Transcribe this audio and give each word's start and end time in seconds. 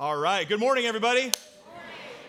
All 0.00 0.16
right. 0.16 0.48
Good 0.48 0.60
morning, 0.60 0.86
everybody. 0.86 1.30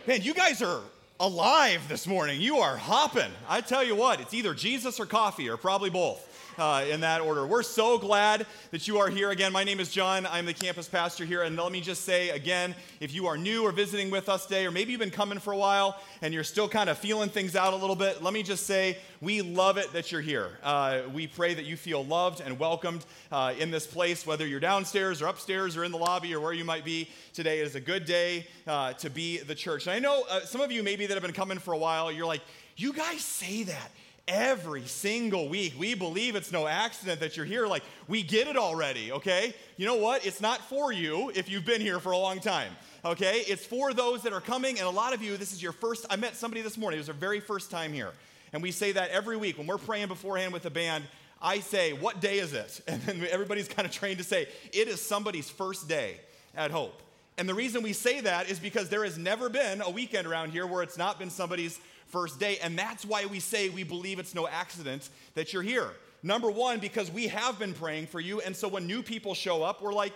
Man, 0.06 0.22
you 0.24 0.34
guys 0.34 0.62
are 0.62 0.82
alive 1.22 1.88
this 1.88 2.06
morning. 2.06 2.42
You 2.42 2.58
are 2.58 2.76
hopping. 2.76 3.32
I 3.48 3.62
tell 3.62 3.82
you 3.82 3.96
what, 3.96 4.20
it's 4.20 4.34
either 4.34 4.54
Jesus 4.54 5.00
or 5.00 5.06
coffee, 5.06 5.48
or 5.48 5.56
probably 5.56 5.90
both. 5.90 6.28
Uh, 6.58 6.86
in 6.90 7.00
that 7.02 7.22
order. 7.22 7.48
We're 7.48 7.64
so 7.64 7.98
glad 7.98 8.46
that 8.72 8.86
you 8.88 8.98
are 8.98 9.10
here 9.10 9.30
again. 9.30 9.54
My 9.54 9.64
name 9.64 9.80
is 9.80 9.90
John. 9.90 10.26
I'm 10.26 10.46
the 10.46 10.54
campus 10.54 10.88
pastor 10.88 11.24
here. 11.24 11.44
And 11.44 11.56
let 11.56 11.72
me 11.72 11.80
just 11.80 12.04
say 12.04 12.30
again 12.30 12.76
if 13.00 13.14
you 13.14 13.28
are 13.28 13.38
new 13.38 13.64
or 13.64 13.72
visiting 13.72 14.12
with 14.12 14.28
us 14.28 14.46
today, 14.46 14.66
or 14.66 14.72
maybe 14.72 14.92
you've 14.92 15.00
been 15.00 15.12
coming 15.12 15.40
for 15.40 15.54
a 15.54 15.58
while 15.58 15.98
and 16.22 16.34
you're 16.34 16.44
still 16.44 16.68
kind 16.68 16.90
of 16.90 16.98
feeling 16.98 17.30
things 17.30 17.56
out 17.56 17.74
a 17.74 17.76
little 17.78 17.96
bit, 17.96 18.22
let 18.22 18.34
me 18.34 18.44
just 18.44 18.66
say 18.68 18.98
we 19.22 19.42
love 19.42 19.78
it 19.78 19.94
that 19.94 20.12
you're 20.12 20.22
here. 20.22 20.50
Uh, 20.62 21.02
we 21.14 21.26
pray 21.26 21.54
that 21.54 21.66
you 21.66 21.78
feel 21.78 22.04
loved 22.04 22.42
and 22.42 22.60
welcomed 22.60 23.06
uh, 23.32 23.54
in 23.58 23.72
this 23.72 23.88
place, 23.88 24.28
whether 24.28 24.46
you're 24.46 24.60
downstairs 24.60 25.22
or 25.22 25.28
upstairs 25.28 25.78
or 25.78 25.86
in 25.86 25.92
the 25.92 25.98
lobby 25.98 26.36
or 26.36 26.42
where 26.42 26.54
you 26.54 26.66
might 26.66 26.84
be. 26.84 27.10
Today 27.34 27.60
is 27.60 27.76
a 27.76 27.82
good 27.82 28.04
day 28.04 28.46
uh, 28.68 28.92
to 28.94 29.10
be 29.10 29.38
the 29.38 29.56
church. 29.56 29.88
And 29.88 29.96
I 29.96 30.00
know 30.00 30.26
uh, 30.30 30.42
some 30.42 30.60
of 30.60 30.72
you 30.72 30.84
maybe 30.84 31.06
that 31.06 31.14
have 31.14 31.24
been 31.24 31.32
coming 31.32 31.60
for 31.60 31.74
a 31.74 31.78
while, 31.78 32.12
you're 32.12 32.26
like, 32.26 32.42
you 32.76 32.94
guys 32.94 33.22
say 33.22 33.64
that 33.64 33.92
every 34.32 34.86
single 34.86 35.50
week. 35.50 35.74
We 35.78 35.94
believe 35.94 36.36
it's 36.36 36.52
no 36.52 36.66
accident 36.66 37.20
that 37.20 37.36
you're 37.36 37.46
here. 37.46 37.68
Like, 37.68 37.84
we 38.08 38.24
get 38.24 38.48
it 38.48 38.56
already, 38.56 39.12
okay? 39.12 39.54
You 39.76 39.86
know 39.86 39.96
what? 39.96 40.26
It's 40.26 40.40
not 40.40 40.62
for 40.70 40.94
you 40.94 41.32
if 41.36 41.50
you've 41.50 41.66
been 41.66 41.82
here 41.82 42.00
for 42.00 42.14
a 42.14 42.18
long 42.18 42.40
time, 42.40 42.72
okay? 43.04 43.44
It's 43.46 43.66
for 43.66 43.94
those 43.94 44.24
that 44.24 44.32
are 44.32 44.42
coming, 44.42 44.80
and 44.80 44.88
a 44.88 44.92
lot 44.92 45.14
of 45.14 45.22
you, 45.22 45.36
this 45.36 45.52
is 45.52 45.62
your 45.62 45.74
first. 45.74 46.06
I 46.10 46.16
met 46.16 46.36
somebody 46.36 46.62
this 46.62 46.78
morning, 46.78 46.98
it 46.98 47.02
was 47.02 47.08
their 47.08 47.16
very 47.16 47.42
first 47.42 47.70
time 47.70 47.92
here. 47.92 48.14
And 48.54 48.64
we 48.64 48.72
say 48.72 48.94
that 48.94 49.12
every 49.12 49.38
week 49.38 49.58
when 49.58 49.68
we're 49.68 49.78
praying 49.78 50.08
beforehand 50.08 50.54
with 50.54 50.64
the 50.64 50.72
band. 50.72 51.04
I 51.42 51.60
say, 51.60 51.94
What 51.94 52.22
day 52.22 52.38
is 52.38 52.54
it? 52.54 52.82
And 52.88 53.02
then 53.02 53.26
everybody's 53.32 53.68
kind 53.68 53.88
of 53.88 53.92
trained 53.92 54.20
to 54.20 54.24
say, 54.24 54.48
It 54.72 54.88
is 54.88 55.02
somebody's 55.02 55.50
first 55.50 55.88
day 55.88 56.20
at 56.56 56.70
Hope. 56.70 57.02
And 57.38 57.50
the 57.50 57.56
reason 57.56 57.82
we 57.82 57.94
say 57.94 58.22
that 58.22 58.50
is 58.50 58.60
because 58.60 58.90
there 58.90 59.04
has 59.04 59.18
never 59.18 59.50
been 59.50 59.82
a 59.82 59.90
weekend 59.90 60.28
around 60.28 60.52
here 60.52 60.68
where 60.68 60.84
it's 60.84 60.98
not 60.98 61.18
been 61.18 61.30
somebody's 61.30 61.80
first 62.12 62.40
day. 62.40 62.58
And 62.62 62.78
that's 62.78 63.06
why 63.06 63.26
we 63.26 63.40
say 63.40 63.70
we 63.70 63.84
believe 63.84 64.20
it's 64.20 64.36
no 64.36 64.48
accident 64.48 65.10
that 65.36 65.54
you're 65.54 65.64
here. 65.64 65.90
Number 66.24 66.52
one, 66.52 66.80
because 66.80 67.10
we 67.10 67.28
have 67.28 67.58
been 67.58 67.74
praying 67.74 68.08
for 68.08 68.20
you. 68.20 68.42
And 68.42 68.56
so 68.56 68.68
when 68.68 68.86
new 68.86 69.02
people 69.02 69.34
show 69.34 69.64
up, 69.64 69.82
we're 69.82 69.94
like, 69.94 70.14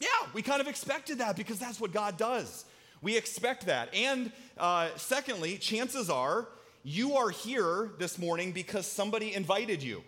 yeah, 0.00 0.08
we 0.34 0.42
kind 0.42 0.60
of 0.60 0.66
expected 0.66 1.18
that 1.18 1.36
because 1.36 1.58
that's 1.58 1.80
what 1.80 1.92
God 1.92 2.18
does. 2.18 2.66
We 3.00 3.16
expect 3.16 3.66
that. 3.66 3.94
And 3.94 4.32
uh, 4.58 4.88
secondly, 4.96 5.56
chances 5.56 6.10
are 6.10 6.48
you 6.82 7.16
are 7.16 7.30
here 7.30 7.90
this 7.98 8.18
morning 8.18 8.52
because 8.52 8.86
somebody 8.86 9.34
invited 9.34 9.82
you. 9.82 10.02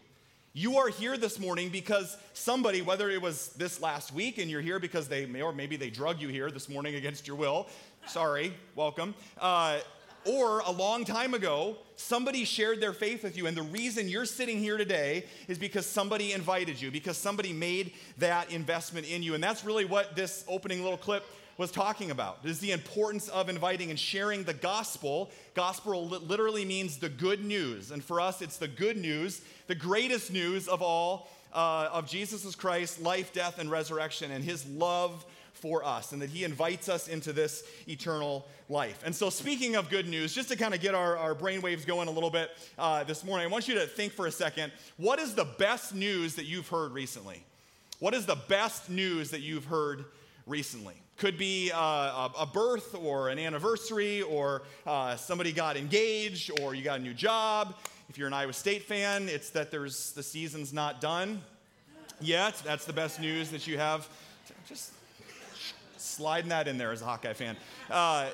You 0.52 0.78
are 0.78 0.89
here 0.89 1.17
this 1.17 1.39
morning 1.39 1.70
because 1.70 2.17
somebody, 2.34 2.83
whether 2.83 3.11
it 3.11 3.20
was 3.20 3.48
this 3.50 3.80
last 3.80 4.12
week 4.12 4.39
and 4.39 4.50
you're 4.50 4.61
here 4.61 4.78
because 4.78 5.08
they 5.08 5.27
may, 5.27 5.42
or 5.42 5.52
maybe 5.52 5.77
they 5.77 5.91
drug 5.91 6.20
you 6.20 6.28
here 6.28 6.50
this 6.50 6.69
morning 6.69 6.95
against 6.95 7.27
your 7.27 7.36
will. 7.36 7.69
Sorry, 8.06 8.55
welcome. 8.75 9.14
Uh, 9.41 9.78
or 10.29 10.61
a 10.61 10.71
long 10.71 11.05
time 11.05 11.33
ago, 11.33 11.77
somebody 11.97 12.45
shared 12.45 12.81
their 12.81 12.93
faith 12.93 13.23
with 13.23 13.37
you, 13.37 13.47
and 13.47 13.57
the 13.57 13.62
reason 13.62 14.09
you're 14.09 14.27
sitting 14.27 14.59
here 14.59 14.77
today 14.77 15.25
is 15.48 15.59
because 15.59 15.87
somebody 15.87 16.33
invited 16.33 16.81
you, 16.81 16.91
because 16.91 17.17
somebody 17.17 17.53
made 17.53 17.93
that 18.19 18.53
investment 18.53 19.11
in 19.11 19.23
you. 19.23 19.35
And 19.35 19.43
that's 19.43 19.65
really 19.65 19.85
what 19.85 20.15
this 20.15 20.45
opening 20.47 20.83
little 20.83 20.98
clip 20.98 21.25
was 21.57 21.73
talking 21.73 22.11
about. 22.11 22.39
Is 22.45 22.61
the 22.61 22.70
importance 22.70 23.29
of 23.29 23.48
inviting 23.48 23.91
and 23.91 23.98
sharing 23.98 24.45
the 24.45 24.55
gospel. 24.55 25.31
Gospel 25.55 26.07
literally 26.07 26.65
means 26.65 26.98
the 26.98 27.09
good 27.09 27.45
news. 27.45 27.91
And 27.91 28.05
for 28.05 28.20
us 28.20 28.42
it's 28.42 28.59
the 28.59 28.69
good 28.69 28.97
news 28.97 29.41
the 29.69 29.75
greatest 29.75 30.33
news 30.33 30.67
of 30.67 30.83
all 30.83 31.29
uh, 31.53 31.89
of 31.92 32.07
jesus 32.09 32.55
christ 32.57 33.01
life 33.01 33.33
death 33.33 33.59
and 33.59 33.70
resurrection 33.70 34.31
and 34.33 34.42
his 34.42 34.67
love 34.67 35.25
for 35.59 35.84
us 35.84 36.12
and 36.12 36.23
that 36.23 36.31
he 36.31 36.45
invites 36.45 36.89
us 36.89 37.09
into 37.09 37.33
this 37.33 37.64
eternal 37.87 38.47
life. 38.69 39.03
And 39.05 39.14
so, 39.14 39.31
speaking 39.31 39.77
of 39.77 39.91
good 39.91 40.09
news, 40.09 40.34
just 40.34 40.48
to 40.48 40.56
kind 40.56 40.75
of 40.75 40.81
get 40.81 40.95
our, 40.95 41.17
our 41.17 41.34
brainwaves 41.34 41.87
going 41.87 42.09
a 42.09 42.11
little 42.11 42.31
bit 42.31 42.51
uh, 42.78 43.05
this 43.05 43.25
morning, 43.25 43.47
I 43.47 43.51
want 43.51 43.69
you 43.69 43.75
to 43.75 43.86
think 43.86 44.12
for 44.12 44.27
a 44.27 44.33
second 44.33 44.73
what 44.96 45.19
is 45.19 45.35
the 45.35 45.45
best 45.45 45.95
news 45.95 46.35
that 46.36 46.45
you've 46.45 46.69
heard 46.69 46.92
recently? 46.92 47.42
What 47.98 48.14
is 48.14 48.27
the 48.27 48.36
best 48.36 48.89
news 48.89 49.30
that 49.30 49.41
you've 49.41 49.64
heard 49.64 50.05
recently? 50.46 50.95
Could 51.17 51.36
be 51.36 51.73
uh, 51.75 52.29
a 52.39 52.46
birth 52.46 52.95
or 52.95 53.29
an 53.29 53.40
anniversary, 53.40 54.23
or 54.23 54.63
uh, 54.86 55.17
somebody 55.17 55.51
got 55.51 55.77
engaged, 55.77 56.52
or 56.61 56.77
you 56.77 56.85
got 56.85 57.01
a 57.01 57.02
new 57.02 57.14
job. 57.14 57.75
If 58.08 58.17
you're 58.17 58.29
an 58.29 58.35
Iowa 58.35 58.52
State 58.52 58.85
fan, 58.85 59.29
it's 59.29 59.51
that 59.51 59.73
there's 59.73 60.13
the 60.13 60.23
season's 60.23 60.73
not 60.73 61.01
done 61.01 61.42
yet. 62.20 62.63
That's 62.64 62.85
the 62.85 62.92
best 62.92 63.20
news 63.20 63.51
that 63.51 63.67
you 63.67 63.79
have. 63.79 64.08
Just 64.69 64.92
sliding 66.18 66.48
that 66.48 66.67
in 66.67 66.79
there 66.79 66.90
as 66.90 67.01
a 67.01 67.05
Hawkeye 67.05 67.33
fan. 67.33 67.56
Uh, 67.89 68.29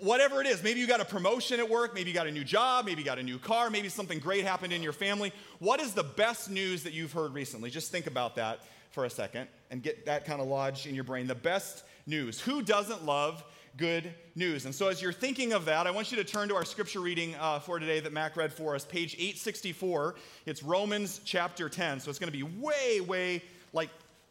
whatever 0.00 0.42
it 0.42 0.46
is, 0.46 0.62
maybe 0.62 0.80
you 0.80 0.86
got 0.86 1.00
a 1.00 1.04
promotion 1.04 1.60
at 1.60 1.68
work, 1.68 1.94
maybe 1.94 2.10
you 2.10 2.14
got 2.14 2.26
a 2.26 2.30
new 2.30 2.44
job, 2.44 2.84
maybe 2.84 3.00
you 3.00 3.06
got 3.06 3.18
a 3.18 3.22
new 3.22 3.38
car, 3.38 3.70
maybe 3.70 3.88
something 3.88 4.18
great 4.18 4.44
happened 4.44 4.70
in 4.70 4.82
your 4.82 4.92
family. 4.92 5.32
What 5.58 5.80
is 5.80 5.94
the 5.94 6.02
best 6.02 6.50
news 6.50 6.82
that 6.82 6.92
you've 6.92 7.12
heard 7.12 7.32
recently? 7.32 7.70
Just 7.70 7.90
think 7.90 8.06
about 8.06 8.36
that 8.36 8.60
for 8.90 9.06
a 9.06 9.10
second 9.10 9.48
and 9.70 9.82
get 9.82 10.04
that 10.04 10.26
kind 10.26 10.42
of 10.42 10.46
lodged 10.46 10.86
in 10.86 10.94
your 10.94 11.04
brain. 11.04 11.26
The 11.26 11.34
best 11.34 11.84
news. 12.06 12.38
Who 12.38 12.60
doesn't 12.60 13.06
love 13.06 13.42
good 13.78 14.12
news? 14.34 14.66
And 14.66 14.74
so, 14.74 14.88
as 14.88 15.00
you're 15.00 15.10
thinking 15.10 15.54
of 15.54 15.64
that, 15.64 15.86
I 15.86 15.90
want 15.90 16.10
you 16.10 16.18
to 16.18 16.24
turn 16.24 16.50
to 16.50 16.54
our 16.54 16.66
scripture 16.66 17.00
reading 17.00 17.34
uh, 17.40 17.60
for 17.60 17.78
today 17.78 18.00
that 18.00 18.12
Mac 18.12 18.36
read 18.36 18.52
for 18.52 18.74
us, 18.74 18.84
page 18.84 19.14
864. 19.14 20.16
It's 20.44 20.62
Romans 20.62 21.22
chapter 21.24 21.70
10. 21.70 22.00
So, 22.00 22.10
it's 22.10 22.18
going 22.18 22.30
to 22.30 22.36
be 22.36 22.42
way, 22.42 23.00
way 23.00 23.42
like 23.72 23.88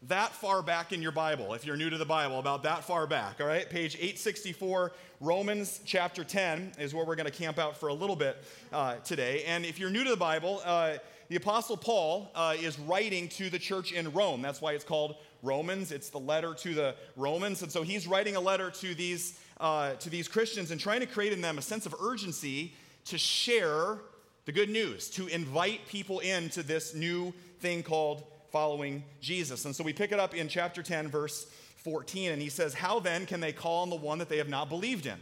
that 0.07 0.33
far 0.33 0.63
back 0.63 0.91
in 0.93 1.01
your 1.01 1.11
Bible, 1.11 1.53
if 1.53 1.63
you're 1.63 1.77
new 1.77 1.89
to 1.89 1.97
the 1.97 2.05
Bible, 2.05 2.39
about 2.39 2.63
that 2.63 2.83
far 2.83 3.05
back, 3.05 3.39
all 3.39 3.45
right? 3.45 3.69
Page 3.69 3.95
864, 3.95 4.93
Romans 5.19 5.79
chapter 5.85 6.23
10 6.23 6.73
is 6.79 6.93
where 6.93 7.05
we're 7.05 7.15
going 7.15 7.29
to 7.29 7.31
camp 7.31 7.59
out 7.59 7.77
for 7.77 7.89
a 7.89 7.93
little 7.93 8.15
bit 8.15 8.43
uh, 8.73 8.95
today. 9.03 9.43
And 9.45 9.63
if 9.63 9.79
you're 9.79 9.91
new 9.91 10.03
to 10.03 10.09
the 10.09 10.17
Bible, 10.17 10.61
uh, 10.65 10.97
the 11.29 11.35
Apostle 11.35 11.77
Paul 11.77 12.31
uh, 12.33 12.55
is 12.59 12.79
writing 12.79 13.29
to 13.29 13.51
the 13.51 13.59
church 13.59 13.91
in 13.91 14.11
Rome. 14.11 14.41
That's 14.41 14.59
why 14.59 14.73
it's 14.73 14.83
called 14.83 15.17
Romans. 15.43 15.91
It's 15.91 16.09
the 16.09 16.19
letter 16.19 16.55
to 16.55 16.73
the 16.73 16.95
Romans. 17.15 17.61
And 17.61 17.71
so 17.71 17.83
he's 17.83 18.07
writing 18.07 18.35
a 18.35 18.41
letter 18.41 18.71
to 18.71 18.95
these, 18.95 19.39
uh, 19.59 19.93
to 19.93 20.09
these 20.09 20.27
Christians 20.27 20.71
and 20.71 20.81
trying 20.81 21.01
to 21.01 21.05
create 21.05 21.31
in 21.31 21.41
them 21.41 21.59
a 21.59 21.61
sense 21.61 21.85
of 21.85 21.93
urgency 22.01 22.73
to 23.05 23.19
share 23.19 23.99
the 24.45 24.51
good 24.51 24.69
news, 24.69 25.11
to 25.11 25.27
invite 25.27 25.85
people 25.87 26.19
into 26.19 26.63
this 26.63 26.95
new 26.95 27.31
thing 27.59 27.83
called 27.83 28.23
following 28.51 29.03
Jesus. 29.21 29.65
And 29.65 29.75
so 29.75 29.83
we 29.83 29.93
pick 29.93 30.11
it 30.11 30.19
up 30.19 30.35
in 30.35 30.47
chapter 30.47 30.83
10, 30.83 31.07
verse 31.07 31.47
14, 31.77 32.31
and 32.31 32.41
he 32.41 32.49
says, 32.49 32.73
How 32.73 32.99
then 32.99 33.25
can 33.25 33.39
they 33.39 33.53
call 33.53 33.81
on 33.81 33.89
the 33.89 33.95
one 33.95 34.19
that 34.19 34.29
they 34.29 34.37
have 34.37 34.49
not 34.49 34.69
believed 34.69 35.05
in? 35.05 35.17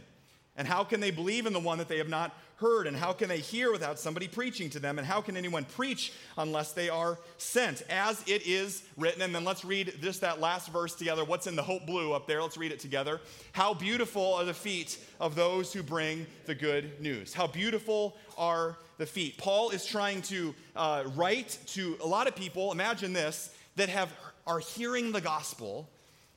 And 0.56 0.66
how 0.66 0.84
can 0.84 1.00
they 1.00 1.10
believe 1.10 1.46
in 1.46 1.52
the 1.52 1.60
one 1.60 1.78
that 1.78 1.88
they 1.88 1.98
have 1.98 2.08
not 2.08 2.36
heard? 2.56 2.86
And 2.86 2.96
how 2.96 3.12
can 3.12 3.28
they 3.28 3.38
hear 3.38 3.72
without 3.72 3.98
somebody 3.98 4.28
preaching 4.28 4.68
to 4.70 4.78
them? 4.78 4.98
And 4.98 5.06
how 5.06 5.20
can 5.20 5.36
anyone 5.36 5.64
preach 5.64 6.12
unless 6.36 6.72
they 6.72 6.88
are 6.88 7.18
sent? 7.38 7.82
As 7.88 8.22
it 8.26 8.46
is 8.46 8.82
written, 8.96 9.22
and 9.22 9.34
then 9.34 9.44
let's 9.44 9.64
read 9.64 9.94
just 10.02 10.20
that 10.20 10.40
last 10.40 10.70
verse 10.70 10.94
together. 10.94 11.24
What's 11.24 11.46
in 11.46 11.56
the 11.56 11.62
Hope 11.62 11.86
Blue 11.86 12.12
up 12.12 12.26
there? 12.26 12.42
Let's 12.42 12.58
read 12.58 12.72
it 12.72 12.80
together. 12.80 13.20
How 13.52 13.72
beautiful 13.72 14.34
are 14.34 14.44
the 14.44 14.52
feet 14.52 14.98
of 15.18 15.34
those 15.34 15.72
who 15.72 15.82
bring 15.82 16.26
the 16.46 16.54
good 16.54 17.00
news. 17.00 17.32
How 17.32 17.46
beautiful 17.46 18.16
are 18.36 18.76
the 19.00 19.06
feet. 19.06 19.36
Paul 19.38 19.70
is 19.70 19.84
trying 19.84 20.22
to 20.22 20.54
uh, 20.76 21.04
write 21.16 21.58
to 21.68 21.96
a 22.04 22.06
lot 22.06 22.28
of 22.28 22.36
people, 22.36 22.70
imagine 22.70 23.12
this, 23.12 23.52
that 23.76 23.88
have, 23.88 24.12
are 24.46 24.60
hearing 24.60 25.10
the 25.10 25.20
gospel 25.20 25.88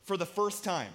for 0.05 0.17
the 0.17 0.25
first 0.25 0.63
time. 0.63 0.91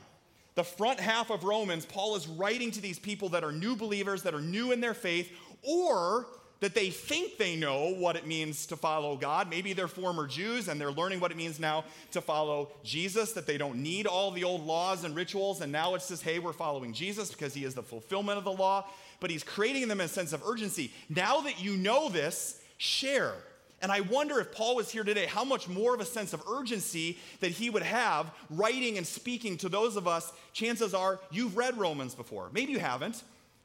The 0.56 0.64
front 0.64 0.98
half 0.98 1.30
of 1.30 1.44
Romans, 1.44 1.84
Paul 1.84 2.16
is 2.16 2.26
writing 2.26 2.72
to 2.72 2.80
these 2.80 2.98
people 2.98 3.28
that 3.28 3.44
are 3.44 3.52
new 3.52 3.76
believers, 3.76 4.24
that 4.24 4.34
are 4.34 4.40
new 4.40 4.72
in 4.72 4.80
their 4.80 4.94
faith, 4.94 5.30
or 5.62 6.26
that 6.60 6.74
they 6.74 6.90
think 6.90 7.36
they 7.36 7.54
know 7.54 7.94
what 7.94 8.16
it 8.16 8.26
means 8.26 8.66
to 8.66 8.76
follow 8.76 9.14
God. 9.14 9.48
Maybe 9.48 9.72
they're 9.74 9.86
former 9.86 10.26
Jews 10.26 10.66
and 10.66 10.80
they're 10.80 10.90
learning 10.90 11.20
what 11.20 11.30
it 11.30 11.36
means 11.36 11.60
now 11.60 11.84
to 12.10 12.20
follow 12.20 12.70
Jesus, 12.82 13.32
that 13.34 13.46
they 13.46 13.58
don't 13.58 13.76
need 13.76 14.06
all 14.06 14.32
the 14.32 14.42
old 14.42 14.66
laws 14.66 15.04
and 15.04 15.14
rituals. 15.14 15.60
And 15.60 15.70
now 15.70 15.94
it's 15.94 16.08
just, 16.08 16.22
hey, 16.22 16.40
we're 16.40 16.52
following 16.52 16.92
Jesus 16.92 17.30
because 17.30 17.54
he 17.54 17.64
is 17.64 17.74
the 17.74 17.82
fulfillment 17.82 18.38
of 18.38 18.44
the 18.44 18.52
law 18.52 18.86
but 19.20 19.30
he's 19.30 19.44
creating 19.44 19.88
them 19.88 20.00
a 20.00 20.08
sense 20.08 20.32
of 20.32 20.42
urgency. 20.46 20.92
Now 21.08 21.40
that 21.40 21.62
you 21.62 21.76
know 21.76 22.08
this, 22.08 22.60
share. 22.76 23.34
And 23.80 23.92
I 23.92 24.00
wonder 24.00 24.40
if 24.40 24.52
Paul 24.52 24.76
was 24.76 24.90
here 24.90 25.04
today, 25.04 25.26
how 25.26 25.44
much 25.44 25.68
more 25.68 25.94
of 25.94 26.00
a 26.00 26.04
sense 26.04 26.32
of 26.32 26.42
urgency 26.50 27.18
that 27.40 27.52
he 27.52 27.70
would 27.70 27.82
have 27.82 28.30
writing 28.50 28.96
and 28.98 29.06
speaking 29.06 29.56
to 29.58 29.68
those 29.68 29.96
of 29.96 30.08
us. 30.08 30.32
Chances 30.52 30.94
are 30.94 31.20
you've 31.30 31.56
read 31.56 31.78
Romans 31.78 32.14
before. 32.14 32.48
Maybe 32.52 32.72
you 32.72 32.80
haven't, 32.80 33.22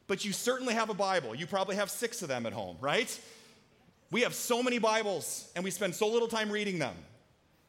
but 0.08 0.24
you 0.24 0.32
certainly 0.32 0.76
have 0.76 0.90
a 0.90 0.94
Bible. 0.94 1.34
You 1.34 1.48
probably 1.48 1.78
have 1.78 1.90
six 1.90 2.22
of 2.22 2.28
them 2.28 2.46
at 2.46 2.54
home, 2.54 2.78
right? 2.80 3.20
We 4.12 4.22
have 4.22 4.36
so 4.36 4.62
many 4.62 4.78
Bibles 4.78 5.52
and 5.56 5.64
we 5.64 5.72
spend 5.72 5.96
so 5.96 6.08
little 6.08 6.28
time 6.28 6.52
reading 6.52 6.78
them. 6.78 6.96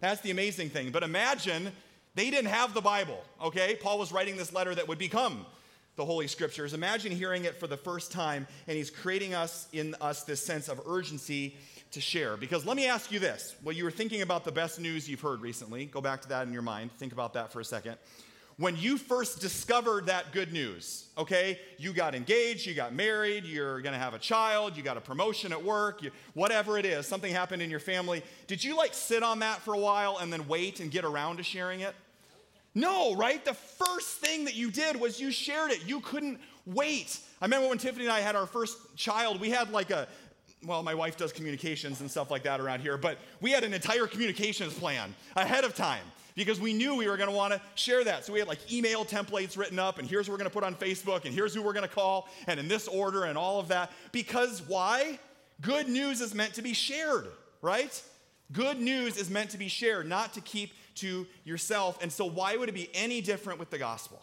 That's 0.01 0.21
the 0.21 0.31
amazing 0.31 0.69
thing. 0.69 0.91
But 0.91 1.03
imagine 1.03 1.73
they 2.15 2.29
didn't 2.29 2.51
have 2.51 2.75
the 2.75 2.83
Bible, 2.83 3.25
okay? 3.43 3.79
Paul 3.81 3.99
was 3.99 4.13
writing 4.13 4.37
this 4.37 4.53
letter 4.53 4.75
that 4.75 4.87
would 4.87 4.99
become 4.99 5.47
the 5.97 6.05
Holy 6.05 6.27
Scriptures. 6.27 6.75
Imagine 6.75 7.13
hearing 7.13 7.45
it 7.45 7.59
for 7.59 7.67
the 7.67 7.77
first 7.77 8.11
time, 8.13 8.47
and 8.67 8.77
he's 8.77 8.91
creating 8.91 9.35
us 9.35 9.69
in 9.73 9.95
us 10.01 10.25
this 10.25 10.45
sense 10.45 10.69
of 10.69 10.81
urgency 10.87 11.57
to 11.93 12.01
share. 12.01 12.37
Because 12.37 12.67
let 12.67 12.77
me 12.77 12.87
ask 12.87 13.13
you 13.13 13.19
this: 13.19 13.55
Well, 13.63 13.75
you 13.75 13.85
were 13.85 13.91
thinking 13.91 14.23
about 14.23 14.45
the 14.45 14.53
best 14.53 14.81
news 14.81 15.09
you've 15.09 15.21
heard 15.21 15.41
recently. 15.41 15.87
Go 15.87 16.01
back 16.01 16.23
to 16.23 16.29
that 16.31 16.47
in 16.47 16.53
your 16.53 16.63
mind. 16.63 16.91
Think 16.99 17.13
about 17.13 17.35
that 17.35 17.53
for 17.53 17.61
a 17.61 17.65
second. 17.65 17.97
when 18.57 18.77
you 18.77 18.99
first 18.99 19.41
discovered 19.41 20.07
that 20.07 20.33
good 20.33 20.53
news, 20.53 21.07
okay? 21.19 21.59
You 21.77 21.93
got 21.93 22.15
engaged, 22.15 22.67
you 22.67 22.75
got 22.75 22.95
married, 22.95 23.45
you're 23.45 23.81
gonna 23.81 23.99
have 23.99 24.15
a 24.15 24.19
child, 24.19 24.77
you 24.77 24.83
got 24.83 24.97
a 24.97 25.01
promotion 25.01 25.53
at 25.53 25.63
work, 25.63 26.03
you, 26.03 26.11
whatever 26.35 26.79
it 26.79 26.87
is, 26.87 27.07
something 27.07 27.33
happened 27.33 27.63
in 27.63 27.71
your 27.71 27.81
family. 27.81 28.23
Did 28.47 28.63
you 28.63 28.77
like 28.77 28.95
sit 28.95 29.23
on 29.23 29.41
that 29.41 29.61
for 29.63 29.75
a 29.75 29.79
while 29.79 30.19
and 30.19 30.33
then 30.33 30.47
wait 30.47 30.79
and 30.81 30.91
get 30.91 31.05
around 31.05 31.39
to 31.39 31.43
sharing 31.43 31.81
it? 31.81 31.95
No, 32.75 33.15
right? 33.15 33.45
The 33.45 33.55
first 33.55 34.19
thing 34.19 34.45
that 34.47 34.55
you 34.55 34.71
did 34.71 35.01
was 35.01 35.21
you 35.21 35.31
shared 35.31 35.71
it. 35.71 35.87
You 35.87 36.01
couldn't 36.01 36.41
wait. 36.67 37.19
I 37.41 37.45
remember 37.45 37.69
when 37.69 37.79
Tiffany 37.79 38.07
and 38.07 38.13
I 38.13 38.21
had 38.21 38.37
our 38.37 38.47
first 38.47 38.79
child, 38.97 39.41
we 39.41 39.51
had 39.51 39.71
like 39.71 39.91
a, 39.91 40.09
well, 40.65 40.83
my 40.83 40.95
wife 40.95 41.17
does 41.17 41.33
communications 41.33 42.01
and 42.01 42.11
stuff 42.11 42.31
like 42.31 42.43
that 42.45 42.61
around 42.61 42.81
here, 42.81 42.97
but 42.97 43.19
we 43.41 43.51
had 43.51 43.65
an 43.65 43.75
entire 43.75 44.07
communications 44.07 44.75
plan 44.75 45.15
ahead 45.37 45.65
of 45.65 45.75
time 45.75 46.03
because 46.35 46.61
we 46.61 46.73
knew 46.73 46.97
we 46.97 47.07
were 47.07 47.17
going 47.17 47.29
to 47.29 47.37
want 47.37 47.53
to 47.53 47.61
share 47.75 48.03
that. 48.05 48.25
So 48.25 48.33
we 48.33 48.39
had 48.39 48.49
like 48.49 48.73
email 48.73 49.05
templates 49.05 49.57
written 49.57 49.79
up, 49.79 49.99
and 49.99 50.09
here's 50.09 50.29
what 50.29 50.33
we're 50.33 50.39
going 50.39 50.51
to 50.51 50.55
put 50.55 50.65
on 50.65 50.75
Facebook, 50.75 51.25
and 51.25 51.35
here's 51.35 51.55
who 51.55 51.63
we're 51.63 51.75
going 51.75 51.89
to 51.89 51.95
call, 51.95 52.29
and 52.47 52.59
in 52.59 52.67
this 52.67 52.89
order, 52.89 53.25
and 53.25 53.39
all 53.39 53.61
of 53.61 53.69
that. 53.69 53.93
Because 54.11 54.63
why? 54.67 55.19
Good 55.61 55.89
news 55.89 56.21
is 56.21 56.35
meant 56.35 56.55
to 56.55 56.63
be 56.63 56.73
shared, 56.73 57.29
right? 57.63 58.03
Good 58.53 58.81
news 58.81 59.17
is 59.17 59.31
meant 59.31 59.51
to 59.51 59.59
be 59.59 59.69
shared, 59.69 60.09
not 60.09 60.35
to 60.35 60.41
keep 60.41 60.73
to 60.97 61.27
yourself. 61.45 61.99
And 62.03 62.13
so, 62.13 62.25
why 62.25 62.57
would 62.57 62.69
it 62.69 62.75
be 62.75 62.91
any 62.95 63.21
different 63.21 63.59
with 63.59 63.71
the 63.71 63.79
gospel? 63.79 64.21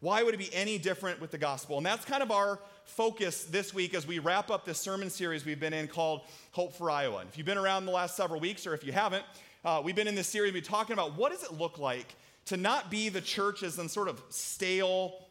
Why 0.00 0.22
would 0.22 0.34
it 0.34 0.38
be 0.38 0.52
any 0.52 0.76
different 0.76 1.20
with 1.20 1.30
the 1.30 1.38
gospel? 1.38 1.78
And 1.78 1.86
that's 1.86 2.04
kind 2.04 2.22
of 2.22 2.30
our 2.30 2.58
focus 2.84 3.44
this 3.44 3.72
week 3.72 3.94
as 3.94 4.06
we 4.06 4.18
wrap 4.18 4.50
up 4.50 4.66
this 4.66 4.78
sermon 4.78 5.08
series 5.08 5.46
we've 5.46 5.58
been 5.58 5.72
in 5.72 5.88
called 5.88 6.20
Hope 6.52 6.74
for 6.74 6.90
Iowa. 6.90 7.20
And 7.20 7.30
if 7.30 7.38
you've 7.38 7.46
been 7.46 7.56
around 7.56 7.86
the 7.86 7.92
last 7.92 8.14
several 8.14 8.38
weeks, 8.38 8.66
or 8.66 8.74
if 8.74 8.84
you 8.84 8.92
haven't, 8.92 9.24
uh, 9.64 9.80
we've 9.82 9.96
been 9.96 10.06
in 10.06 10.14
this 10.14 10.28
series, 10.28 10.52
we've 10.52 10.62
been 10.62 10.70
talking 10.70 10.92
about 10.92 11.16
what 11.16 11.32
does 11.32 11.42
it 11.42 11.54
look 11.54 11.78
like 11.78 12.14
to 12.46 12.58
not 12.58 12.90
be 12.90 13.08
the 13.08 13.20
church 13.22 13.62
as 13.62 13.74
some 13.74 13.88
sort 13.88 14.08
of 14.08 14.22
stale, 14.28 15.24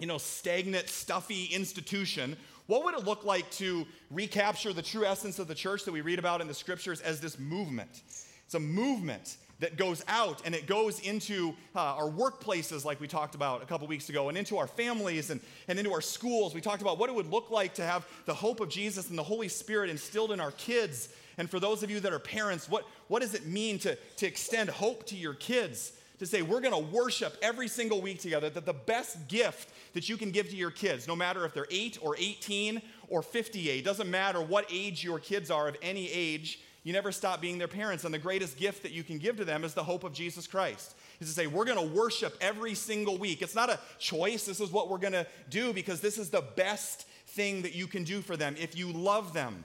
you 0.00 0.06
know, 0.06 0.18
stagnant, 0.18 0.88
stuffy 0.88 1.44
institution. 1.44 2.36
What 2.66 2.84
would 2.84 2.94
it 2.94 3.04
look 3.04 3.24
like 3.24 3.48
to 3.52 3.86
recapture 4.10 4.72
the 4.72 4.82
true 4.82 5.04
essence 5.04 5.38
of 5.38 5.46
the 5.46 5.54
church 5.54 5.84
that 5.84 5.92
we 5.92 6.00
read 6.00 6.18
about 6.18 6.40
in 6.40 6.48
the 6.48 6.54
scriptures 6.54 7.00
as 7.02 7.20
this 7.20 7.38
movement? 7.38 8.02
It's 8.44 8.54
a 8.54 8.60
movement 8.60 9.36
that 9.60 9.76
goes 9.76 10.04
out 10.08 10.42
and 10.44 10.54
it 10.54 10.66
goes 10.66 11.00
into 11.00 11.54
uh, 11.74 11.80
our 11.80 12.10
workplaces, 12.10 12.84
like 12.84 13.00
we 13.00 13.08
talked 13.08 13.34
about 13.34 13.62
a 13.62 13.66
couple 13.66 13.86
weeks 13.86 14.08
ago, 14.08 14.28
and 14.28 14.38
into 14.38 14.58
our 14.58 14.66
families 14.66 15.30
and, 15.30 15.40
and 15.66 15.78
into 15.78 15.92
our 15.92 16.00
schools. 16.00 16.54
We 16.54 16.60
talked 16.60 16.82
about 16.82 16.98
what 16.98 17.10
it 17.10 17.14
would 17.14 17.30
look 17.30 17.50
like 17.50 17.74
to 17.74 17.84
have 17.84 18.06
the 18.26 18.34
hope 18.34 18.60
of 18.60 18.68
Jesus 18.68 19.10
and 19.10 19.18
the 19.18 19.22
Holy 19.22 19.48
Spirit 19.48 19.90
instilled 19.90 20.32
in 20.32 20.40
our 20.40 20.52
kids 20.52 21.08
and 21.38 21.48
for 21.48 21.60
those 21.60 21.84
of 21.84 21.90
you 21.90 22.00
that 22.00 22.12
are 22.12 22.18
parents, 22.18 22.68
what, 22.68 22.84
what 23.06 23.22
does 23.22 23.34
it 23.34 23.46
mean 23.46 23.78
to, 23.80 23.96
to 24.16 24.26
extend 24.26 24.68
hope 24.68 25.06
to 25.06 25.16
your 25.16 25.34
kids? 25.34 25.92
To 26.18 26.26
say, 26.26 26.42
we're 26.42 26.60
gonna 26.60 26.80
worship 26.80 27.36
every 27.40 27.68
single 27.68 28.02
week 28.02 28.18
together, 28.18 28.50
that 28.50 28.66
the 28.66 28.72
best 28.72 29.28
gift 29.28 29.70
that 29.94 30.08
you 30.08 30.16
can 30.16 30.32
give 30.32 30.50
to 30.50 30.56
your 30.56 30.72
kids, 30.72 31.06
no 31.06 31.14
matter 31.14 31.46
if 31.46 31.54
they're 31.54 31.68
8 31.70 31.98
or 32.02 32.16
18 32.18 32.82
or 33.08 33.22
58, 33.22 33.84
doesn't 33.84 34.10
matter 34.10 34.42
what 34.42 34.66
age 34.68 35.04
your 35.04 35.20
kids 35.20 35.48
are 35.48 35.68
of 35.68 35.76
any 35.80 36.10
age, 36.10 36.60
you 36.88 36.94
never 36.94 37.12
stop 37.12 37.42
being 37.42 37.58
their 37.58 37.68
parents. 37.68 38.04
And 38.04 38.14
the 38.14 38.18
greatest 38.18 38.56
gift 38.56 38.82
that 38.82 38.92
you 38.92 39.04
can 39.04 39.18
give 39.18 39.36
to 39.36 39.44
them 39.44 39.62
is 39.62 39.74
the 39.74 39.84
hope 39.84 40.04
of 40.04 40.14
Jesus 40.14 40.46
Christ. 40.46 40.96
Is 41.20 41.28
to 41.28 41.34
say, 41.34 41.46
we're 41.46 41.66
gonna 41.66 41.84
worship 41.84 42.34
every 42.40 42.74
single 42.74 43.18
week. 43.18 43.42
It's 43.42 43.54
not 43.54 43.68
a 43.68 43.78
choice, 43.98 44.46
this 44.46 44.58
is 44.58 44.70
what 44.70 44.88
we're 44.88 44.96
gonna 44.96 45.26
do 45.50 45.74
because 45.74 46.00
this 46.00 46.16
is 46.16 46.30
the 46.30 46.40
best 46.40 47.06
thing 47.26 47.60
that 47.60 47.74
you 47.74 47.88
can 47.88 48.04
do 48.04 48.22
for 48.22 48.38
them 48.38 48.56
if 48.58 48.74
you 48.74 48.90
love 48.90 49.34
them. 49.34 49.64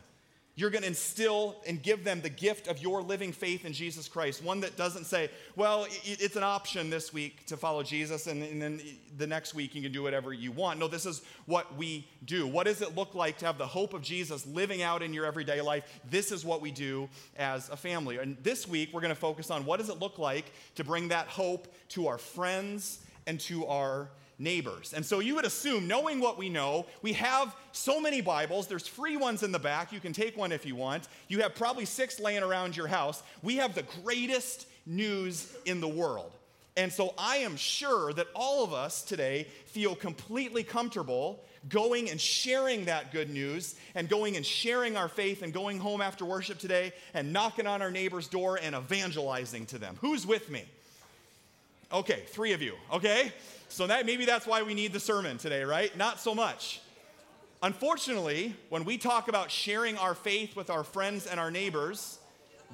You're 0.55 0.69
going 0.69 0.83
to 0.83 0.87
instill 0.87 1.55
and 1.65 1.81
give 1.81 2.03
them 2.03 2.21
the 2.21 2.29
gift 2.29 2.67
of 2.67 2.79
your 2.79 3.01
living 3.01 3.31
faith 3.31 3.65
in 3.65 3.73
Jesus 3.73 4.07
Christ. 4.07 4.43
One 4.43 4.59
that 4.59 4.77
doesn't 4.77 5.05
say, 5.05 5.31
well, 5.55 5.87
it's 6.03 6.35
an 6.35 6.43
option 6.43 6.91
this 6.91 7.11
week 7.11 7.43
to 7.47 7.57
follow 7.57 7.81
Jesus, 7.81 8.27
and, 8.27 8.61
then 8.61 8.79
the 9.17 9.25
next 9.25 9.55
week 9.55 9.73
you 9.73 9.81
can 9.81 9.91
do 9.91 10.03
whatever 10.03 10.31
you 10.31 10.51
want. 10.51 10.79
No, 10.79 10.87
this 10.87 11.07
is 11.07 11.23
what 11.47 11.75
we 11.75 12.07
do. 12.25 12.45
What 12.45 12.67
does 12.67 12.83
it 12.83 12.95
look 12.95 13.15
like 13.15 13.39
to 13.39 13.47
have 13.47 13.57
the 13.57 13.65
hope 13.65 13.95
of 13.95 14.03
Jesus 14.03 14.45
living 14.45 14.83
out 14.83 15.01
in 15.01 15.11
your 15.11 15.25
everyday 15.25 15.59
life? 15.59 16.01
This 16.11 16.31
is 16.31 16.45
what 16.45 16.61
we 16.61 16.69
do 16.69 17.09
as 17.35 17.69
a 17.69 17.75
family. 17.75 18.17
And 18.17 18.37
this 18.43 18.67
week 18.67 18.89
we're 18.93 19.01
going 19.01 19.09
to 19.09 19.19
focus 19.19 19.49
on 19.49 19.65
what 19.65 19.79
does 19.79 19.89
it 19.89 19.99
look 19.99 20.19
like 20.19 20.51
to 20.75 20.83
bring 20.83 21.07
that 21.07 21.27
hope 21.27 21.67
to 21.89 22.07
our 22.07 22.19
friends 22.19 22.99
and 23.25 23.39
to 23.39 23.65
our 23.65 24.09
neighbors. 24.39 24.93
And 24.93 25.05
so 25.05 25.19
you 25.19 25.35
would 25.35 25.45
assume, 25.45 25.87
knowing 25.87 26.19
what 26.19 26.37
we 26.37 26.49
know, 26.49 26.85
we 27.01 27.13
have 27.13 27.55
so 27.71 28.01
many 28.01 28.21
Bibles. 28.21 28.67
There's 28.67 28.87
free 28.87 29.17
ones 29.17 29.43
in 29.43 29.51
the 29.51 29.59
back. 29.59 29.91
You 29.91 29.99
can 29.99 30.13
take 30.13 30.37
one 30.37 30.51
if 30.51 30.65
you 30.65 30.75
want. 30.75 31.07
You 31.27 31.41
have 31.41 31.55
probably 31.55 31.85
six 31.85 32.19
laying 32.19 32.43
around 32.43 32.75
your 32.75 32.87
house. 32.87 33.23
We 33.41 33.57
have 33.57 33.75
the 33.75 33.85
greatest 34.03 34.67
news 34.85 35.51
in 35.65 35.81
the 35.81 35.87
world. 35.87 36.31
And 36.75 36.91
so 36.91 37.13
I 37.17 37.37
am 37.37 37.55
sure 37.55 38.13
that 38.13 38.27
all 38.35 38.63
of 38.63 38.73
us 38.73 39.03
today 39.03 39.47
feel 39.67 39.95
completely 39.95 40.63
comfortable 40.63 41.43
going 41.69 42.09
and 42.09 42.19
sharing 42.19 42.85
that 42.85 43.11
good 43.11 43.29
news 43.29 43.75
and 43.95 44.09
going 44.09 44.35
and 44.35 44.45
sharing 44.45 44.97
our 44.97 45.07
faith 45.07 45.43
and 45.43 45.53
going 45.53 45.79
home 45.79 46.01
after 46.01 46.25
worship 46.25 46.57
today 46.57 46.91
and 47.13 47.31
knocking 47.31 47.67
on 47.67 47.81
our 47.81 47.91
neighbor's 47.91 48.27
door 48.27 48.59
and 48.61 48.75
evangelizing 48.75 49.65
to 49.67 49.77
them. 49.77 49.97
Who's 50.01 50.25
with 50.25 50.49
me? 50.49 50.65
Okay, 51.93 52.23
three 52.27 52.53
of 52.53 52.61
you, 52.63 52.73
okay? 52.91 53.31
So 53.69 53.85
that 53.85 54.07
maybe 54.07 54.25
that's 54.25 54.47
why 54.47 54.63
we 54.63 54.73
need 54.73 54.93
the 54.93 54.99
sermon 54.99 55.37
today, 55.37 55.63
right? 55.63 55.95
Not 55.95 56.19
so 56.19 56.33
much. 56.33 56.81
Unfortunately, 57.61 58.55
when 58.69 58.83
we 58.83 58.97
talk 58.97 59.27
about 59.27 59.51
sharing 59.51 59.95
our 59.99 60.15
faith 60.15 60.55
with 60.55 60.71
our 60.71 60.83
friends 60.83 61.27
and 61.27 61.39
our 61.39 61.51
neighbors, 61.51 62.17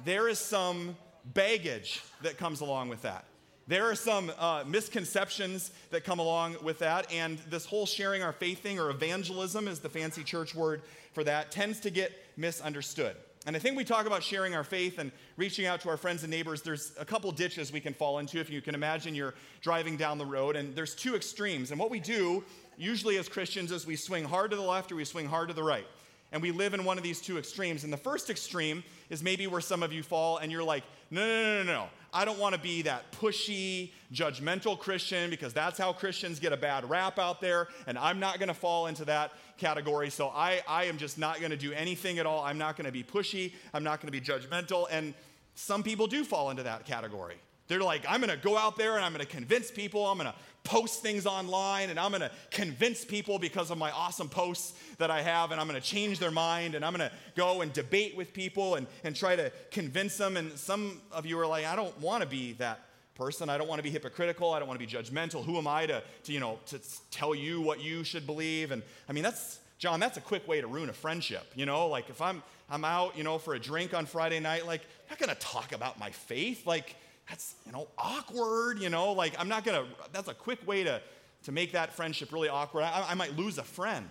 there 0.06 0.26
is 0.26 0.38
some 0.38 0.96
baggage 1.34 2.02
that 2.22 2.38
comes 2.38 2.62
along 2.62 2.88
with 2.88 3.02
that. 3.02 3.26
There 3.66 3.90
are 3.90 3.94
some 3.94 4.32
uh, 4.38 4.64
misconceptions 4.66 5.70
that 5.90 6.02
come 6.02 6.18
along 6.18 6.56
with 6.62 6.78
that, 6.78 7.12
and 7.12 7.38
this 7.50 7.66
whole 7.66 7.84
sharing 7.84 8.22
our 8.22 8.32
faith 8.32 8.62
thing, 8.62 8.80
or 8.80 8.88
evangelism 8.88 9.68
is 9.68 9.80
the 9.80 9.90
fancy 9.90 10.24
church 10.24 10.54
word 10.54 10.80
for 11.12 11.24
that, 11.24 11.50
tends 11.50 11.78
to 11.80 11.90
get 11.90 12.12
misunderstood. 12.38 13.16
And 13.46 13.56
I 13.56 13.58
think 13.58 13.76
we 13.76 13.84
talk 13.84 14.06
about 14.06 14.22
sharing 14.22 14.54
our 14.54 14.64
faith 14.64 14.98
and 14.98 15.10
reaching 15.38 15.64
out 15.64 15.80
to 15.80 15.88
our 15.88 15.96
friends 15.96 16.22
and 16.22 16.30
neighbors. 16.30 16.60
There's 16.60 16.92
a 16.98 17.06
couple 17.06 17.32
ditches 17.32 17.72
we 17.72 17.80
can 17.80 17.94
fall 17.94 18.18
into 18.18 18.38
if 18.38 18.50
you 18.50 18.60
can 18.60 18.74
imagine 18.74 19.14
you're 19.14 19.34
driving 19.62 19.96
down 19.96 20.18
the 20.18 20.26
road, 20.26 20.56
and 20.56 20.74
there's 20.74 20.94
two 20.94 21.16
extremes. 21.16 21.70
And 21.70 21.80
what 21.80 21.90
we 21.90 22.00
do, 22.00 22.44
usually 22.76 23.16
as 23.16 23.30
Christians, 23.30 23.72
is 23.72 23.86
we 23.86 23.96
swing 23.96 24.24
hard 24.24 24.50
to 24.50 24.56
the 24.58 24.62
left 24.62 24.92
or 24.92 24.96
we 24.96 25.06
swing 25.06 25.26
hard 25.26 25.48
to 25.48 25.54
the 25.54 25.62
right. 25.62 25.86
And 26.32 26.42
we 26.42 26.50
live 26.52 26.74
in 26.74 26.84
one 26.84 26.98
of 26.98 27.02
these 27.02 27.20
two 27.20 27.38
extremes. 27.38 27.82
And 27.82 27.92
the 27.92 27.96
first 27.96 28.28
extreme 28.28 28.84
is 29.08 29.22
maybe 29.22 29.46
where 29.46 29.60
some 29.60 29.82
of 29.82 29.92
you 29.92 30.02
fall 30.02 30.36
and 30.36 30.52
you're 30.52 30.62
like, 30.62 30.84
no, 31.10 31.26
no, 31.26 31.42
no, 31.42 31.62
no, 31.64 31.72
no. 31.72 31.88
I 32.12 32.24
don't 32.24 32.38
want 32.38 32.54
to 32.54 32.60
be 32.60 32.82
that 32.82 33.12
pushy, 33.12 33.92
judgmental 34.12 34.78
Christian 34.78 35.30
because 35.30 35.52
that's 35.52 35.78
how 35.78 35.92
Christians 35.92 36.40
get 36.40 36.52
a 36.52 36.56
bad 36.56 36.88
rap 36.88 37.18
out 37.18 37.40
there, 37.40 37.68
and 37.86 37.96
I'm 37.98 38.18
not 38.18 38.38
going 38.38 38.48
to 38.48 38.54
fall 38.54 38.86
into 38.88 39.04
that 39.06 39.32
category. 39.58 40.10
So 40.10 40.28
I, 40.28 40.62
I 40.66 40.84
am 40.84 40.98
just 40.98 41.18
not 41.18 41.38
going 41.38 41.50
to 41.50 41.56
do 41.56 41.72
anything 41.72 42.18
at 42.18 42.26
all. 42.26 42.42
I'm 42.42 42.58
not 42.58 42.76
going 42.76 42.86
to 42.86 42.92
be 42.92 43.04
pushy. 43.04 43.52
I'm 43.72 43.84
not 43.84 44.00
going 44.00 44.12
to 44.12 44.12
be 44.12 44.20
judgmental. 44.20 44.86
And 44.90 45.14
some 45.54 45.82
people 45.82 46.06
do 46.06 46.24
fall 46.24 46.50
into 46.50 46.62
that 46.64 46.84
category. 46.84 47.36
They're 47.68 47.80
like, 47.80 48.04
I'm 48.08 48.20
going 48.20 48.36
to 48.36 48.42
go 48.42 48.56
out 48.56 48.76
there 48.76 48.96
and 48.96 49.04
I'm 49.04 49.12
going 49.12 49.24
to 49.24 49.30
convince 49.30 49.70
people. 49.70 50.04
I'm 50.04 50.18
going 50.18 50.30
to 50.30 50.34
post 50.64 51.02
things 51.02 51.26
online 51.26 51.90
and 51.90 51.98
I'm 51.98 52.10
going 52.10 52.20
to 52.20 52.30
convince 52.50 53.04
people 53.04 53.38
because 53.38 53.70
of 53.70 53.78
my 53.78 53.90
awesome 53.90 54.28
posts 54.28 54.74
that 54.98 55.10
I 55.10 55.22
have 55.22 55.50
and 55.52 55.60
I'm 55.60 55.66
going 55.66 55.80
to 55.80 55.86
change 55.86 56.18
their 56.18 56.30
mind 56.30 56.74
and 56.74 56.84
I'm 56.84 56.94
going 56.94 57.08
to 57.08 57.14
go 57.34 57.62
and 57.62 57.72
debate 57.72 58.16
with 58.16 58.32
people 58.32 58.74
and, 58.74 58.86
and 59.02 59.16
try 59.16 59.36
to 59.36 59.50
convince 59.70 60.16
them. 60.16 60.36
And 60.36 60.52
some 60.58 61.00
of 61.12 61.26
you 61.26 61.38
are 61.38 61.46
like, 61.46 61.64
I 61.64 61.76
don't 61.76 61.98
want 62.00 62.22
to 62.22 62.28
be 62.28 62.52
that 62.54 62.80
person. 63.14 63.50
I 63.50 63.58
don't 63.58 63.68
want 63.68 63.78
to 63.78 63.82
be 63.82 63.90
hypocritical. 63.90 64.52
I 64.52 64.58
don't 64.58 64.68
want 64.68 64.80
to 64.80 64.86
be 64.86 64.92
judgmental. 64.92 65.44
Who 65.44 65.58
am 65.58 65.66
I 65.66 65.86
to, 65.86 66.02
to, 66.24 66.32
you 66.32 66.40
know, 66.40 66.58
to 66.66 66.80
tell 67.10 67.34
you 67.34 67.60
what 67.60 67.82
you 67.82 68.04
should 68.04 68.26
believe? 68.26 68.70
And 68.70 68.82
I 69.08 69.12
mean, 69.12 69.24
that's, 69.24 69.60
John, 69.78 70.00
that's 70.00 70.16
a 70.16 70.22
quick 70.22 70.46
way 70.46 70.60
to 70.60 70.66
ruin 70.66 70.88
a 70.88 70.92
friendship. 70.94 71.50
You 71.54 71.66
know, 71.66 71.88
like 71.88 72.08
if 72.10 72.22
I'm, 72.22 72.42
I'm 72.70 72.84
out, 72.84 73.18
you 73.18 73.24
know, 73.24 73.38
for 73.38 73.54
a 73.54 73.58
drink 73.58 73.94
on 73.94 74.06
Friday 74.06 74.40
night, 74.40 74.66
like, 74.66 74.82
I'm 74.82 75.10
not 75.10 75.18
going 75.18 75.36
to 75.36 75.40
talk 75.40 75.72
about 75.72 75.98
my 75.98 76.10
faith. 76.10 76.66
Like, 76.66 76.96
that's, 77.30 77.54
you 77.64 77.70
know, 77.70 77.86
awkward, 77.96 78.80
you 78.80 78.90
know, 78.90 79.12
like 79.12 79.34
I'm 79.38 79.48
not 79.48 79.64
gonna, 79.64 79.84
that's 80.12 80.28
a 80.28 80.34
quick 80.34 80.66
way 80.66 80.82
to, 80.82 81.00
to 81.44 81.52
make 81.52 81.72
that 81.72 81.94
friendship 81.94 82.32
really 82.32 82.48
awkward. 82.48 82.82
I, 82.82 83.06
I 83.10 83.14
might 83.14 83.36
lose 83.36 83.56
a 83.56 83.62
friend. 83.62 84.08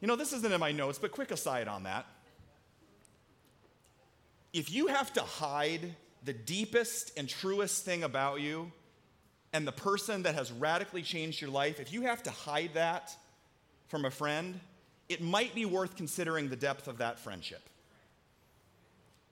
You 0.00 0.06
know, 0.06 0.14
this 0.14 0.32
isn't 0.32 0.52
in 0.52 0.60
my 0.60 0.70
notes, 0.70 0.98
but 0.98 1.10
quick 1.10 1.32
aside 1.32 1.66
on 1.66 1.82
that. 1.82 2.06
If 4.52 4.72
you 4.72 4.86
have 4.86 5.12
to 5.14 5.22
hide 5.22 5.96
the 6.24 6.32
deepest 6.32 7.18
and 7.18 7.28
truest 7.28 7.84
thing 7.84 8.04
about 8.04 8.40
you 8.40 8.70
and 9.52 9.66
the 9.66 9.72
person 9.72 10.22
that 10.22 10.36
has 10.36 10.52
radically 10.52 11.02
changed 11.02 11.40
your 11.40 11.50
life, 11.50 11.80
if 11.80 11.92
you 11.92 12.02
have 12.02 12.22
to 12.22 12.30
hide 12.30 12.70
that 12.74 13.16
from 13.88 14.04
a 14.04 14.10
friend, 14.12 14.60
it 15.08 15.20
might 15.20 15.56
be 15.56 15.64
worth 15.64 15.96
considering 15.96 16.48
the 16.48 16.56
depth 16.56 16.86
of 16.86 16.98
that 16.98 17.18
friendship. 17.18 17.62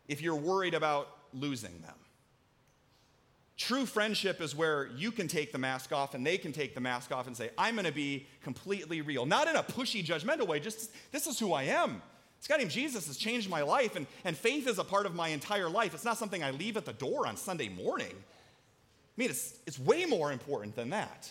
If 0.09 0.21
you're 0.21 0.35
worried 0.35 0.75
about 0.75 1.09
losing 1.33 1.81
them. 1.81 1.95
True 3.57 3.87
friendship 3.87 4.41
is 4.41 4.57
where 4.57 4.89
you 4.97 5.13
can 5.13 5.29
take 5.29 5.53
the 5.53 5.59
mask 5.59 5.93
off 5.93 6.15
and 6.15 6.27
they 6.27 6.39
can 6.39 6.53
take 6.53 6.75
the 6.75 6.81
mask 6.81 7.13
off 7.13 7.27
and 7.27 7.37
say, 7.37 7.51
I'm 7.57 7.77
gonna 7.77 7.93
be 7.93 8.27
completely 8.43 9.03
real. 9.03 9.25
Not 9.27 9.47
in 9.47 9.57
a 9.57 9.63
pushy, 9.63 10.05
judgmental 10.05 10.47
way, 10.47 10.59
just 10.59 10.91
this 11.13 11.27
is 11.27 11.39
who 11.39 11.53
I 11.53 11.65
am. 11.65 12.03
This 12.39 12.49
guy 12.49 12.57
named 12.57 12.73
Jesus 12.73 13.07
has 13.07 13.17
changed 13.17 13.49
my 13.49 13.63
life, 13.63 13.95
and, 13.95 14.05
and 14.25 14.37
faith 14.37 14.67
is 14.67 14.81
a 14.81 14.85
part 14.85 15.07
of 15.07 15.15
my 15.15 15.29
entire 15.29 15.69
life. 15.69 15.95
It's 15.95 16.05
not 16.05 16.19
something 16.19 16.43
I 16.43 16.51
leave 16.51 16.77
at 16.77 16.85
the 16.85 16.93
door 16.93 17.29
on 17.29 17.37
Sunday 17.37 17.69
morning. 17.69 18.11
I 18.11 19.15
mean, 19.17 19.31
it's, 19.31 19.55
it's 19.65 19.79
way 19.79 20.07
more 20.07 20.33
important 20.33 20.75
than 20.75 20.91
that. 20.91 21.31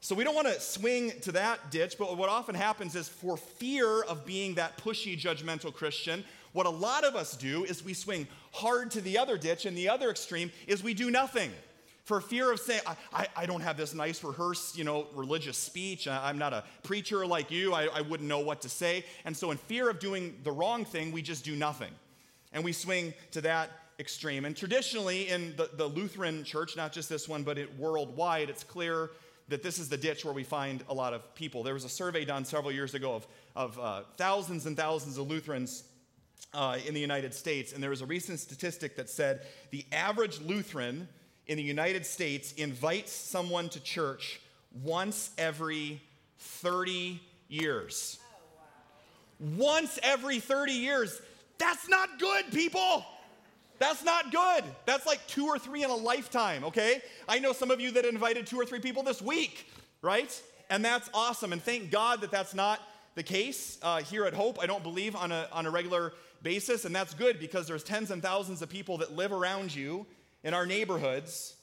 So 0.00 0.14
we 0.14 0.24
don't 0.24 0.34
want 0.34 0.48
to 0.48 0.58
swing 0.58 1.12
to 1.20 1.32
that 1.32 1.70
ditch, 1.70 1.96
but 1.98 2.16
what 2.16 2.30
often 2.30 2.54
happens 2.54 2.94
is 2.96 3.10
for 3.10 3.36
fear 3.36 4.02
of 4.04 4.24
being 4.24 4.54
that 4.54 4.78
pushy, 4.78 5.20
judgmental 5.20 5.74
Christian, 5.74 6.24
what 6.52 6.66
a 6.66 6.70
lot 6.70 7.04
of 7.04 7.14
us 7.14 7.36
do 7.36 7.64
is 7.64 7.84
we 7.84 7.94
swing 7.94 8.26
hard 8.52 8.90
to 8.92 9.00
the 9.00 9.18
other 9.18 9.38
ditch, 9.38 9.66
and 9.66 9.76
the 9.76 9.88
other 9.88 10.10
extreme 10.10 10.50
is 10.66 10.82
we 10.82 10.94
do 10.94 11.10
nothing. 11.10 11.50
For 12.04 12.20
fear 12.20 12.50
of 12.50 12.58
saying, 12.58 12.80
I, 12.86 12.96
I, 13.12 13.26
I 13.36 13.46
don't 13.46 13.60
have 13.60 13.76
this 13.76 13.94
nice 13.94 14.24
rehearsed, 14.24 14.76
you 14.76 14.82
know, 14.82 15.06
religious 15.14 15.56
speech. 15.56 16.08
I'm 16.08 16.38
not 16.38 16.52
a 16.52 16.64
preacher 16.82 17.24
like 17.24 17.52
you. 17.52 17.72
I, 17.72 17.86
I 17.94 18.00
wouldn't 18.00 18.28
know 18.28 18.40
what 18.40 18.62
to 18.62 18.68
say. 18.68 19.04
And 19.24 19.36
so, 19.36 19.52
in 19.52 19.58
fear 19.58 19.88
of 19.88 20.00
doing 20.00 20.36
the 20.42 20.50
wrong 20.50 20.84
thing, 20.84 21.12
we 21.12 21.22
just 21.22 21.44
do 21.44 21.54
nothing. 21.54 21.92
And 22.52 22.64
we 22.64 22.72
swing 22.72 23.14
to 23.30 23.40
that 23.42 23.70
extreme. 24.00 24.44
And 24.44 24.56
traditionally, 24.56 25.28
in 25.28 25.54
the, 25.56 25.70
the 25.74 25.86
Lutheran 25.86 26.42
church, 26.42 26.76
not 26.76 26.92
just 26.92 27.08
this 27.08 27.28
one, 27.28 27.44
but 27.44 27.58
it, 27.58 27.78
worldwide, 27.78 28.50
it's 28.50 28.64
clear 28.64 29.10
that 29.48 29.62
this 29.62 29.78
is 29.78 29.88
the 29.88 29.96
ditch 29.96 30.24
where 30.24 30.34
we 30.34 30.42
find 30.42 30.82
a 30.88 30.94
lot 30.94 31.12
of 31.12 31.34
people. 31.34 31.62
There 31.62 31.74
was 31.74 31.84
a 31.84 31.88
survey 31.88 32.24
done 32.24 32.44
several 32.44 32.72
years 32.72 32.94
ago 32.94 33.14
of, 33.14 33.26
of 33.54 33.78
uh, 33.78 34.02
thousands 34.16 34.66
and 34.66 34.76
thousands 34.76 35.18
of 35.18 35.28
Lutherans 35.28 35.84
uh, 36.52 36.78
in 36.86 36.94
the 36.94 37.00
United 37.00 37.32
States, 37.34 37.72
and 37.72 37.82
there 37.82 37.90
was 37.90 38.02
a 38.02 38.06
recent 38.06 38.40
statistic 38.40 38.96
that 38.96 39.08
said 39.08 39.46
the 39.70 39.84
average 39.92 40.40
Lutheran 40.40 41.08
in 41.46 41.56
the 41.56 41.62
United 41.62 42.06
States 42.06 42.52
invites 42.52 43.12
someone 43.12 43.68
to 43.70 43.80
church 43.80 44.40
once 44.82 45.30
every 45.38 46.00
30 46.38 47.20
years. 47.48 48.18
Once 49.38 49.98
every 50.02 50.38
30 50.38 50.72
years. 50.72 51.20
That's 51.58 51.88
not 51.88 52.18
good, 52.18 52.50
people. 52.52 53.04
That's 53.78 54.04
not 54.04 54.30
good. 54.30 54.64
That's 54.84 55.06
like 55.06 55.26
two 55.26 55.46
or 55.46 55.58
three 55.58 55.82
in 55.82 55.90
a 55.90 55.96
lifetime, 55.96 56.64
okay? 56.64 57.02
I 57.26 57.38
know 57.38 57.52
some 57.52 57.70
of 57.70 57.80
you 57.80 57.90
that 57.92 58.04
invited 58.04 58.46
two 58.46 58.60
or 58.60 58.66
three 58.66 58.78
people 58.78 59.02
this 59.02 59.22
week, 59.22 59.66
right? 60.02 60.40
And 60.68 60.84
that's 60.84 61.08
awesome. 61.14 61.52
And 61.52 61.62
thank 61.62 61.90
God 61.90 62.20
that 62.20 62.30
that's 62.30 62.54
not 62.54 62.80
the 63.14 63.22
case 63.22 63.78
uh, 63.82 64.02
here 64.02 64.24
at 64.24 64.34
Hope. 64.34 64.58
I 64.62 64.66
don't 64.66 64.82
believe 64.82 65.16
on 65.16 65.32
a, 65.32 65.48
on 65.52 65.66
a 65.66 65.70
regular 65.70 66.12
basis. 66.42 66.84
And 66.84 66.94
that's 66.94 67.14
good 67.14 67.38
because 67.38 67.66
there's 67.66 67.84
tens 67.84 68.10
and 68.10 68.22
thousands 68.22 68.62
of 68.62 68.68
people 68.68 68.98
that 68.98 69.12
live 69.12 69.32
around 69.32 69.74
you 69.74 70.06
in 70.42 70.54
our 70.54 70.66
neighborhoods 70.66 71.56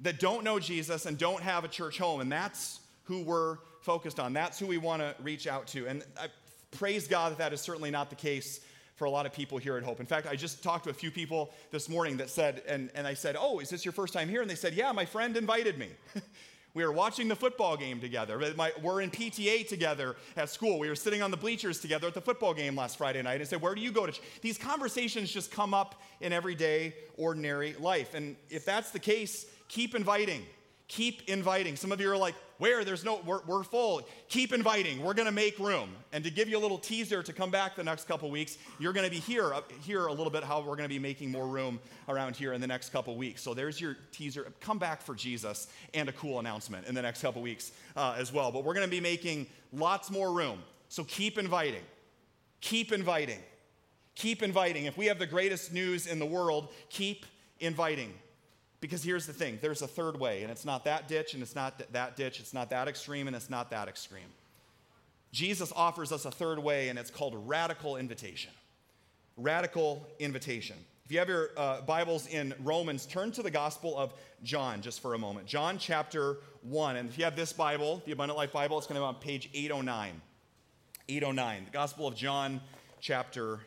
that 0.00 0.18
don't 0.18 0.44
know 0.44 0.58
Jesus 0.58 1.06
and 1.06 1.16
don't 1.16 1.42
have 1.42 1.64
a 1.64 1.68
church 1.68 1.98
home. 1.98 2.20
And 2.20 2.30
that's 2.30 2.80
who 3.04 3.22
we're 3.22 3.58
focused 3.82 4.18
on. 4.18 4.32
That's 4.32 4.58
who 4.58 4.66
we 4.66 4.78
want 4.78 5.02
to 5.02 5.14
reach 5.22 5.46
out 5.46 5.66
to. 5.68 5.86
And 5.86 6.04
I 6.18 6.28
praise 6.70 7.06
God 7.06 7.32
that 7.32 7.38
that 7.38 7.52
is 7.52 7.60
certainly 7.60 7.90
not 7.90 8.10
the 8.10 8.16
case 8.16 8.60
for 8.96 9.06
a 9.06 9.10
lot 9.10 9.26
of 9.26 9.32
people 9.32 9.58
here 9.58 9.76
at 9.76 9.82
Hope. 9.82 10.00
In 10.00 10.06
fact, 10.06 10.26
I 10.26 10.36
just 10.36 10.62
talked 10.62 10.84
to 10.84 10.90
a 10.90 10.94
few 10.94 11.10
people 11.10 11.52
this 11.70 11.88
morning 11.88 12.16
that 12.18 12.30
said, 12.30 12.62
and, 12.66 12.90
and 12.94 13.06
I 13.06 13.14
said, 13.14 13.36
Oh, 13.38 13.58
is 13.58 13.68
this 13.68 13.84
your 13.84 13.92
first 13.92 14.12
time 14.12 14.28
here? 14.28 14.40
And 14.40 14.48
they 14.48 14.54
said, 14.54 14.74
Yeah, 14.74 14.92
my 14.92 15.04
friend 15.04 15.36
invited 15.36 15.78
me. 15.78 15.88
we 16.74 16.84
were 16.84 16.92
watching 16.92 17.28
the 17.28 17.36
football 17.36 17.76
game 17.76 18.00
together. 18.00 18.36
We're 18.82 19.00
in 19.00 19.10
PTA 19.10 19.68
together 19.68 20.16
at 20.36 20.50
school. 20.50 20.80
We 20.80 20.88
were 20.88 20.96
sitting 20.96 21.22
on 21.22 21.30
the 21.30 21.36
bleachers 21.36 21.78
together 21.80 22.08
at 22.08 22.14
the 22.14 22.20
football 22.20 22.52
game 22.52 22.74
last 22.74 22.98
Friday 22.98 23.22
night 23.22 23.40
and 23.40 23.48
said, 23.48 23.62
Where 23.62 23.76
do 23.76 23.80
you 23.80 23.92
go 23.92 24.06
to? 24.06 24.20
These 24.40 24.58
conversations 24.58 25.30
just 25.30 25.52
come 25.52 25.72
up 25.72 26.02
in 26.20 26.32
everyday, 26.32 26.94
ordinary 27.16 27.74
life. 27.78 28.14
And 28.14 28.34
if 28.50 28.64
that's 28.64 28.90
the 28.90 28.98
case, 28.98 29.46
keep 29.68 29.94
inviting. 29.94 30.44
Keep 30.88 31.28
inviting. 31.28 31.76
Some 31.76 31.92
of 31.92 32.00
you 32.00 32.10
are 32.10 32.16
like, 32.16 32.34
where? 32.64 32.82
There's 32.82 33.04
no, 33.04 33.20
we're, 33.26 33.42
we're 33.42 33.62
full. 33.62 34.00
Keep 34.30 34.54
inviting. 34.54 35.02
We're 35.02 35.12
going 35.12 35.26
to 35.26 35.32
make 35.32 35.58
room. 35.58 35.90
And 36.14 36.24
to 36.24 36.30
give 36.30 36.48
you 36.48 36.56
a 36.56 36.62
little 36.62 36.78
teaser 36.78 37.22
to 37.22 37.30
come 37.30 37.50
back 37.50 37.76
the 37.76 37.84
next 37.84 38.08
couple 38.08 38.30
weeks, 38.30 38.56
you're 38.78 38.94
going 38.94 39.04
to 39.04 39.10
be 39.10 39.20
here, 39.20 39.52
here 39.82 40.06
a 40.06 40.10
little 40.10 40.30
bit 40.30 40.42
how 40.42 40.60
we're 40.60 40.74
going 40.74 40.88
to 40.88 40.88
be 40.88 40.98
making 40.98 41.30
more 41.30 41.46
room 41.46 41.78
around 42.08 42.36
here 42.36 42.54
in 42.54 42.62
the 42.62 42.66
next 42.66 42.88
couple 42.88 43.14
weeks. 43.18 43.42
So 43.42 43.52
there's 43.52 43.78
your 43.78 43.98
teaser. 44.12 44.50
Come 44.60 44.78
back 44.78 45.02
for 45.02 45.14
Jesus 45.14 45.66
and 45.92 46.08
a 46.08 46.12
cool 46.12 46.38
announcement 46.38 46.86
in 46.86 46.94
the 46.94 47.02
next 47.02 47.20
couple 47.20 47.42
weeks 47.42 47.70
uh, 47.96 48.16
as 48.16 48.32
well. 48.32 48.50
But 48.50 48.64
we're 48.64 48.72
going 48.72 48.86
to 48.86 48.90
be 48.90 48.98
making 48.98 49.46
lots 49.70 50.10
more 50.10 50.32
room. 50.32 50.60
So 50.88 51.04
keep 51.04 51.36
inviting. 51.36 51.84
Keep 52.62 52.92
inviting. 52.92 53.40
Keep 54.14 54.42
inviting. 54.42 54.86
If 54.86 54.96
we 54.96 55.04
have 55.04 55.18
the 55.18 55.26
greatest 55.26 55.70
news 55.70 56.06
in 56.06 56.18
the 56.18 56.24
world, 56.24 56.72
keep 56.88 57.26
inviting. 57.60 58.14
Because 58.84 59.02
here's 59.02 59.24
the 59.24 59.32
thing 59.32 59.58
there's 59.62 59.80
a 59.80 59.86
third 59.86 60.20
way, 60.20 60.42
and 60.42 60.52
it's 60.52 60.66
not 60.66 60.84
that 60.84 61.08
ditch, 61.08 61.32
and 61.32 61.42
it's 61.42 61.54
not 61.54 61.90
that 61.94 62.16
ditch, 62.16 62.38
it's 62.38 62.52
not 62.52 62.68
that 62.68 62.86
extreme, 62.86 63.28
and 63.28 63.34
it's 63.34 63.48
not 63.48 63.70
that 63.70 63.88
extreme. 63.88 64.28
Jesus 65.32 65.72
offers 65.74 66.12
us 66.12 66.26
a 66.26 66.30
third 66.30 66.58
way, 66.58 66.90
and 66.90 66.98
it's 66.98 67.10
called 67.10 67.34
radical 67.48 67.96
invitation. 67.96 68.50
Radical 69.38 70.06
invitation. 70.18 70.76
If 71.06 71.12
you 71.12 71.18
have 71.18 71.30
your 71.30 71.48
uh, 71.56 71.80
Bibles 71.80 72.26
in 72.26 72.52
Romans, 72.62 73.06
turn 73.06 73.32
to 73.32 73.42
the 73.42 73.50
Gospel 73.50 73.96
of 73.96 74.12
John 74.42 74.82
just 74.82 75.00
for 75.00 75.14
a 75.14 75.18
moment. 75.18 75.46
John 75.46 75.78
chapter 75.78 76.36
1. 76.60 76.96
And 76.96 77.08
if 77.08 77.16
you 77.16 77.24
have 77.24 77.36
this 77.36 77.54
Bible, 77.54 78.02
the 78.04 78.12
Abundant 78.12 78.36
Life 78.36 78.52
Bible, 78.52 78.76
it's 78.76 78.86
going 78.86 78.96
to 78.96 79.00
be 79.00 79.06
on 79.06 79.14
page 79.14 79.48
809. 79.54 80.20
809. 81.08 81.64
The 81.64 81.70
Gospel 81.70 82.06
of 82.06 82.14
John 82.14 82.60
chapter 83.00 83.60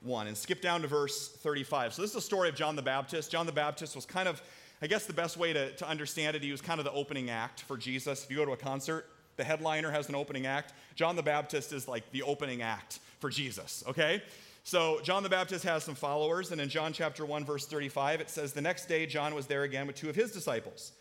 1. 0.00 0.26
And 0.26 0.36
skip 0.36 0.60
down 0.60 0.82
to 0.82 0.88
verse 0.88 1.28
35. 1.28 1.94
So 1.94 2.02
this 2.02 2.10
is 2.10 2.16
the 2.16 2.20
story 2.20 2.48
of 2.48 2.56
John 2.56 2.74
the 2.74 2.82
Baptist. 2.82 3.30
John 3.30 3.46
the 3.46 3.52
Baptist 3.52 3.94
was 3.94 4.04
kind 4.04 4.26
of 4.26 4.42
I 4.82 4.86
guess 4.86 5.06
the 5.06 5.12
best 5.12 5.36
way 5.36 5.52
to, 5.52 5.74
to 5.76 5.88
understand 5.88 6.36
it, 6.36 6.42
he 6.42 6.50
was 6.50 6.60
kind 6.60 6.78
of 6.78 6.84
the 6.84 6.92
opening 6.92 7.30
act 7.30 7.62
for 7.62 7.76
Jesus. 7.76 8.24
If 8.24 8.30
you 8.30 8.36
go 8.36 8.44
to 8.44 8.52
a 8.52 8.56
concert, 8.56 9.06
the 9.36 9.44
headliner 9.44 9.90
has 9.90 10.08
an 10.08 10.14
opening 10.14 10.46
act. 10.46 10.72
John 10.94 11.16
the 11.16 11.22
Baptist 11.22 11.72
is 11.72 11.88
like 11.88 12.10
the 12.12 12.22
opening 12.22 12.62
act 12.62 13.00
for 13.20 13.30
Jesus, 13.30 13.82
okay? 13.88 14.22
So 14.62 15.00
John 15.02 15.22
the 15.22 15.28
Baptist 15.28 15.64
has 15.64 15.84
some 15.84 15.94
followers, 15.94 16.50
and 16.50 16.60
in 16.60 16.68
John 16.68 16.92
chapter 16.92 17.26
1, 17.26 17.44
verse 17.44 17.66
35, 17.66 18.20
it 18.20 18.30
says, 18.30 18.52
The 18.52 18.60
next 18.60 18.86
day 18.86 19.06
John 19.06 19.34
was 19.34 19.46
there 19.46 19.62
again 19.62 19.86
with 19.86 19.96
two 19.96 20.08
of 20.08 20.16
his 20.16 20.32
disciples. 20.32 20.92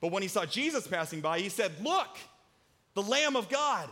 But 0.00 0.12
when 0.12 0.22
he 0.22 0.28
saw 0.28 0.44
Jesus 0.44 0.86
passing 0.86 1.20
by, 1.20 1.40
he 1.40 1.48
said, 1.48 1.72
Look, 1.82 2.18
the 2.94 3.02
Lamb 3.02 3.36
of 3.36 3.48
God. 3.48 3.88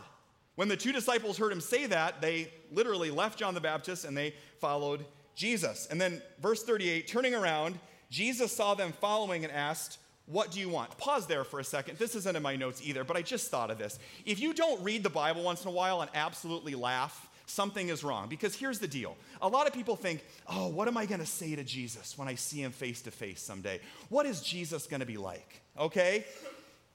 When 0.55 0.67
the 0.67 0.77
two 0.77 0.91
disciples 0.91 1.37
heard 1.37 1.51
him 1.51 1.61
say 1.61 1.85
that, 1.85 2.19
they 2.19 2.51
literally 2.71 3.11
left 3.11 3.37
John 3.37 3.53
the 3.53 3.61
Baptist 3.61 4.05
and 4.05 4.17
they 4.17 4.33
followed 4.59 5.05
Jesus. 5.35 5.87
And 5.91 6.01
then, 6.01 6.21
verse 6.41 6.63
38, 6.63 7.07
turning 7.07 7.35
around, 7.35 7.77
Jesus 8.09 8.55
saw 8.55 8.73
them 8.73 8.93
following 8.93 9.43
and 9.43 9.53
asked, 9.53 9.99
What 10.25 10.51
do 10.51 10.59
you 10.59 10.69
want? 10.69 10.97
Pause 10.97 11.27
there 11.27 11.43
for 11.43 11.59
a 11.59 11.63
second. 11.63 11.97
This 11.97 12.15
isn't 12.15 12.35
in 12.35 12.43
my 12.43 12.55
notes 12.55 12.81
either, 12.83 13.03
but 13.03 13.17
I 13.17 13.21
just 13.21 13.51
thought 13.51 13.71
of 13.71 13.77
this. 13.77 13.99
If 14.25 14.39
you 14.39 14.53
don't 14.53 14.81
read 14.83 15.03
the 15.03 15.09
Bible 15.09 15.43
once 15.43 15.63
in 15.63 15.67
a 15.67 15.71
while 15.71 16.01
and 16.01 16.09
absolutely 16.13 16.75
laugh, 16.75 17.29
something 17.45 17.89
is 17.89 18.03
wrong. 18.03 18.29
Because 18.29 18.55
here's 18.55 18.79
the 18.79 18.87
deal 18.87 19.15
a 19.41 19.47
lot 19.47 19.67
of 19.67 19.73
people 19.73 19.95
think, 19.95 20.23
Oh, 20.47 20.67
what 20.67 20.87
am 20.87 20.97
I 20.97 21.05
going 21.05 21.19
to 21.19 21.25
say 21.25 21.55
to 21.55 21.63
Jesus 21.63 22.17
when 22.17 22.27
I 22.27 22.35
see 22.35 22.61
him 22.61 22.71
face 22.71 23.01
to 23.03 23.11
face 23.11 23.41
someday? 23.41 23.79
What 24.09 24.25
is 24.25 24.41
Jesus 24.41 24.87
going 24.87 25.01
to 25.01 25.05
be 25.05 25.17
like? 25.17 25.61
Okay? 25.77 26.25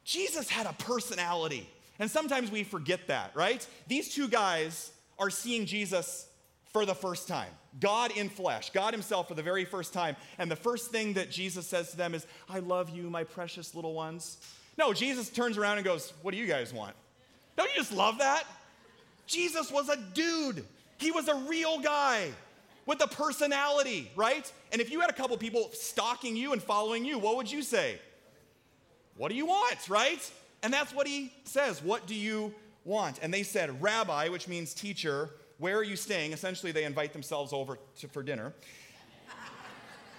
Jesus 0.04 0.48
had 0.48 0.66
a 0.66 0.72
personality. 0.72 1.68
And 1.98 2.10
sometimes 2.10 2.50
we 2.50 2.64
forget 2.64 3.06
that, 3.08 3.30
right? 3.34 3.66
These 3.86 4.14
two 4.14 4.28
guys 4.28 4.90
are 5.18 5.30
seeing 5.30 5.66
Jesus 5.66 6.26
for 6.72 6.86
the 6.86 6.94
first 6.94 7.28
time. 7.28 7.50
God 7.80 8.16
in 8.16 8.28
flesh, 8.28 8.70
God 8.70 8.94
Himself 8.94 9.28
for 9.28 9.34
the 9.34 9.42
very 9.42 9.64
first 9.64 9.92
time. 9.92 10.16
And 10.38 10.50
the 10.50 10.56
first 10.56 10.90
thing 10.90 11.14
that 11.14 11.30
Jesus 11.30 11.66
says 11.66 11.90
to 11.90 11.96
them 11.96 12.14
is, 12.14 12.26
I 12.48 12.58
love 12.58 12.90
you, 12.90 13.08
my 13.10 13.24
precious 13.24 13.74
little 13.74 13.94
ones. 13.94 14.38
No, 14.78 14.92
Jesus 14.92 15.28
turns 15.28 15.58
around 15.58 15.78
and 15.78 15.84
goes, 15.84 16.12
What 16.22 16.32
do 16.32 16.38
you 16.38 16.46
guys 16.46 16.72
want? 16.72 16.94
Don't 17.56 17.70
you 17.70 17.76
just 17.76 17.92
love 17.92 18.18
that? 18.18 18.44
Jesus 19.26 19.70
was 19.70 19.88
a 19.88 19.96
dude, 19.96 20.64
he 20.98 21.10
was 21.10 21.28
a 21.28 21.34
real 21.34 21.78
guy 21.78 22.30
with 22.84 23.00
a 23.02 23.06
personality, 23.06 24.10
right? 24.16 24.50
And 24.72 24.80
if 24.80 24.90
you 24.90 25.00
had 25.00 25.08
a 25.08 25.12
couple 25.12 25.36
people 25.36 25.70
stalking 25.72 26.36
you 26.36 26.52
and 26.52 26.62
following 26.62 27.04
you, 27.04 27.18
what 27.18 27.36
would 27.36 27.50
you 27.50 27.62
say? 27.62 27.98
What 29.16 29.28
do 29.28 29.36
you 29.36 29.46
want, 29.46 29.88
right? 29.88 30.30
And 30.62 30.72
that's 30.72 30.92
what 30.92 31.06
he 31.06 31.32
says. 31.44 31.82
What 31.82 32.06
do 32.06 32.14
you 32.14 32.52
want? 32.84 33.20
And 33.22 33.32
they 33.32 33.42
said, 33.42 33.80
Rabbi, 33.80 34.28
which 34.28 34.48
means 34.48 34.74
teacher, 34.74 35.30
where 35.62 35.78
are 35.78 35.84
you 35.84 35.94
staying? 35.94 36.32
Essentially, 36.32 36.72
they 36.72 36.82
invite 36.82 37.12
themselves 37.12 37.52
over 37.52 37.78
to, 38.00 38.08
for 38.08 38.24
dinner. 38.24 38.52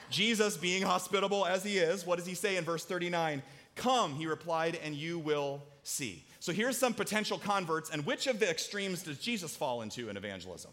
Jesus, 0.10 0.56
being 0.56 0.84
hospitable 0.84 1.46
as 1.46 1.66
he 1.66 1.80
is, 1.80 2.06
what 2.06 2.18
does 2.18 2.26
he 2.26 2.34
say 2.34 2.56
in 2.56 2.64
verse 2.64 2.86
39? 2.86 3.44
Come, 3.76 4.14
he 4.14 4.26
replied, 4.26 4.80
and 4.82 4.96
you 4.96 5.20
will 5.20 5.62
see. 5.84 6.24
So 6.40 6.54
here's 6.54 6.78
some 6.78 6.94
potential 6.94 7.38
converts, 7.38 7.90
and 7.90 8.06
which 8.06 8.28
of 8.28 8.40
the 8.40 8.50
extremes 8.50 9.04
does 9.04 9.18
Jesus 9.18 9.54
fall 9.54 9.82
into 9.82 10.08
in 10.08 10.16
evangelism? 10.16 10.72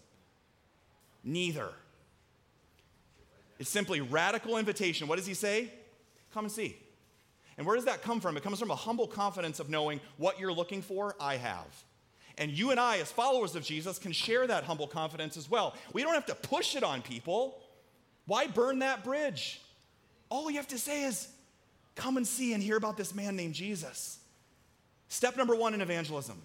Neither. 1.24 1.70
It's 3.58 3.70
simply 3.70 4.00
radical 4.00 4.56
invitation. 4.56 5.08
What 5.08 5.16
does 5.16 5.26
he 5.26 5.34
say? 5.34 5.72
Come 6.32 6.44
and 6.44 6.52
see. 6.52 6.76
And 7.58 7.66
where 7.66 7.74
does 7.74 7.86
that 7.86 8.02
come 8.02 8.20
from? 8.20 8.36
It 8.36 8.44
comes 8.44 8.60
from 8.60 8.70
a 8.70 8.76
humble 8.76 9.08
confidence 9.08 9.58
of 9.58 9.68
knowing 9.68 10.00
what 10.16 10.38
you're 10.38 10.52
looking 10.52 10.80
for, 10.80 11.16
I 11.18 11.38
have. 11.38 11.84
And 12.38 12.50
you 12.50 12.70
and 12.70 12.80
I, 12.80 12.98
as 12.98 13.10
followers 13.10 13.54
of 13.54 13.64
Jesus, 13.64 13.98
can 13.98 14.12
share 14.12 14.46
that 14.46 14.64
humble 14.64 14.86
confidence 14.86 15.36
as 15.36 15.50
well. 15.50 15.74
We 15.92 16.02
don't 16.02 16.14
have 16.14 16.26
to 16.26 16.34
push 16.34 16.76
it 16.76 16.82
on 16.82 17.02
people. 17.02 17.58
Why 18.26 18.46
burn 18.46 18.80
that 18.80 19.04
bridge? 19.04 19.60
All 20.28 20.50
you 20.50 20.56
have 20.56 20.68
to 20.68 20.78
say 20.78 21.04
is, 21.04 21.28
come 21.94 22.16
and 22.16 22.26
see 22.26 22.52
and 22.54 22.62
hear 22.62 22.76
about 22.76 22.96
this 22.96 23.14
man 23.14 23.36
named 23.36 23.54
Jesus. 23.54 24.18
Step 25.08 25.36
number 25.36 25.54
one 25.54 25.74
in 25.74 25.80
evangelism 25.80 26.40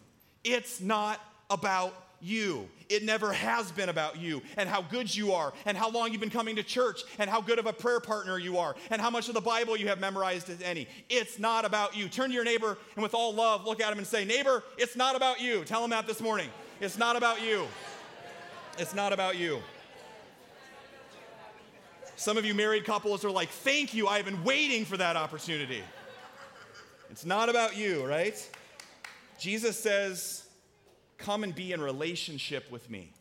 it's 0.46 0.80
not 0.80 1.20
about 1.50 1.94
you. 2.22 2.68
It 2.90 3.04
never 3.04 3.34
has 3.34 3.72
been 3.72 3.90
about 3.90 4.20
you 4.20 4.42
and 4.58 4.70
how 4.70 4.82
good 4.82 5.14
you 5.14 5.34
are 5.34 5.54
and 5.66 5.78
how 5.78 5.90
long 5.90 6.12
you've 6.12 6.22
been 6.22 6.30
coming 6.30 6.56
to 6.56 6.64
church 6.64 7.02
and 7.18 7.30
how 7.30 7.42
good 7.42 7.60
of 7.60 7.66
a 7.66 7.74
prayer 7.74 8.00
partner 8.00 8.38
you 8.38 8.58
are 8.58 8.76
and 8.90 9.02
how 9.02 9.10
much 9.10 9.28
of 9.28 9.34
the 9.34 9.42
Bible 9.42 9.76
you 9.76 9.88
have 9.88 10.00
memorized, 10.00 10.50
as 10.50 10.62
any. 10.62 10.88
It's 11.10 11.40
not 11.40 11.66
about 11.66 11.96
you. 11.96 12.08
Turn 12.08 12.30
to 12.30 12.34
your 12.34 12.44
neighbor 12.44 12.78
and 12.96 13.04
with 13.04 13.14
all 13.14 13.34
love, 13.34 13.66
look 13.66 13.82
at 13.82 13.92
him 13.92 13.98
and 13.98 14.08
say, 14.08 14.26
Neighbor, 14.26 14.64
it's 14.78 14.96
not 14.96 15.16
about 15.16 15.42
you. 15.42 15.64
Tell 15.66 15.84
him 15.84 15.90
that 15.92 16.08
this 16.08 16.22
morning. 16.22 16.50
It's 16.82 16.98
not 16.98 17.16
about 17.16 17.42
you. 17.42 17.68
It's 18.78 18.94
not 18.94 19.14
about 19.14 19.38
you. 19.38 19.62
Some 22.18 22.38
of 22.38 22.46
you 22.46 22.54
married 22.54 22.86
couples 22.86 23.26
are 23.26 23.32
like, 23.32 23.50
Thank 23.50 23.94
you, 23.94 24.08
I've 24.08 24.26
been 24.26 24.44
waiting 24.44 24.86
for 24.86 24.98
that 24.98 25.16
opportunity. 25.16 25.82
It's 27.10 27.26
not 27.26 27.50
about 27.50 27.78
you, 27.78 28.06
right? 28.06 28.36
Jesus 29.38 29.78
says, 29.78 30.45
Come 31.18 31.44
and 31.44 31.54
be 31.54 31.72
in 31.72 31.82
relationship 31.82 32.72
with 32.72 32.90
me. 32.90 33.12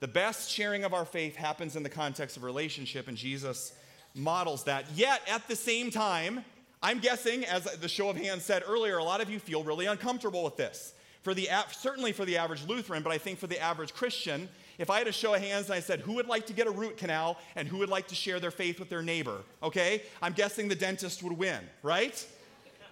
The 0.00 0.08
best 0.08 0.50
sharing 0.50 0.84
of 0.84 0.94
our 0.94 1.04
faith 1.04 1.36
happens 1.36 1.76
in 1.76 1.82
the 1.82 1.90
context 1.90 2.36
of 2.36 2.42
relationship, 2.42 3.06
and 3.06 3.16
Jesus 3.16 3.72
models 4.14 4.64
that. 4.64 4.86
Yet, 4.94 5.20
at 5.28 5.46
the 5.46 5.56
same 5.56 5.90
time, 5.90 6.44
I'm 6.82 6.98
guessing, 6.98 7.44
as 7.44 7.64
the 7.64 7.88
show 7.88 8.08
of 8.08 8.16
hands 8.16 8.44
said 8.44 8.62
earlier, 8.66 8.96
a 8.96 9.04
lot 9.04 9.20
of 9.20 9.28
you 9.28 9.38
feel 9.38 9.62
really 9.62 9.86
uncomfortable 9.86 10.42
with 10.42 10.56
this. 10.56 10.94
For 11.22 11.34
the, 11.34 11.50
certainly 11.72 12.12
for 12.12 12.24
the 12.24 12.38
average 12.38 12.66
Lutheran, 12.66 13.02
but 13.02 13.12
I 13.12 13.18
think 13.18 13.38
for 13.38 13.46
the 13.46 13.60
average 13.60 13.92
Christian, 13.92 14.48
if 14.78 14.88
I 14.88 14.96
had 14.96 15.06
a 15.06 15.12
show 15.12 15.34
of 15.34 15.42
hands 15.42 15.66
and 15.66 15.74
I 15.74 15.80
said, 15.80 16.00
who 16.00 16.14
would 16.14 16.28
like 16.28 16.46
to 16.46 16.54
get 16.54 16.66
a 16.66 16.70
root 16.70 16.96
canal 16.96 17.36
and 17.54 17.68
who 17.68 17.76
would 17.78 17.90
like 17.90 18.08
to 18.08 18.14
share 18.14 18.40
their 18.40 18.50
faith 18.50 18.80
with 18.80 18.88
their 18.88 19.02
neighbor, 19.02 19.42
okay? 19.62 20.02
I'm 20.22 20.32
guessing 20.32 20.68
the 20.68 20.74
dentist 20.74 21.22
would 21.22 21.34
win, 21.34 21.60
right? 21.82 22.26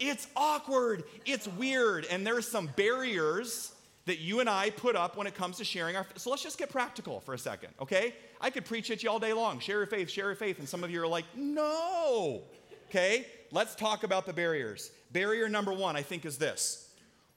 It's 0.00 0.26
awkward, 0.36 1.04
it's 1.24 1.48
weird, 1.48 2.06
and 2.06 2.26
there's 2.26 2.46
some 2.46 2.68
barriers 2.76 3.72
that 4.06 4.18
you 4.18 4.40
and 4.40 4.48
I 4.48 4.70
put 4.70 4.96
up 4.96 5.16
when 5.16 5.26
it 5.26 5.34
comes 5.34 5.58
to 5.58 5.64
sharing 5.64 5.96
our 5.96 6.04
faith. 6.04 6.18
So 6.18 6.30
let's 6.30 6.42
just 6.42 6.58
get 6.58 6.70
practical 6.70 7.20
for 7.20 7.34
a 7.34 7.38
second, 7.38 7.74
okay? 7.80 8.14
I 8.40 8.50
could 8.50 8.64
preach 8.64 8.90
at 8.90 9.02
you 9.02 9.10
all 9.10 9.18
day 9.18 9.32
long. 9.32 9.58
Share 9.60 9.78
your 9.78 9.86
faith, 9.86 10.08
share 10.10 10.26
your 10.26 10.34
faith, 10.34 10.58
and 10.58 10.68
some 10.68 10.82
of 10.82 10.90
you 10.90 11.02
are 11.02 11.06
like, 11.06 11.24
"No." 11.36 12.44
Okay? 12.88 13.26
Let's 13.50 13.74
talk 13.74 14.04
about 14.04 14.24
the 14.24 14.32
barriers. 14.32 14.90
Barrier 15.12 15.48
number 15.48 15.72
1 15.72 15.96
I 15.96 16.02
think 16.02 16.24
is 16.24 16.38
this. 16.38 16.88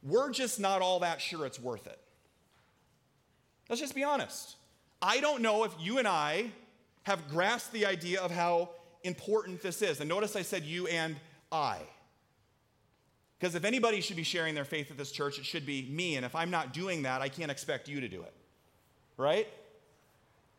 We're 0.04 0.32
just 0.32 0.60
not 0.60 0.82
all 0.82 1.00
that 1.02 1.22
sure 1.22 1.46
it's 1.46 1.60
worth 1.60 1.88
it. 1.88 2.00
Let's 3.70 3.82
just 3.82 3.96
be 3.96 4.04
honest. 4.04 4.56
I 5.02 5.20
don't 5.20 5.42
know 5.42 5.64
if 5.64 5.74
you 5.80 5.98
and 5.98 6.08
I 6.08 6.52
have 7.04 7.30
grasped 7.30 7.74
the 7.74 7.86
idea 7.86 8.22
of 8.22 8.32
how 8.32 8.70
important 9.04 9.62
this 9.62 9.82
is. 9.82 10.00
And 10.00 10.10
notice 10.10 10.36
I 10.36 10.42
said 10.42 10.64
you 10.64 10.88
and 10.88 11.16
I. 11.52 11.80
Because 13.42 13.56
if 13.56 13.66
anybody 13.66 14.02
should 14.02 14.18
be 14.18 14.24
sharing 14.24 14.54
their 14.54 14.66
faith 14.66 14.92
at 14.92 14.98
this 15.00 15.12
church, 15.12 15.40
it 15.40 15.46
should 15.46 15.66
be 15.66 15.88
me. 15.90 16.16
And 16.16 16.24
if 16.24 16.36
I'm 16.36 16.52
not 16.52 16.74
doing 16.74 17.02
that, 17.02 17.22
I 17.22 17.28
can't 17.28 17.50
expect 17.50 17.88
you 17.88 18.00
to 18.00 18.08
do 18.08 18.22
it. 18.22 18.34
Right? 19.18 19.48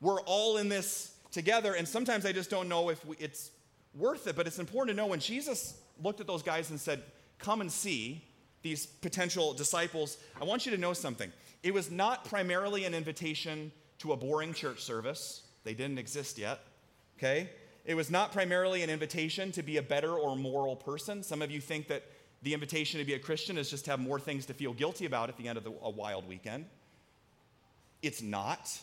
We're 0.01 0.21
all 0.23 0.57
in 0.57 0.69
this 0.69 1.15
together. 1.31 1.75
And 1.75 1.87
sometimes 1.87 2.27
I 2.27 2.33
just 2.33 2.51
don't 2.51 2.69
know 2.69 2.89
if 2.89 3.07
we, 3.07 3.15
it's 3.21 3.53
worth 3.95 4.27
it. 4.27 4.35
But 4.35 4.49
it's 4.49 4.59
important 4.59 4.97
to 4.97 5.01
know 5.01 5.07
when 5.07 5.21
Jesus 5.21 5.81
looked 6.03 6.21
at 6.21 6.27
those 6.27 6.43
guys 6.43 6.71
and 6.71 6.81
said, 6.81 7.05
Come 7.39 7.61
and 7.61 7.71
see 7.71 8.25
these 8.63 8.87
potential 8.87 9.55
disciples, 9.55 10.17
I 10.41 10.45
want 10.45 10.67
you 10.67 10.73
to 10.73 10.79
know 10.79 10.93
something. 10.93 11.31
It 11.63 11.73
was 11.73 11.89
not 11.89 12.25
primarily 12.25 12.85
an 12.85 12.95
invitation 12.95 13.71
to 13.99 14.13
a 14.13 14.17
boring 14.17 14.55
church 14.55 14.83
service, 14.83 15.43
they 15.63 15.75
didn't 15.75 15.99
exist 15.99 16.37
yet, 16.37 16.59
okay? 17.17 17.51
It 17.85 17.95
was 17.95 18.11
not 18.11 18.33
primarily 18.33 18.83
an 18.83 18.91
invitation 18.91 19.53
to 19.53 19.63
be 19.63 19.77
a 19.77 19.83
better 19.83 20.13
or 20.13 20.37
moral 20.37 20.77
person. 20.77 21.23
Some 21.23 21.43
of 21.43 21.51
you 21.51 21.61
think 21.61 21.89
that 21.89 22.05
the 22.43 22.55
invitation 22.55 22.99
to 22.99 23.07
be 23.07 23.15
a 23.15 23.19
Christian 23.19 23.57
is 23.57 23.71
just 23.71 23.85
to 23.85 23.93
have 23.93 24.01
more 24.01 24.19
things 24.19 24.47
to 24.47 24.55
feel 24.55 24.73
guilty 24.73 25.07
about 25.07 25.29
at 25.29 25.37
the 25.37 25.49
end 25.49 25.59
of 25.59 25.65
the, 25.65 25.73
a 25.83 25.91
wild 25.91 26.29
weekend. 26.29 26.67
It's 28.03 28.21
not. 28.21 28.81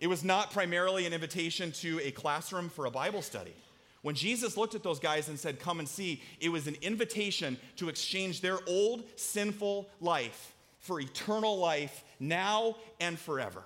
It 0.00 0.08
was 0.08 0.24
not 0.24 0.50
primarily 0.50 1.06
an 1.06 1.12
invitation 1.12 1.70
to 1.72 2.00
a 2.02 2.10
classroom 2.10 2.68
for 2.68 2.86
a 2.86 2.90
Bible 2.90 3.22
study. 3.22 3.54
When 4.02 4.16
Jesus 4.16 4.56
looked 4.56 4.74
at 4.74 4.82
those 4.82 4.98
guys 4.98 5.28
and 5.28 5.38
said, 5.38 5.60
Come 5.60 5.78
and 5.78 5.88
see, 5.88 6.20
it 6.40 6.48
was 6.48 6.66
an 6.66 6.76
invitation 6.82 7.56
to 7.76 7.88
exchange 7.88 8.40
their 8.40 8.58
old 8.66 9.04
sinful 9.14 9.88
life 10.00 10.52
for 10.80 11.00
eternal 11.00 11.58
life 11.58 12.02
now 12.18 12.76
and 13.00 13.16
forever. 13.16 13.62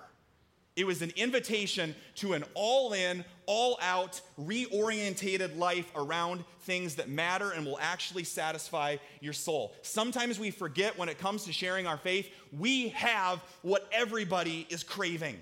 It 0.77 0.85
was 0.85 1.01
an 1.01 1.11
invitation 1.15 1.95
to 2.17 2.33
an 2.33 2.43
all 2.53 2.93
in, 2.93 3.25
all 3.47 3.79
out, 3.81 4.21
reorientated 4.39 5.57
life 5.57 5.91
around 5.95 6.45
things 6.61 6.95
that 6.95 7.09
matter 7.09 7.49
and 7.49 7.65
will 7.65 7.79
actually 7.81 8.23
satisfy 8.23 8.97
your 9.19 9.33
soul. 9.33 9.73
Sometimes 9.81 10.39
we 10.39 10.51
forget 10.51 10.95
when 10.95 11.09
it 11.09 11.17
comes 11.17 11.45
to 11.45 11.51
sharing 11.51 11.87
our 11.87 11.97
faith, 11.97 12.29
we 12.55 12.89
have 12.89 13.43
what 13.63 13.89
everybody 13.91 14.67
is 14.69 14.83
craving. 14.83 15.37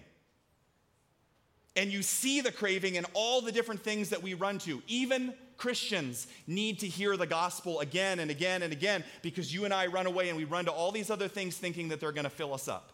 And 1.76 1.92
you 1.92 2.02
see 2.02 2.40
the 2.40 2.54
craving 2.54 2.96
in 2.96 3.06
all 3.14 3.42
the 3.42 3.52
different 3.52 3.84
things 3.84 4.12
that 4.12 4.24
we 4.24 4.36
run 4.36 4.58
to, 4.60 4.82
even 4.88 5.34
Christians 5.58 6.28
need 6.48 6.80
to 6.80 6.88
hear 6.88 7.18
the 7.18 7.28
gospel 7.28 7.82
again 7.82 8.20
and 8.20 8.32
again 8.32 8.62
and 8.64 8.72
again 8.72 9.04
because 9.22 9.54
you 9.54 9.66
and 9.66 9.74
I 9.74 9.88
run 9.88 10.06
away 10.06 10.30
and 10.30 10.38
we 10.38 10.46
run 10.46 10.64
to 10.64 10.72
all 10.72 10.94
these 10.94 11.10
other 11.10 11.28
things 11.28 11.58
thinking 11.58 11.90
that 11.90 12.00
they're 12.00 12.14
going 12.14 12.24
to 12.24 12.30
fill 12.30 12.54
us 12.54 12.70
up. 12.70 12.94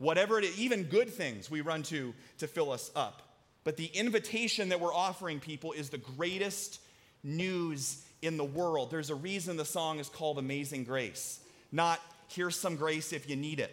Whatever 0.00 0.38
it 0.38 0.44
is, 0.44 0.58
even 0.58 0.84
good 0.84 1.10
things 1.10 1.50
we 1.50 1.60
run 1.60 1.84
to 1.84 2.14
to 2.38 2.48
fill 2.48 2.72
us 2.72 2.90
up. 2.96 3.22
But 3.64 3.76
the 3.76 3.86
invitation 3.86 4.70
that 4.70 4.80
we're 4.80 4.94
offering 4.94 5.38
people 5.38 5.72
is 5.72 5.90
the 5.90 5.98
greatest 5.98 6.80
news 7.22 8.02
in 8.22 8.38
the 8.38 8.44
world. 8.44 8.90
There's 8.90 9.10
a 9.10 9.14
reason 9.14 9.58
the 9.58 9.64
song 9.64 9.98
is 9.98 10.08
called 10.08 10.38
Amazing 10.38 10.84
Grace, 10.84 11.40
not 11.70 12.00
here's 12.28 12.56
some 12.56 12.76
grace 12.76 13.12
if 13.12 13.28
you 13.28 13.36
need 13.36 13.60
it 13.60 13.72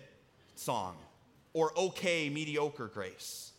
song 0.56 0.98
or 1.54 1.72
okay, 1.78 2.30
mediocre 2.30 2.88
grace. 2.88 3.52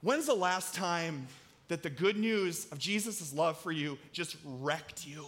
When's 0.00 0.26
the 0.26 0.34
last 0.34 0.74
time 0.74 1.28
that 1.68 1.82
the 1.82 1.90
good 1.90 2.16
news 2.16 2.66
of 2.72 2.78
Jesus' 2.78 3.32
love 3.34 3.58
for 3.58 3.70
you 3.70 3.98
just 4.12 4.36
wrecked 4.44 5.06
you? 5.06 5.26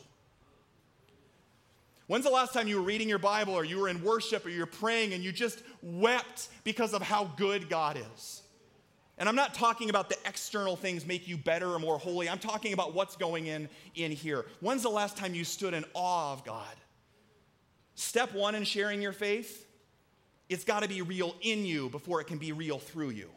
When's 2.07 2.25
the 2.25 2.31
last 2.31 2.53
time 2.53 2.69
you 2.69 2.77
were 2.77 2.83
reading 2.83 3.09
your 3.09 3.19
Bible 3.19 3.55
or 3.55 3.65
you 3.65 3.79
were 3.79 3.89
in 3.89 4.03
worship 4.03 4.45
or 4.45 4.51
you're 4.51 4.67
praying 4.67 5.15
and 5.15 5.25
you 5.25 5.33
just 5.33 5.63
wept 5.83 6.49
because 6.63 6.93
of 6.93 7.03
how 7.03 7.25
good 7.37 7.71
God 7.71 7.99
is? 8.15 8.43
And 9.17 9.29
I'm 9.29 9.37
not 9.37 9.55
talking 9.55 9.91
about 9.91 10.09
the 10.09 10.17
external 10.27 10.77
things 10.77 11.07
make 11.07 11.29
you 11.29 11.37
better 11.37 11.73
or 11.73 11.79
more 11.79 11.99
holy. 11.99 12.29
I'm 12.29 12.39
talking 12.39 12.73
about 12.73 12.95
what's 12.95 13.17
going 13.17 13.47
in 13.47 13.69
in 13.95 14.11
here. 14.11 14.45
When's 14.61 14.83
the 14.83 14.91
last 14.91 15.17
time 15.17 15.35
you 15.35 15.45
stood 15.45 15.73
in 15.73 15.85
awe 15.95 16.33
of 16.33 16.45
God? 16.45 16.75
Step 17.95 18.35
one 18.35 18.55
in 18.55 18.65
sharing 18.65 19.01
your 19.01 19.13
faith, 19.13 19.67
it's 20.49 20.65
got 20.65 20.83
to 20.83 20.89
be 20.89 21.01
real 21.01 21.35
in 21.43 21.65
you 21.65 21.89
before 21.89 22.21
it 22.21 22.27
can 22.27 22.39
be 22.39 22.53
real 22.53 22.79
through 22.79 23.11
you. 23.11 23.31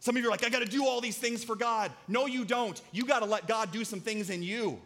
Some 0.00 0.16
of 0.16 0.22
you 0.22 0.28
are 0.28 0.32
like, 0.32 0.44
I 0.44 0.48
got 0.48 0.62
to 0.62 0.64
do 0.64 0.84
all 0.84 1.00
these 1.00 1.18
things 1.18 1.44
for 1.44 1.54
God. 1.54 1.92
No, 2.08 2.26
you 2.26 2.44
don't. 2.44 2.80
You 2.90 3.04
got 3.04 3.20
to 3.20 3.26
let 3.26 3.46
God 3.46 3.70
do 3.70 3.84
some 3.84 4.00
things 4.00 4.30
in 4.30 4.42
you. 4.42 4.80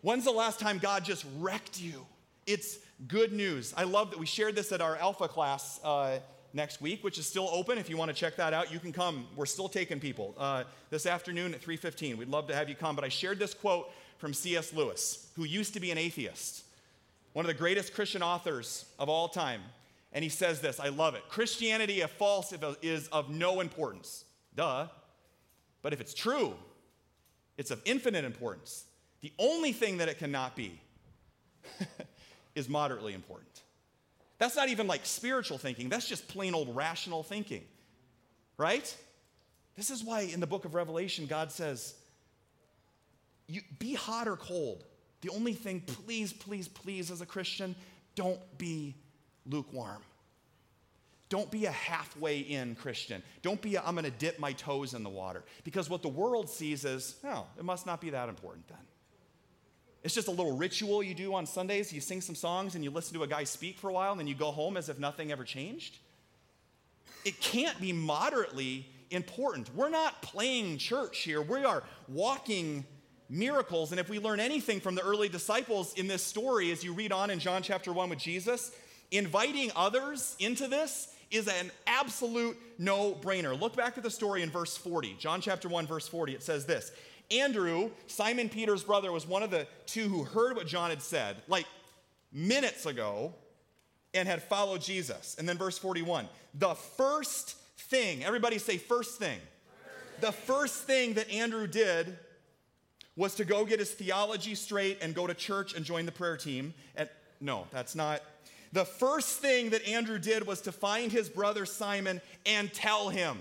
When's 0.00 0.24
the 0.24 0.30
last 0.30 0.60
time 0.60 0.78
God 0.78 1.04
just 1.04 1.24
wrecked 1.38 1.80
you? 1.80 2.06
It's 2.46 2.78
good 3.08 3.32
news. 3.32 3.74
I 3.76 3.84
love 3.84 4.10
that 4.10 4.18
we 4.18 4.26
shared 4.26 4.54
this 4.54 4.70
at 4.70 4.80
our 4.80 4.96
Alpha 4.96 5.26
class 5.26 5.80
uh, 5.82 6.18
next 6.52 6.80
week, 6.80 7.02
which 7.02 7.18
is 7.18 7.26
still 7.26 7.48
open. 7.52 7.78
If 7.78 7.90
you 7.90 7.96
want 7.96 8.10
to 8.10 8.16
check 8.16 8.36
that 8.36 8.54
out, 8.54 8.72
you 8.72 8.78
can 8.78 8.92
come. 8.92 9.26
We're 9.34 9.46
still 9.46 9.68
taking 9.68 9.98
people 9.98 10.34
uh, 10.38 10.64
this 10.90 11.04
afternoon 11.04 11.52
at 11.52 11.62
3:15. 11.62 12.16
We'd 12.16 12.28
love 12.28 12.46
to 12.48 12.54
have 12.54 12.68
you 12.68 12.76
come. 12.76 12.94
But 12.94 13.04
I 13.04 13.08
shared 13.08 13.38
this 13.38 13.54
quote 13.54 13.90
from 14.18 14.32
C.S. 14.32 14.72
Lewis, 14.72 15.28
who 15.36 15.44
used 15.44 15.74
to 15.74 15.80
be 15.80 15.90
an 15.90 15.98
atheist, 15.98 16.64
one 17.32 17.44
of 17.44 17.48
the 17.48 17.54
greatest 17.58 17.92
Christian 17.92 18.22
authors 18.22 18.86
of 18.98 19.08
all 19.08 19.28
time. 19.28 19.62
And 20.12 20.22
he 20.22 20.30
says 20.30 20.60
this 20.60 20.78
I 20.78 20.88
love 20.88 21.16
it. 21.16 21.22
Christianity, 21.28 22.02
if 22.02 22.10
false, 22.12 22.54
is 22.82 23.08
of 23.08 23.30
no 23.30 23.60
importance. 23.60 24.24
Duh. 24.54 24.86
But 25.82 25.92
if 25.92 26.00
it's 26.00 26.14
true, 26.14 26.54
it's 27.56 27.70
of 27.70 27.80
infinite 27.84 28.24
importance. 28.24 28.84
The 29.20 29.32
only 29.38 29.72
thing 29.72 29.98
that 29.98 30.08
it 30.08 30.18
cannot 30.18 30.54
be 30.54 30.80
is 32.54 32.68
moderately 32.68 33.14
important. 33.14 33.62
That's 34.38 34.54
not 34.54 34.68
even 34.68 34.86
like 34.86 35.04
spiritual 35.04 35.58
thinking, 35.58 35.88
that's 35.88 36.08
just 36.08 36.28
plain 36.28 36.54
old 36.54 36.74
rational 36.74 37.22
thinking, 37.22 37.64
right? 38.56 38.96
This 39.76 39.90
is 39.90 40.04
why 40.04 40.22
in 40.22 40.40
the 40.40 40.46
book 40.46 40.64
of 40.64 40.74
Revelation, 40.74 41.26
God 41.26 41.50
says, 41.50 41.94
you, 43.48 43.62
be 43.78 43.94
hot 43.94 44.28
or 44.28 44.36
cold. 44.36 44.84
The 45.22 45.30
only 45.30 45.54
thing, 45.54 45.80
please, 45.80 46.32
please, 46.32 46.68
please, 46.68 47.10
as 47.10 47.20
a 47.20 47.26
Christian, 47.26 47.74
don't 48.14 48.40
be 48.58 48.94
lukewarm. 49.46 50.02
Don't 51.28 51.50
be 51.50 51.66
a 51.66 51.70
halfway 51.70 52.38
in 52.38 52.74
Christian. 52.74 53.22
Don't 53.42 53.60
be, 53.60 53.76
i 53.76 53.86
am 53.86 53.94
going 53.94 54.04
to 54.04 54.10
dip 54.10 54.38
my 54.38 54.52
toes 54.52 54.94
in 54.94 55.02
the 55.02 55.10
water. 55.10 55.42
Because 55.64 55.90
what 55.90 56.02
the 56.02 56.08
world 56.08 56.48
sees 56.48 56.84
is, 56.84 57.16
oh, 57.24 57.46
it 57.58 57.64
must 57.64 57.86
not 57.86 58.00
be 58.00 58.10
that 58.10 58.28
important 58.28 58.66
then. 58.68 58.78
It's 60.04 60.14
just 60.14 60.28
a 60.28 60.32
little 60.32 60.56
ritual 60.56 61.02
you 61.02 61.14
do 61.14 61.34
on 61.34 61.46
Sundays. 61.46 61.92
You 61.92 62.00
sing 62.00 62.20
some 62.20 62.34
songs 62.34 62.74
and 62.74 62.84
you 62.84 62.90
listen 62.90 63.14
to 63.14 63.24
a 63.24 63.26
guy 63.26 63.44
speak 63.44 63.78
for 63.78 63.90
a 63.90 63.92
while 63.92 64.12
and 64.12 64.20
then 64.20 64.26
you 64.26 64.34
go 64.34 64.50
home 64.50 64.76
as 64.76 64.88
if 64.88 64.98
nothing 64.98 65.32
ever 65.32 65.44
changed. 65.44 65.98
It 67.24 67.40
can't 67.40 67.78
be 67.80 67.92
moderately 67.92 68.86
important. 69.10 69.74
We're 69.74 69.88
not 69.88 70.22
playing 70.22 70.78
church 70.78 71.18
here. 71.18 71.42
We 71.42 71.64
are 71.64 71.82
walking 72.06 72.84
miracles. 73.28 73.90
And 73.90 74.00
if 74.00 74.08
we 74.08 74.18
learn 74.18 74.40
anything 74.40 74.80
from 74.80 74.94
the 74.94 75.02
early 75.02 75.28
disciples 75.28 75.94
in 75.94 76.06
this 76.06 76.22
story, 76.22 76.70
as 76.70 76.84
you 76.84 76.92
read 76.92 77.12
on 77.12 77.30
in 77.30 77.38
John 77.38 77.62
chapter 77.62 77.92
1 77.92 78.08
with 78.08 78.18
Jesus, 78.18 78.72
inviting 79.10 79.70
others 79.74 80.36
into 80.38 80.68
this 80.68 81.14
is 81.30 81.46
an 81.46 81.70
absolute 81.86 82.56
no 82.78 83.12
brainer. 83.12 83.58
Look 83.58 83.76
back 83.76 83.98
at 83.98 84.02
the 84.02 84.10
story 84.10 84.42
in 84.42 84.50
verse 84.50 84.76
40. 84.76 85.16
John 85.18 85.40
chapter 85.40 85.68
1, 85.68 85.86
verse 85.86 86.08
40. 86.08 86.34
It 86.34 86.42
says 86.42 86.64
this 86.64 86.92
Andrew, 87.30 87.90
Simon 88.06 88.48
Peter's 88.48 88.82
brother, 88.82 89.12
was 89.12 89.26
one 89.26 89.42
of 89.42 89.50
the 89.50 89.66
two 89.86 90.08
who 90.08 90.24
heard 90.24 90.56
what 90.56 90.66
John 90.66 90.90
had 90.90 91.02
said, 91.02 91.36
like 91.46 91.66
minutes 92.32 92.86
ago, 92.86 93.34
and 94.14 94.26
had 94.26 94.42
followed 94.42 94.80
Jesus. 94.80 95.36
And 95.38 95.48
then 95.48 95.58
verse 95.58 95.78
41 95.78 96.28
the 96.54 96.74
first 96.74 97.56
thing, 97.76 98.24
everybody 98.24 98.58
say, 98.58 98.78
first 98.78 99.18
thing. 99.18 99.38
The 100.20 100.32
first 100.32 100.84
thing 100.84 101.14
that 101.14 101.30
Andrew 101.30 101.66
did 101.66 102.18
was 103.14 103.34
to 103.36 103.44
go 103.44 103.64
get 103.64 103.78
his 103.78 103.90
theology 103.90 104.54
straight 104.54 104.98
and 105.00 105.14
go 105.14 105.26
to 105.26 105.34
church 105.34 105.74
and 105.74 105.84
join 105.84 106.06
the 106.06 106.12
prayer 106.12 106.36
team. 106.36 106.74
And 106.96 107.08
no, 107.40 107.66
that's 107.70 107.94
not. 107.94 108.22
The 108.72 108.84
first 108.84 109.38
thing 109.38 109.70
that 109.70 109.86
Andrew 109.86 110.18
did 110.18 110.46
was 110.46 110.60
to 110.62 110.72
find 110.72 111.10
his 111.10 111.28
brother 111.28 111.66
Simon 111.66 112.20
and 112.46 112.72
tell 112.72 113.08
him. 113.08 113.38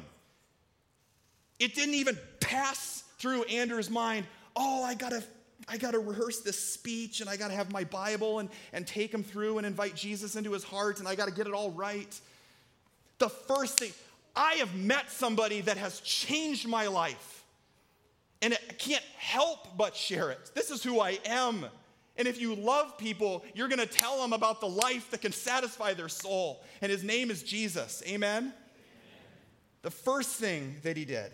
It 1.60 1.74
didn't 1.76 1.96
even 1.96 2.18
pass 2.40 3.04
through 3.18 3.44
Andrew's 3.44 3.90
mind, 3.90 4.26
oh, 4.56 4.84
I 4.84 4.94
gotta, 4.94 5.24
I 5.68 5.78
gotta 5.78 6.00
rehearse 6.00 6.42
this 6.42 6.60
speech 6.60 7.22
and 7.22 7.30
I 7.30 7.38
gotta 7.38 7.54
have 7.54 7.72
my 7.72 7.84
Bible 7.84 8.40
and, 8.40 8.50
and 8.74 8.86
take 8.86 9.14
him 9.14 9.24
through 9.24 9.58
and 9.58 9.68
invite 9.68 9.96
Jesus 9.96 10.36
into 10.36 10.52
his 10.52 10.64
heart 10.64 11.00
and 11.00 11.08
I 11.08 11.16
gotta 11.16 11.32
get 11.32 11.48
it 11.48 11.54
all 11.54 11.72
right. 11.72 12.20
The 13.20 13.30
first 13.30 13.80
thing, 13.80 13.92
I 14.36 14.54
have 14.56 14.76
met 14.76 15.10
somebody 15.10 15.62
that 15.62 15.78
has 15.78 16.00
changed 16.02 16.68
my 16.68 16.88
life. 16.88 17.44
And 18.42 18.54
I 18.54 18.74
can't 18.74 19.04
help 19.18 19.76
but 19.78 19.96
share 19.96 20.30
it. 20.30 20.52
This 20.54 20.70
is 20.70 20.84
who 20.84 21.00
I 21.00 21.18
am. 21.26 21.66
And 22.18 22.28
if 22.28 22.40
you 22.40 22.54
love 22.54 22.98
people, 22.98 23.44
you're 23.56 23.68
going 23.68 23.80
to 23.80 23.88
tell 23.88 24.22
them 24.22 24.34
about 24.34 24.62
the 24.62 24.68
life 24.68 25.10
that 25.12 25.22
can 25.22 25.32
satisfy 25.32 25.94
their 25.94 26.10
soul. 26.10 26.64
And 26.82 26.92
his 26.92 27.04
name 27.04 27.32
is 27.32 27.42
Jesus. 27.42 28.04
Amen? 28.06 28.44
Amen? 28.44 28.54
The 29.82 29.92
first 29.92 30.36
thing 30.36 30.76
that 30.84 30.98
he 30.98 31.06
did. 31.06 31.32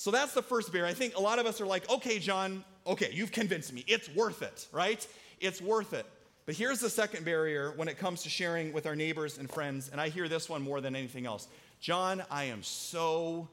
So 0.00 0.10
that's 0.10 0.32
the 0.32 0.40
first 0.40 0.72
barrier. 0.72 0.86
I 0.86 0.94
think 0.94 1.14
a 1.14 1.20
lot 1.20 1.38
of 1.38 1.44
us 1.44 1.60
are 1.60 1.66
like, 1.66 1.86
okay, 1.90 2.18
John, 2.18 2.64
okay, 2.86 3.10
you've 3.12 3.32
convinced 3.32 3.70
me. 3.70 3.84
It's 3.86 4.08
worth 4.14 4.40
it, 4.40 4.66
right? 4.72 5.06
It's 5.40 5.60
worth 5.60 5.92
it. 5.92 6.06
But 6.46 6.54
here's 6.54 6.80
the 6.80 6.88
second 6.88 7.22
barrier 7.22 7.74
when 7.76 7.86
it 7.86 7.98
comes 7.98 8.22
to 8.22 8.30
sharing 8.30 8.72
with 8.72 8.86
our 8.86 8.96
neighbors 8.96 9.36
and 9.36 9.50
friends, 9.50 9.90
and 9.92 10.00
I 10.00 10.08
hear 10.08 10.26
this 10.26 10.48
one 10.48 10.62
more 10.62 10.80
than 10.80 10.96
anything 10.96 11.26
else. 11.26 11.48
John, 11.80 12.22
I 12.30 12.44
am 12.44 12.62
so 12.62 13.46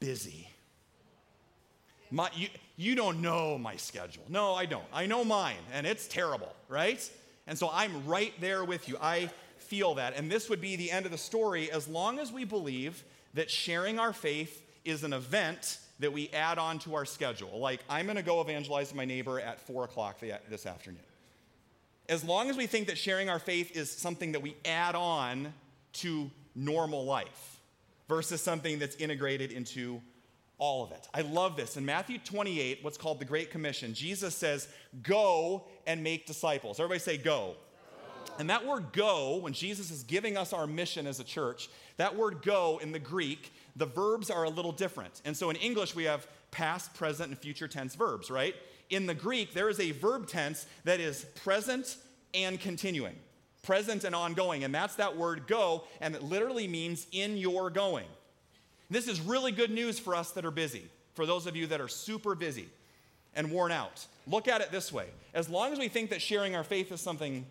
busy. 0.00 0.50
My, 2.10 2.28
you, 2.34 2.48
you 2.76 2.94
don't 2.94 3.22
know 3.22 3.56
my 3.56 3.76
schedule. 3.76 4.24
No, 4.28 4.52
I 4.52 4.66
don't. 4.66 4.84
I 4.92 5.06
know 5.06 5.24
mine, 5.24 5.56
and 5.72 5.86
it's 5.86 6.06
terrible, 6.08 6.54
right? 6.68 7.10
And 7.46 7.58
so 7.58 7.70
I'm 7.72 8.06
right 8.06 8.34
there 8.38 8.66
with 8.66 8.86
you. 8.86 8.98
I 9.00 9.30
feel 9.56 9.94
that. 9.94 10.14
And 10.14 10.30
this 10.30 10.50
would 10.50 10.60
be 10.60 10.76
the 10.76 10.90
end 10.90 11.06
of 11.06 11.10
the 11.10 11.16
story 11.16 11.72
as 11.72 11.88
long 11.88 12.18
as 12.18 12.30
we 12.30 12.44
believe 12.44 13.02
that 13.32 13.50
sharing 13.50 13.98
our 13.98 14.12
faith 14.12 14.66
is 14.84 15.04
an 15.04 15.12
event 15.12 15.78
that 15.98 16.12
we 16.12 16.28
add 16.30 16.58
on 16.58 16.78
to 16.80 16.94
our 16.94 17.04
schedule. 17.04 17.58
Like, 17.58 17.80
I'm 17.88 18.06
going 18.06 18.16
to 18.16 18.22
go 18.22 18.40
evangelize 18.40 18.94
my 18.94 19.04
neighbor 19.04 19.38
at 19.38 19.60
4 19.60 19.84
o'clock 19.84 20.20
this 20.48 20.66
afternoon 20.66 21.02
as 22.10 22.24
long 22.24 22.50
as 22.50 22.56
we 22.56 22.66
think 22.66 22.88
that 22.88 22.98
sharing 22.98 23.30
our 23.30 23.38
faith 23.38 23.76
is 23.76 23.88
something 23.88 24.32
that 24.32 24.42
we 24.42 24.56
add 24.64 24.96
on 24.96 25.54
to 25.92 26.28
normal 26.56 27.04
life 27.04 27.60
versus 28.08 28.42
something 28.42 28.80
that's 28.80 28.96
integrated 28.96 29.52
into 29.52 30.02
all 30.58 30.82
of 30.82 30.90
it. 30.90 31.08
I 31.14 31.20
love 31.20 31.56
this. 31.56 31.76
In 31.76 31.86
Matthew 31.86 32.18
28, 32.18 32.80
what's 32.82 32.98
called 32.98 33.20
the 33.20 33.24
Great 33.24 33.52
Commission, 33.52 33.94
Jesus 33.94 34.34
says, 34.34 34.68
Go 35.04 35.64
and 35.86 36.02
make 36.02 36.26
disciples. 36.26 36.80
Everybody 36.80 36.98
say, 36.98 37.16
Go. 37.16 37.54
And 38.38 38.50
that 38.50 38.66
word 38.66 38.92
go, 38.92 39.36
when 39.36 39.52
Jesus 39.52 39.90
is 39.90 40.02
giving 40.02 40.36
us 40.36 40.52
our 40.52 40.66
mission 40.66 41.06
as 41.06 41.20
a 41.20 41.24
church, 41.24 41.68
that 41.96 42.16
word 42.16 42.42
go 42.42 42.80
in 42.82 42.90
the 42.90 42.98
Greek, 42.98 43.52
the 43.76 43.86
verbs 43.86 44.30
are 44.30 44.44
a 44.44 44.50
little 44.50 44.72
different. 44.72 45.22
And 45.24 45.36
so 45.36 45.50
in 45.50 45.56
English, 45.56 45.94
we 45.94 46.04
have 46.04 46.26
past, 46.50 46.94
present, 46.94 47.30
and 47.30 47.38
future 47.38 47.68
tense 47.68 47.94
verbs, 47.94 48.30
right? 48.30 48.54
in 48.90 49.06
the 49.06 49.14
Greek, 49.14 49.54
there 49.54 49.68
is 49.68 49.80
a 49.80 49.92
verb 49.92 50.26
tense 50.26 50.66
that 50.84 51.00
is 51.00 51.24
present 51.42 51.96
and 52.34 52.60
continuing, 52.60 53.14
present 53.62 54.04
and 54.04 54.14
ongoing. 54.14 54.64
And 54.64 54.74
that's 54.74 54.96
that 54.96 55.16
word 55.16 55.46
go, 55.46 55.84
and 56.00 56.14
it 56.14 56.22
literally 56.22 56.68
means 56.68 57.06
in 57.12 57.36
your 57.36 57.70
going. 57.70 58.06
This 58.90 59.06
is 59.06 59.20
really 59.20 59.52
good 59.52 59.70
news 59.70 59.98
for 59.98 60.16
us 60.16 60.32
that 60.32 60.44
are 60.44 60.50
busy, 60.50 60.84
for 61.14 61.24
those 61.24 61.46
of 61.46 61.54
you 61.54 61.68
that 61.68 61.80
are 61.80 61.88
super 61.88 62.34
busy 62.34 62.68
and 63.34 63.50
worn 63.52 63.70
out. 63.70 64.04
Look 64.26 64.48
at 64.48 64.60
it 64.60 64.72
this 64.72 64.92
way 64.92 65.06
as 65.32 65.48
long 65.48 65.72
as 65.72 65.78
we 65.78 65.88
think 65.88 66.10
that 66.10 66.20
sharing 66.20 66.56
our 66.56 66.64
faith 66.64 66.90
is 66.90 67.00
something 67.00 67.46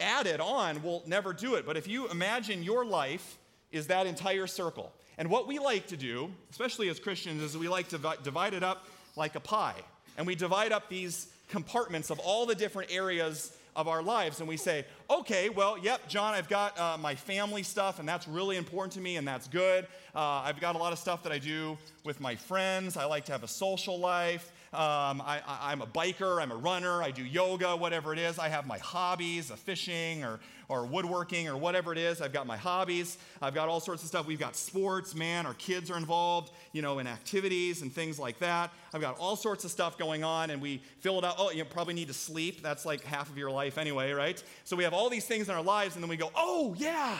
added 0.00 0.40
on, 0.40 0.82
we'll 0.82 1.02
never 1.06 1.34
do 1.34 1.56
it. 1.56 1.66
But 1.66 1.76
if 1.76 1.86
you 1.86 2.08
imagine 2.08 2.62
your 2.62 2.86
life 2.86 3.36
is 3.70 3.88
that 3.88 4.06
entire 4.06 4.46
circle, 4.46 4.90
and 5.18 5.28
what 5.28 5.48
we 5.48 5.58
like 5.58 5.88
to 5.88 5.96
do, 5.96 6.30
especially 6.50 6.88
as 6.88 7.00
Christians, 7.00 7.42
is 7.42 7.58
we 7.58 7.68
like 7.68 7.88
to 7.88 7.98
divide 8.22 8.54
it 8.54 8.62
up 8.62 8.86
like 9.16 9.34
a 9.34 9.40
pie 9.40 9.74
and 10.16 10.26
we 10.26 10.36
divide 10.36 10.70
up 10.70 10.88
these 10.88 11.26
compartments 11.48 12.10
of 12.10 12.20
all 12.20 12.46
the 12.46 12.54
different 12.54 12.92
areas 12.92 13.52
of 13.74 13.88
our 13.88 14.02
lives 14.02 14.38
and 14.40 14.48
we 14.48 14.56
say, 14.56 14.84
okay, 15.10 15.48
well, 15.48 15.76
yep, 15.76 16.08
John, 16.08 16.34
I've 16.34 16.48
got 16.48 16.78
uh, 16.78 16.96
my 16.98 17.16
family 17.16 17.64
stuff 17.64 17.98
and 17.98 18.08
that's 18.08 18.28
really 18.28 18.56
important 18.56 18.92
to 18.94 19.00
me 19.00 19.16
and 19.16 19.26
that's 19.26 19.48
good. 19.48 19.86
Uh, 20.14 20.42
I've 20.44 20.60
got 20.60 20.76
a 20.76 20.78
lot 20.78 20.92
of 20.92 20.98
stuff 20.98 21.24
that 21.24 21.32
I 21.32 21.38
do 21.38 21.76
with 22.04 22.20
my 22.20 22.36
friends. 22.36 22.96
I 22.96 23.04
like 23.04 23.24
to 23.26 23.32
have 23.32 23.42
a 23.42 23.48
social 23.48 23.98
life. 23.98 24.52
Um, 24.72 25.22
I, 25.24 25.72
am 25.72 25.80
a 25.80 25.86
biker, 25.86 26.42
I'm 26.42 26.52
a 26.52 26.56
runner, 26.56 27.02
I 27.02 27.10
do 27.10 27.24
yoga, 27.24 27.74
whatever 27.76 28.12
it 28.12 28.18
is. 28.18 28.38
I 28.38 28.48
have 28.48 28.66
my 28.66 28.78
hobbies, 28.78 29.50
a 29.50 29.56
fishing 29.56 30.24
or, 30.24 30.40
or 30.68 30.84
woodworking 30.84 31.48
or 31.48 31.56
whatever 31.56 31.92
it 31.92 31.98
is. 31.98 32.20
I've 32.20 32.32
got 32.32 32.46
my 32.46 32.56
hobbies. 32.56 33.16
I've 33.40 33.54
got 33.54 33.68
all 33.68 33.80
sorts 33.80 34.02
of 34.02 34.08
stuff. 34.08 34.26
We've 34.26 34.38
got 34.38 34.54
sports, 34.54 35.14
man. 35.14 35.46
Our 35.46 35.54
kids 35.54 35.90
are 35.90 35.96
involved, 35.96 36.52
you 36.72 36.82
know, 36.82 36.98
in 36.98 37.06
activities 37.06 37.82
and 37.82 37.92
things 37.92 38.18
like 38.18 38.38
that. 38.40 38.70
I've 38.92 39.00
got 39.00 39.18
all 39.18 39.34
sorts 39.34 39.64
of 39.64 39.70
stuff 39.70 39.96
going 39.96 40.24
on, 40.24 40.50
and 40.50 40.60
we 40.60 40.82
fill 41.00 41.18
it 41.18 41.24
out. 41.24 41.36
Oh, 41.38 41.50
you 41.50 41.64
probably 41.64 41.94
need 41.94 42.08
to 42.08 42.14
sleep. 42.14 42.62
That's 42.62 42.84
like 42.84 43.02
half 43.02 43.30
of 43.30 43.38
your 43.38 43.50
life 43.50 43.78
anyway, 43.78 44.12
right? 44.12 44.42
So 44.64 44.76
we 44.76 44.84
have 44.84 44.92
all 44.92 45.08
these 45.08 45.24
things 45.24 45.48
in 45.48 45.54
our 45.54 45.62
lives, 45.62 45.94
and 45.94 46.02
then 46.02 46.10
we 46.10 46.16
go, 46.16 46.30
oh, 46.34 46.74
yeah, 46.78 47.18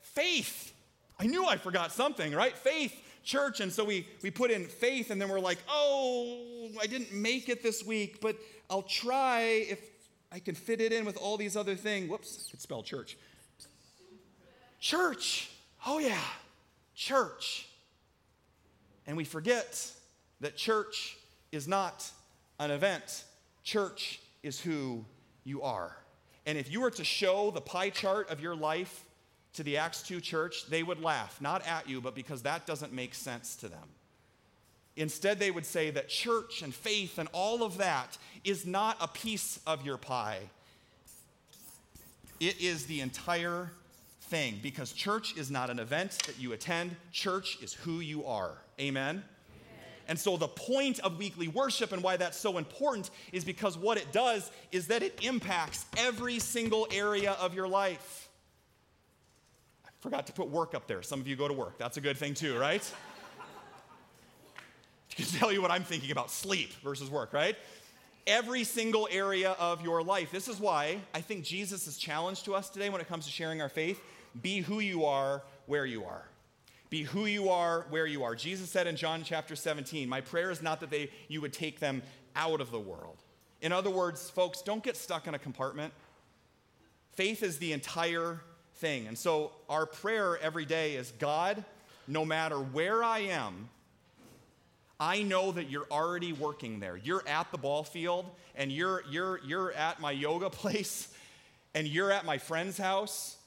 faith. 0.00 0.72
I 1.18 1.26
knew 1.26 1.44
I 1.44 1.58
forgot 1.58 1.92
something, 1.92 2.34
right? 2.34 2.56
Faith 2.56 2.94
church. 3.22 3.60
And 3.60 3.70
so 3.70 3.84
we, 3.84 4.06
we 4.22 4.30
put 4.30 4.50
in 4.50 4.66
faith, 4.66 5.10
and 5.10 5.20
then 5.20 5.28
we're 5.28 5.40
like, 5.40 5.58
oh, 5.68 6.70
I 6.80 6.86
didn't 6.86 7.12
make 7.12 7.50
it 7.50 7.62
this 7.62 7.84
week, 7.84 8.20
but 8.20 8.36
I'll 8.70 8.82
try 8.82 9.40
if 9.68 9.78
I 10.32 10.38
can 10.38 10.54
fit 10.54 10.80
it 10.80 10.92
in 10.92 11.04
with 11.04 11.16
all 11.16 11.36
these 11.36 11.56
other 11.56 11.74
things. 11.74 12.08
Whoops, 12.08 12.46
I 12.48 12.50
could 12.52 12.60
spell 12.60 12.82
church. 12.82 13.16
Church. 14.78 15.50
Oh, 15.86 15.98
yeah, 15.98 16.18
church. 16.94 17.68
And 19.06 19.16
we 19.16 19.24
forget 19.24 19.90
that 20.40 20.56
church 20.56 21.16
is 21.52 21.66
not 21.66 22.08
an 22.58 22.70
event, 22.70 23.24
church 23.64 24.20
is 24.42 24.60
who 24.60 25.04
you 25.44 25.62
are. 25.62 25.96
And 26.46 26.56
if 26.56 26.70
you 26.70 26.80
were 26.80 26.90
to 26.92 27.04
show 27.04 27.50
the 27.50 27.60
pie 27.60 27.90
chart 27.90 28.30
of 28.30 28.40
your 28.40 28.54
life 28.54 29.04
to 29.54 29.62
the 29.62 29.78
Acts 29.78 30.02
2 30.02 30.20
church, 30.20 30.66
they 30.66 30.82
would 30.82 31.02
laugh, 31.02 31.40
not 31.40 31.66
at 31.66 31.88
you, 31.88 32.00
but 32.00 32.14
because 32.14 32.42
that 32.42 32.66
doesn't 32.66 32.92
make 32.92 33.14
sense 33.14 33.56
to 33.56 33.68
them. 33.68 33.88
Instead, 35.00 35.38
they 35.38 35.50
would 35.50 35.64
say 35.64 35.90
that 35.90 36.10
church 36.10 36.60
and 36.60 36.74
faith 36.74 37.16
and 37.16 37.26
all 37.32 37.62
of 37.62 37.78
that 37.78 38.18
is 38.44 38.66
not 38.66 38.98
a 39.00 39.08
piece 39.08 39.58
of 39.66 39.84
your 39.84 39.96
pie. 39.96 40.40
It 42.38 42.60
is 42.60 42.84
the 42.84 43.00
entire 43.00 43.72
thing 44.24 44.60
because 44.62 44.92
church 44.92 45.38
is 45.38 45.50
not 45.50 45.70
an 45.70 45.78
event 45.78 46.18
that 46.26 46.38
you 46.38 46.52
attend, 46.52 46.94
church 47.12 47.56
is 47.62 47.72
who 47.72 48.00
you 48.00 48.26
are. 48.26 48.58
Amen? 48.78 49.24
And 50.06 50.18
so, 50.18 50.36
the 50.36 50.48
point 50.48 50.98
of 50.98 51.16
weekly 51.16 51.48
worship 51.48 51.92
and 51.92 52.02
why 52.02 52.18
that's 52.18 52.36
so 52.36 52.58
important 52.58 53.08
is 53.32 53.42
because 53.42 53.78
what 53.78 53.96
it 53.96 54.12
does 54.12 54.50
is 54.70 54.88
that 54.88 55.02
it 55.02 55.18
impacts 55.22 55.86
every 55.96 56.38
single 56.38 56.86
area 56.92 57.32
of 57.40 57.54
your 57.54 57.68
life. 57.68 58.28
I 59.86 59.88
forgot 60.00 60.26
to 60.26 60.34
put 60.34 60.48
work 60.48 60.74
up 60.74 60.86
there. 60.86 61.00
Some 61.02 61.20
of 61.20 61.28
you 61.28 61.36
go 61.36 61.48
to 61.48 61.54
work. 61.54 61.78
That's 61.78 61.96
a 61.96 62.02
good 62.02 62.18
thing 62.18 62.34
too, 62.34 62.58
right? 62.58 62.82
Can 65.20 65.38
tell 65.38 65.52
you 65.52 65.60
what 65.60 65.70
I'm 65.70 65.84
thinking 65.84 66.10
about 66.10 66.30
sleep 66.30 66.72
versus 66.82 67.10
work, 67.10 67.34
right? 67.34 67.54
Every 68.26 68.64
single 68.64 69.06
area 69.10 69.50
of 69.58 69.82
your 69.82 70.02
life. 70.02 70.30
This 70.30 70.48
is 70.48 70.58
why 70.58 70.98
I 71.14 71.20
think 71.20 71.44
Jesus 71.44 71.86
is 71.86 71.98
challenged 71.98 72.46
to 72.46 72.54
us 72.54 72.70
today 72.70 72.88
when 72.88 73.02
it 73.02 73.08
comes 73.08 73.26
to 73.26 73.30
sharing 73.30 73.60
our 73.60 73.68
faith. 73.68 74.00
Be 74.40 74.60
who 74.60 74.80
you 74.80 75.04
are, 75.04 75.42
where 75.66 75.84
you 75.84 76.04
are. 76.04 76.24
Be 76.88 77.02
who 77.02 77.26
you 77.26 77.50
are, 77.50 77.84
where 77.90 78.06
you 78.06 78.24
are. 78.24 78.34
Jesus 78.34 78.70
said 78.70 78.86
in 78.86 78.96
John 78.96 79.22
chapter 79.22 79.54
17, 79.54 80.08
My 80.08 80.22
prayer 80.22 80.50
is 80.50 80.62
not 80.62 80.80
that 80.80 80.90
they, 80.90 81.10
you 81.28 81.42
would 81.42 81.52
take 81.52 81.80
them 81.80 82.02
out 82.34 82.62
of 82.62 82.70
the 82.70 82.80
world. 82.80 83.18
In 83.60 83.72
other 83.72 83.90
words, 83.90 84.30
folks, 84.30 84.62
don't 84.62 84.82
get 84.82 84.96
stuck 84.96 85.26
in 85.26 85.34
a 85.34 85.38
compartment. 85.38 85.92
Faith 87.12 87.42
is 87.42 87.58
the 87.58 87.74
entire 87.74 88.40
thing. 88.76 89.06
And 89.06 89.18
so 89.18 89.52
our 89.68 89.84
prayer 89.84 90.38
every 90.38 90.64
day 90.64 90.94
is 90.94 91.12
God, 91.18 91.62
no 92.08 92.24
matter 92.24 92.56
where 92.56 93.04
I 93.04 93.18
am, 93.20 93.68
I 95.00 95.22
know 95.22 95.50
that 95.52 95.70
you're 95.70 95.86
already 95.90 96.34
working 96.34 96.78
there. 96.78 96.98
You're 96.98 97.26
at 97.26 97.50
the 97.50 97.56
ball 97.56 97.84
field 97.84 98.30
and 98.54 98.70
you're, 98.70 99.02
you're, 99.08 99.40
you're 99.46 99.72
at 99.72 99.98
my 99.98 100.12
yoga 100.12 100.50
place 100.50 101.08
and 101.74 101.88
you're 101.88 102.12
at 102.12 102.26
my 102.26 102.36
friend's 102.36 102.76
house 102.76 103.38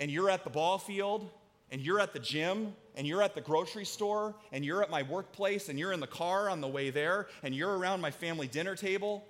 and 0.00 0.10
you're 0.10 0.28
at 0.28 0.42
the 0.42 0.50
ball 0.50 0.78
field 0.78 1.30
and 1.70 1.80
you're 1.80 2.00
at 2.00 2.12
the 2.12 2.18
gym 2.18 2.74
and 2.96 3.06
you're 3.06 3.22
at 3.22 3.36
the 3.36 3.40
grocery 3.40 3.84
store 3.84 4.34
and 4.50 4.64
you're 4.64 4.82
at 4.82 4.90
my 4.90 5.04
workplace 5.04 5.68
and 5.68 5.78
you're 5.78 5.92
in 5.92 6.00
the 6.00 6.06
car 6.06 6.50
on 6.50 6.60
the 6.60 6.68
way 6.68 6.90
there 6.90 7.28
and 7.44 7.54
you're 7.54 7.78
around 7.78 8.00
my 8.00 8.10
family 8.10 8.48
dinner 8.48 8.74
table 8.74 9.24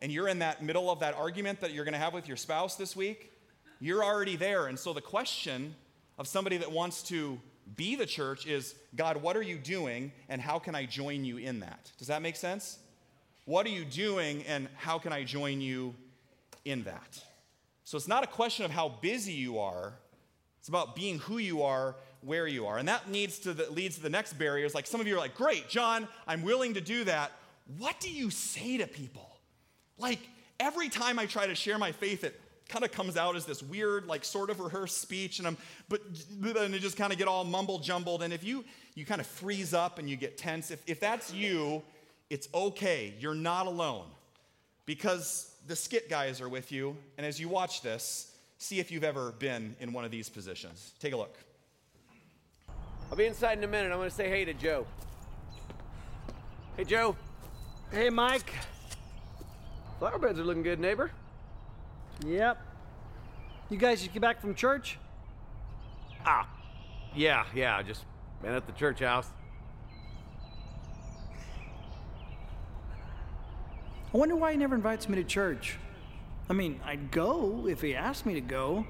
and 0.00 0.10
you're 0.10 0.28
in 0.28 0.38
that 0.38 0.62
middle 0.62 0.90
of 0.90 1.00
that 1.00 1.14
argument 1.14 1.60
that 1.60 1.72
you're 1.72 1.84
going 1.84 1.92
to 1.92 1.98
have 1.98 2.14
with 2.14 2.26
your 2.26 2.36
spouse 2.36 2.76
this 2.76 2.96
week, 2.96 3.30
you're 3.78 4.02
already 4.02 4.36
there. 4.36 4.66
And 4.68 4.78
so 4.78 4.94
the 4.94 5.02
question 5.02 5.74
of 6.18 6.26
somebody 6.26 6.56
that 6.56 6.72
wants 6.72 7.02
to 7.04 7.38
be 7.76 7.96
the 7.96 8.06
church 8.06 8.46
is 8.46 8.74
God, 8.94 9.16
what 9.18 9.36
are 9.36 9.42
you 9.42 9.56
doing 9.56 10.12
and 10.28 10.40
how 10.40 10.58
can 10.58 10.74
I 10.74 10.86
join 10.86 11.24
you 11.24 11.38
in 11.38 11.60
that? 11.60 11.90
Does 11.98 12.08
that 12.08 12.22
make 12.22 12.36
sense? 12.36 12.78
What 13.44 13.66
are 13.66 13.70
you 13.70 13.84
doing 13.84 14.44
and 14.46 14.68
how 14.76 14.98
can 14.98 15.12
I 15.12 15.24
join 15.24 15.60
you 15.60 15.94
in 16.64 16.84
that? 16.84 17.22
So 17.84 17.96
it's 17.96 18.08
not 18.08 18.24
a 18.24 18.26
question 18.26 18.64
of 18.64 18.70
how 18.70 18.88
busy 18.88 19.32
you 19.32 19.58
are, 19.58 19.92
it's 20.58 20.68
about 20.68 20.94
being 20.94 21.18
who 21.18 21.36
you 21.36 21.62
are, 21.62 21.94
where 22.22 22.46
you 22.46 22.66
are. 22.66 22.78
And 22.78 22.88
that 22.88 23.10
needs 23.10 23.38
to 23.40 23.52
the, 23.52 23.70
leads 23.70 23.96
to 23.96 24.02
the 24.02 24.08
next 24.08 24.34
barriers. 24.34 24.74
Like 24.74 24.86
some 24.86 25.00
of 25.00 25.06
you 25.06 25.14
are 25.14 25.18
like, 25.18 25.34
great, 25.34 25.68
John, 25.68 26.08
I'm 26.26 26.42
willing 26.42 26.74
to 26.74 26.80
do 26.80 27.04
that. 27.04 27.32
What 27.76 28.00
do 28.00 28.10
you 28.10 28.30
say 28.30 28.78
to 28.78 28.86
people? 28.86 29.36
Like 29.98 30.20
every 30.58 30.88
time 30.88 31.18
I 31.18 31.26
try 31.26 31.46
to 31.46 31.54
share 31.54 31.78
my 31.78 31.92
faith, 31.92 32.24
it 32.24 32.40
kind 32.68 32.84
of 32.84 32.92
comes 32.92 33.16
out 33.16 33.36
as 33.36 33.44
this 33.44 33.62
weird, 33.62 34.06
like 34.06 34.24
sort 34.24 34.50
of 34.50 34.60
rehearsed 34.60 35.00
speech, 35.00 35.38
and 35.38 35.46
I'm, 35.46 35.56
but 35.88 36.00
then 36.40 36.74
it 36.74 36.80
just 36.80 36.96
kind 36.96 37.12
of 37.12 37.18
get 37.18 37.28
all 37.28 37.44
mumble 37.44 37.78
jumbled. 37.78 38.22
And 38.22 38.32
if 38.32 38.42
you 38.42 38.64
you 38.94 39.04
kind 39.04 39.20
of 39.20 39.26
freeze 39.26 39.74
up 39.74 39.98
and 39.98 40.08
you 40.08 40.16
get 40.16 40.38
tense, 40.38 40.70
if, 40.70 40.82
if 40.86 41.00
that's 41.00 41.32
you, 41.32 41.82
it's 42.30 42.48
okay. 42.54 43.14
You're 43.18 43.34
not 43.34 43.66
alone, 43.66 44.06
because 44.86 45.54
the 45.66 45.76
skit 45.76 46.08
guys 46.08 46.40
are 46.40 46.48
with 46.48 46.72
you. 46.72 46.96
And 47.18 47.26
as 47.26 47.40
you 47.40 47.48
watch 47.48 47.82
this, 47.82 48.32
see 48.58 48.80
if 48.80 48.90
you've 48.90 49.04
ever 49.04 49.32
been 49.32 49.76
in 49.80 49.92
one 49.92 50.04
of 50.04 50.10
these 50.10 50.28
positions. 50.28 50.92
Take 51.00 51.12
a 51.12 51.16
look. 51.16 51.36
I'll 53.10 53.16
be 53.16 53.26
inside 53.26 53.58
in 53.58 53.64
a 53.64 53.68
minute. 53.68 53.92
I'm 53.92 53.98
going 53.98 54.08
to 54.08 54.14
say 54.14 54.28
hey 54.28 54.44
to 54.44 54.54
Joe. 54.54 54.86
Hey, 56.76 56.84
Joe. 56.84 57.16
Hey, 57.90 58.10
Mike. 58.10 58.52
Flower 59.98 60.18
beds 60.18 60.38
are 60.38 60.44
looking 60.44 60.62
good, 60.62 60.80
neighbor. 60.80 61.10
Yep. 62.26 62.60
You 63.70 63.78
guys 63.78 64.00
just 64.00 64.12
get 64.12 64.22
back 64.22 64.40
from 64.40 64.54
church? 64.54 64.98
Ah, 66.26 66.48
yeah, 67.14 67.44
yeah, 67.54 67.82
just 67.82 68.04
been 68.42 68.52
at 68.52 68.66
the 68.66 68.72
church 68.72 69.00
house. 69.00 69.28
I 74.12 74.16
wonder 74.16 74.36
why 74.36 74.52
he 74.52 74.58
never 74.58 74.74
invites 74.74 75.08
me 75.08 75.16
to 75.16 75.24
church. 75.24 75.76
I 76.48 76.52
mean, 76.52 76.80
I'd 76.84 77.10
go 77.10 77.66
if 77.68 77.80
he 77.80 77.94
asked 77.94 78.26
me 78.26 78.34
to 78.34 78.40
go. 78.40 78.86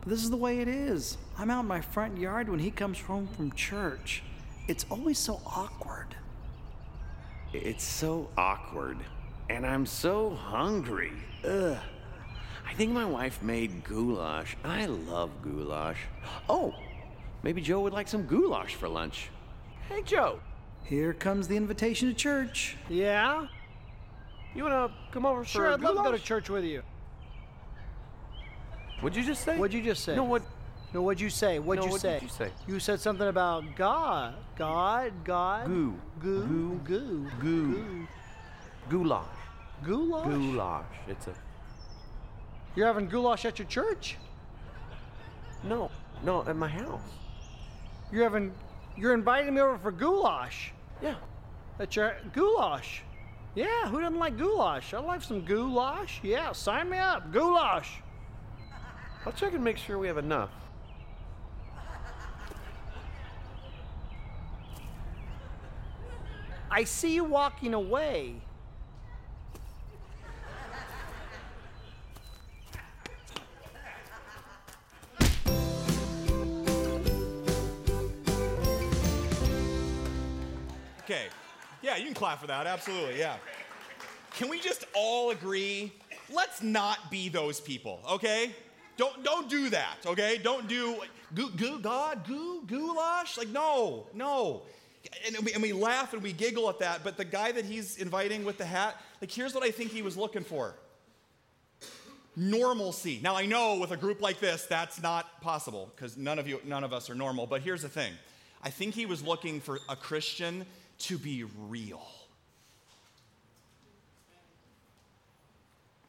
But 0.00 0.08
this 0.08 0.22
is 0.24 0.30
the 0.30 0.36
way 0.36 0.60
it 0.60 0.68
is. 0.68 1.18
I'm 1.38 1.50
out 1.50 1.60
in 1.60 1.66
my 1.66 1.80
front 1.80 2.18
yard 2.18 2.48
when 2.48 2.58
he 2.58 2.70
comes 2.70 3.00
home 3.00 3.28
from 3.28 3.52
church. 3.52 4.22
It's 4.66 4.86
always 4.90 5.18
so 5.18 5.40
awkward. 5.46 6.16
It's 7.52 7.84
so 7.84 8.28
awkward. 8.36 8.98
And 9.48 9.64
I'm 9.64 9.86
so 9.86 10.30
hungry. 10.30 11.12
Ugh. 11.44 11.76
I 12.66 12.72
think 12.74 12.92
my 12.92 13.04
wife 13.04 13.42
made 13.42 13.84
goulash. 13.84 14.56
I 14.64 14.86
love 14.86 15.30
goulash. 15.42 15.98
Oh, 16.48 16.74
maybe 17.42 17.60
Joe 17.60 17.80
would 17.82 17.92
like 17.92 18.08
some 18.08 18.24
goulash 18.26 18.74
for 18.74 18.88
lunch. 18.88 19.28
Hey, 19.88 20.02
Joe. 20.02 20.40
Here 20.84 21.12
comes 21.12 21.48
the 21.48 21.56
invitation 21.56 22.08
to 22.08 22.14
church. 22.14 22.76
Yeah? 22.88 23.46
You 24.54 24.64
wanna 24.64 24.90
come 25.12 25.26
over 25.26 25.44
sure, 25.44 25.66
for 25.66 25.72
I'd 25.74 25.80
goulash? 25.80 25.94
love 25.96 26.04
to 26.04 26.10
go 26.12 26.16
to 26.16 26.22
church 26.22 26.48
with 26.50 26.64
you. 26.64 26.82
What'd 29.00 29.16
you 29.16 29.24
just 29.24 29.44
say? 29.44 29.58
What'd 29.58 29.74
you 29.74 29.82
just 29.82 30.04
say? 30.04 30.16
No, 30.16 30.24
what? 30.24 30.42
No, 30.92 31.02
what'd 31.02 31.20
you 31.20 31.28
say? 31.30 31.58
What'd 31.58 31.82
No, 31.82 31.86
you 31.86 31.92
what 31.92 32.00
say? 32.00 32.14
did 32.14 32.22
you 32.22 32.28
say? 32.28 32.50
You 32.66 32.78
said 32.80 33.00
something 33.00 33.26
about 33.26 33.64
God. 33.76 34.34
God, 34.56 35.12
God. 35.24 35.66
Goo. 35.66 35.94
Goo. 36.20 36.46
Goo. 36.46 36.80
Goo. 36.84 37.30
Goo. 37.40 38.06
Goulash. 38.88 39.24
Goulash? 39.84 40.24
Goulash. 40.24 40.84
It's 41.08 41.26
a. 41.26 41.34
You're 42.76 42.86
having 42.86 43.08
goulash 43.08 43.44
at 43.44 43.58
your 43.58 43.68
church? 43.68 44.16
No, 45.62 45.90
no, 46.22 46.44
at 46.46 46.56
my 46.56 46.68
house. 46.68 47.00
You're 48.10 48.24
having 48.24 48.52
you're 48.96 49.14
inviting 49.14 49.54
me 49.54 49.60
over 49.60 49.78
for 49.78 49.92
goulash. 49.92 50.72
Yeah. 51.02 51.14
At 51.78 51.96
your 51.96 52.16
goulash. 52.32 53.02
Yeah, 53.54 53.88
who 53.88 54.00
doesn't 54.00 54.18
like 54.18 54.36
goulash? 54.36 54.94
I 54.94 54.98
like 54.98 55.22
some 55.22 55.44
goulash. 55.44 56.20
Yeah, 56.22 56.52
sign 56.52 56.90
me 56.90 56.98
up. 56.98 57.32
Goulash. 57.32 58.00
I'll 59.24 59.32
check 59.32 59.54
and 59.54 59.62
make 59.62 59.76
sure 59.76 59.98
we 59.98 60.06
have 60.08 60.18
enough. 60.18 60.50
I 66.70 66.82
see 66.84 67.14
you 67.14 67.24
walking 67.24 67.72
away. 67.72 68.43
Okay. 81.04 81.26
Yeah, 81.82 81.96
you 81.96 82.06
can 82.06 82.14
clap 82.14 82.40
for 82.40 82.46
that. 82.46 82.66
Absolutely. 82.66 83.18
Yeah. 83.18 83.36
Can 84.36 84.48
we 84.48 84.58
just 84.58 84.86
all 84.94 85.30
agree? 85.30 85.92
Let's 86.32 86.62
not 86.62 87.10
be 87.10 87.28
those 87.28 87.60
people, 87.60 88.00
okay? 88.10 88.52
Don't 88.96 89.22
don't 89.22 89.50
do 89.50 89.68
that, 89.68 89.98
okay? 90.06 90.40
Don't 90.42 90.66
do 90.66 90.96
goo, 91.34 91.50
goo 91.50 91.78
God, 91.78 92.26
goo, 92.26 92.62
goulash. 92.66 93.36
Like 93.36 93.48
no, 93.48 94.06
no. 94.14 94.62
And 95.26 95.36
we, 95.44 95.52
and 95.52 95.62
we 95.62 95.74
laugh 95.74 96.14
and 96.14 96.22
we 96.22 96.32
giggle 96.32 96.70
at 96.70 96.78
that. 96.78 97.04
But 97.04 97.18
the 97.18 97.24
guy 97.26 97.52
that 97.52 97.66
he's 97.66 97.98
inviting 97.98 98.46
with 98.46 98.56
the 98.56 98.64
hat, 98.64 98.98
like 99.20 99.30
here's 99.30 99.54
what 99.54 99.62
I 99.62 99.70
think 99.70 99.90
he 99.90 100.00
was 100.00 100.16
looking 100.16 100.42
for. 100.42 100.74
Normalcy. 102.34 103.20
Now 103.22 103.36
I 103.36 103.44
know 103.44 103.78
with 103.78 103.90
a 103.90 103.96
group 103.98 104.22
like 104.22 104.40
this, 104.40 104.64
that's 104.64 105.02
not 105.02 105.42
possible 105.42 105.92
because 105.94 106.16
none 106.16 106.38
of 106.38 106.48
you, 106.48 106.60
none 106.64 106.82
of 106.82 106.94
us 106.94 107.10
are 107.10 107.14
normal. 107.14 107.46
But 107.46 107.60
here's 107.60 107.82
the 107.82 107.90
thing. 107.90 108.14
I 108.62 108.70
think 108.70 108.94
he 108.94 109.04
was 109.04 109.22
looking 109.22 109.60
for 109.60 109.78
a 109.90 109.94
Christian 109.94 110.64
to 110.98 111.18
be 111.18 111.44
real. 111.68 112.06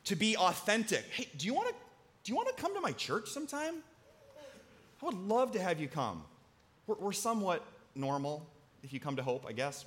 To 0.05 0.15
be 0.15 0.37
authentic. 0.37 1.03
Hey, 1.11 1.27
do 1.37 1.45
you 1.45 1.53
want 1.53 1.69
to 1.69 1.75
do 2.23 2.31
you 2.31 2.35
want 2.35 2.47
to 2.55 2.59
come 2.59 2.73
to 2.73 2.81
my 2.81 2.91
church 2.91 3.29
sometime? 3.29 3.75
I 5.01 5.05
would 5.05 5.15
love 5.15 5.51
to 5.51 5.59
have 5.59 5.79
you 5.79 5.87
come. 5.87 6.23
We're, 6.87 6.95
we're 6.95 7.11
somewhat 7.11 7.63
normal 7.93 8.45
if 8.83 8.91
you 8.91 8.99
come 8.99 9.15
to 9.17 9.23
Hope, 9.23 9.45
I 9.47 9.51
guess. 9.51 9.85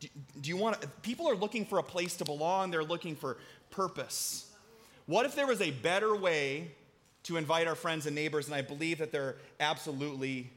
Do, 0.00 0.08
do 0.40 0.48
you 0.48 0.56
want 0.56 0.80
to, 0.80 0.88
people 1.02 1.28
are 1.28 1.36
looking 1.36 1.64
for 1.64 1.78
a 1.78 1.82
place 1.82 2.16
to 2.16 2.24
belong, 2.24 2.72
they're 2.72 2.82
looking 2.82 3.14
for 3.14 3.36
purpose. 3.70 4.50
What 5.06 5.26
if 5.26 5.36
there 5.36 5.46
was 5.46 5.60
a 5.60 5.70
better 5.70 6.16
way 6.16 6.72
to 7.24 7.36
invite 7.36 7.68
our 7.68 7.76
friends 7.76 8.06
and 8.06 8.16
neighbors? 8.16 8.46
And 8.46 8.54
I 8.54 8.62
believe 8.62 8.98
that 8.98 9.12
there 9.12 9.36
absolutely 9.60 10.50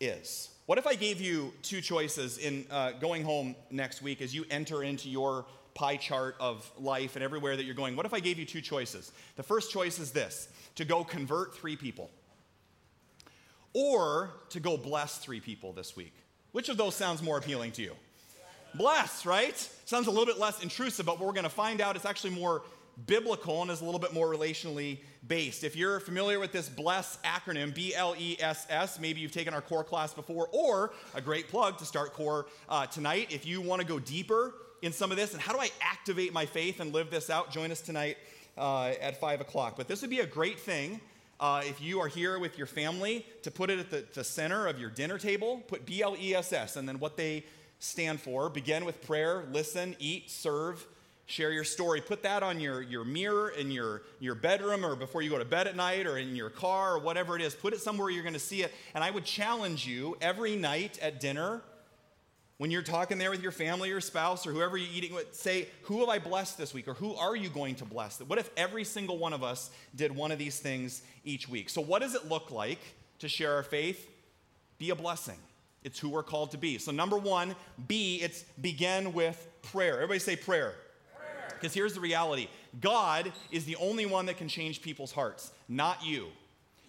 is. 0.00 0.48
What 0.66 0.78
if 0.78 0.86
I 0.86 0.94
gave 0.94 1.20
you 1.20 1.52
two 1.62 1.82
choices 1.82 2.38
in 2.38 2.64
uh, 2.70 2.92
going 2.92 3.22
home 3.22 3.54
next 3.70 4.00
week 4.00 4.22
as 4.22 4.34
you 4.34 4.46
enter 4.50 4.82
into 4.82 5.10
your 5.10 5.44
pie 5.74 5.96
chart 5.96 6.36
of 6.40 6.70
life 6.78 7.16
and 7.16 7.22
everywhere 7.22 7.54
that 7.54 7.64
you're 7.64 7.74
going? 7.74 7.96
What 7.96 8.06
if 8.06 8.14
I 8.14 8.20
gave 8.20 8.38
you 8.38 8.46
two 8.46 8.62
choices? 8.62 9.12
The 9.36 9.42
first 9.42 9.70
choice 9.70 9.98
is 9.98 10.10
this 10.12 10.48
to 10.76 10.86
go 10.86 11.04
convert 11.04 11.54
three 11.54 11.76
people, 11.76 12.10
or 13.74 14.30
to 14.50 14.60
go 14.60 14.78
bless 14.78 15.18
three 15.18 15.38
people 15.38 15.74
this 15.74 15.96
week. 15.96 16.14
Which 16.52 16.70
of 16.70 16.78
those 16.78 16.94
sounds 16.94 17.22
more 17.22 17.36
appealing 17.36 17.72
to 17.72 17.82
you? 17.82 17.92
Bless, 18.74 19.26
right? 19.26 19.56
Sounds 19.84 20.06
a 20.06 20.10
little 20.10 20.26
bit 20.26 20.38
less 20.38 20.62
intrusive, 20.62 21.04
but 21.04 21.20
we're 21.20 21.32
going 21.32 21.44
to 21.44 21.50
find 21.50 21.82
out 21.82 21.94
it's 21.94 22.06
actually 22.06 22.30
more 22.30 22.62
biblical 23.06 23.62
and 23.62 23.70
is 23.70 23.80
a 23.80 23.84
little 23.84 24.00
bit 24.00 24.12
more 24.12 24.28
relationally 24.28 24.98
based. 25.26 25.64
If 25.64 25.76
you're 25.76 26.00
familiar 26.00 26.38
with 26.38 26.52
this 26.52 26.68
BLESS 26.68 27.18
acronym, 27.24 27.74
B 27.74 27.94
L 27.94 28.14
E 28.18 28.36
S 28.40 28.66
S, 28.68 29.00
maybe 29.00 29.20
you've 29.20 29.32
taken 29.32 29.54
our 29.54 29.60
core 29.60 29.84
class 29.84 30.14
before, 30.14 30.48
or 30.52 30.92
a 31.14 31.20
great 31.20 31.48
plug 31.48 31.78
to 31.78 31.84
start 31.84 32.12
core 32.12 32.46
uh, 32.68 32.86
tonight. 32.86 33.28
If 33.30 33.46
you 33.46 33.60
want 33.60 33.80
to 33.80 33.86
go 33.86 33.98
deeper 33.98 34.54
in 34.82 34.92
some 34.92 35.10
of 35.10 35.16
this 35.16 35.32
and 35.32 35.40
how 35.40 35.52
do 35.52 35.58
I 35.58 35.70
activate 35.80 36.32
my 36.32 36.46
faith 36.46 36.80
and 36.80 36.92
live 36.92 37.10
this 37.10 37.30
out, 37.30 37.50
join 37.50 37.70
us 37.70 37.80
tonight 37.80 38.16
uh, 38.56 38.92
at 39.00 39.20
5 39.20 39.40
o'clock. 39.40 39.76
But 39.76 39.88
this 39.88 40.00
would 40.02 40.10
be 40.10 40.20
a 40.20 40.26
great 40.26 40.60
thing. 40.60 41.00
Uh, 41.40 41.62
if 41.64 41.80
you 41.80 42.00
are 42.00 42.08
here 42.08 42.38
with 42.38 42.56
your 42.56 42.66
family, 42.66 43.26
to 43.42 43.50
put 43.50 43.68
it 43.68 43.78
at 43.78 43.90
the, 43.90 44.04
the 44.14 44.24
center 44.24 44.66
of 44.66 44.78
your 44.78 44.90
dinner 44.90 45.18
table, 45.18 45.62
put 45.66 45.84
B 45.84 46.02
L 46.02 46.16
E 46.18 46.34
S 46.34 46.52
S 46.52 46.76
and 46.76 46.88
then 46.88 46.98
what 46.98 47.16
they 47.16 47.44
stand 47.80 48.20
for. 48.20 48.48
Begin 48.48 48.84
with 48.84 49.04
prayer, 49.06 49.44
listen, 49.52 49.96
eat, 49.98 50.30
serve, 50.30 50.86
share 51.26 51.50
your 51.52 51.64
story. 51.64 52.00
Put 52.00 52.22
that 52.22 52.42
on 52.42 52.60
your, 52.60 52.82
your 52.82 53.04
mirror 53.04 53.50
in 53.50 53.70
your, 53.70 54.02
your 54.20 54.34
bedroom 54.34 54.84
or 54.84 54.94
before 54.94 55.22
you 55.22 55.30
go 55.30 55.38
to 55.38 55.44
bed 55.44 55.66
at 55.66 55.76
night 55.76 56.06
or 56.06 56.18
in 56.18 56.36
your 56.36 56.50
car 56.50 56.96
or 56.96 56.98
whatever 56.98 57.36
it 57.36 57.42
is. 57.42 57.54
Put 57.54 57.72
it 57.72 57.80
somewhere 57.80 58.10
you're 58.10 58.22
going 58.22 58.34
to 58.34 58.40
see 58.40 58.62
it. 58.62 58.72
And 58.94 59.02
I 59.02 59.10
would 59.10 59.24
challenge 59.24 59.86
you 59.86 60.16
every 60.20 60.56
night 60.56 60.98
at 61.00 61.20
dinner, 61.20 61.62
When 62.58 62.70
you're 62.70 62.82
talking 62.82 63.18
there 63.18 63.30
with 63.30 63.42
your 63.42 63.52
family 63.52 63.90
or 63.90 64.00
spouse 64.00 64.46
or 64.46 64.52
whoever 64.52 64.76
you're 64.76 64.92
eating 64.92 65.14
with, 65.14 65.34
say, 65.34 65.68
Who 65.82 66.00
have 66.00 66.08
I 66.08 66.18
blessed 66.18 66.56
this 66.56 66.72
week? 66.72 66.86
Or 66.86 66.94
who 66.94 67.14
are 67.14 67.34
you 67.34 67.48
going 67.48 67.74
to 67.76 67.84
bless? 67.84 68.20
What 68.20 68.38
if 68.38 68.50
every 68.56 68.84
single 68.84 69.18
one 69.18 69.32
of 69.32 69.42
us 69.42 69.70
did 69.96 70.14
one 70.14 70.30
of 70.30 70.38
these 70.38 70.60
things 70.60 71.02
each 71.24 71.48
week? 71.48 71.68
So, 71.68 71.80
what 71.80 72.00
does 72.00 72.14
it 72.14 72.28
look 72.28 72.50
like 72.50 72.78
to 73.18 73.28
share 73.28 73.54
our 73.54 73.64
faith? 73.64 74.08
Be 74.78 74.90
a 74.90 74.94
blessing. 74.94 75.38
It's 75.82 75.98
who 75.98 76.08
we're 76.08 76.22
called 76.22 76.52
to 76.52 76.58
be. 76.58 76.78
So, 76.78 76.92
number 76.92 77.18
one, 77.18 77.56
B, 77.88 78.20
it's 78.22 78.42
begin 78.60 79.12
with 79.12 79.48
prayer. 79.62 79.94
Everybody 79.94 80.20
say 80.20 80.36
prayer. 80.36 80.74
Because 81.64 81.72
here's 81.72 81.94
the 81.94 82.00
reality 82.00 82.48
God 82.78 83.32
is 83.50 83.64
the 83.64 83.76
only 83.76 84.04
one 84.04 84.26
that 84.26 84.36
can 84.36 84.48
change 84.48 84.82
people's 84.82 85.12
hearts, 85.12 85.50
not 85.66 86.04
you. 86.04 86.26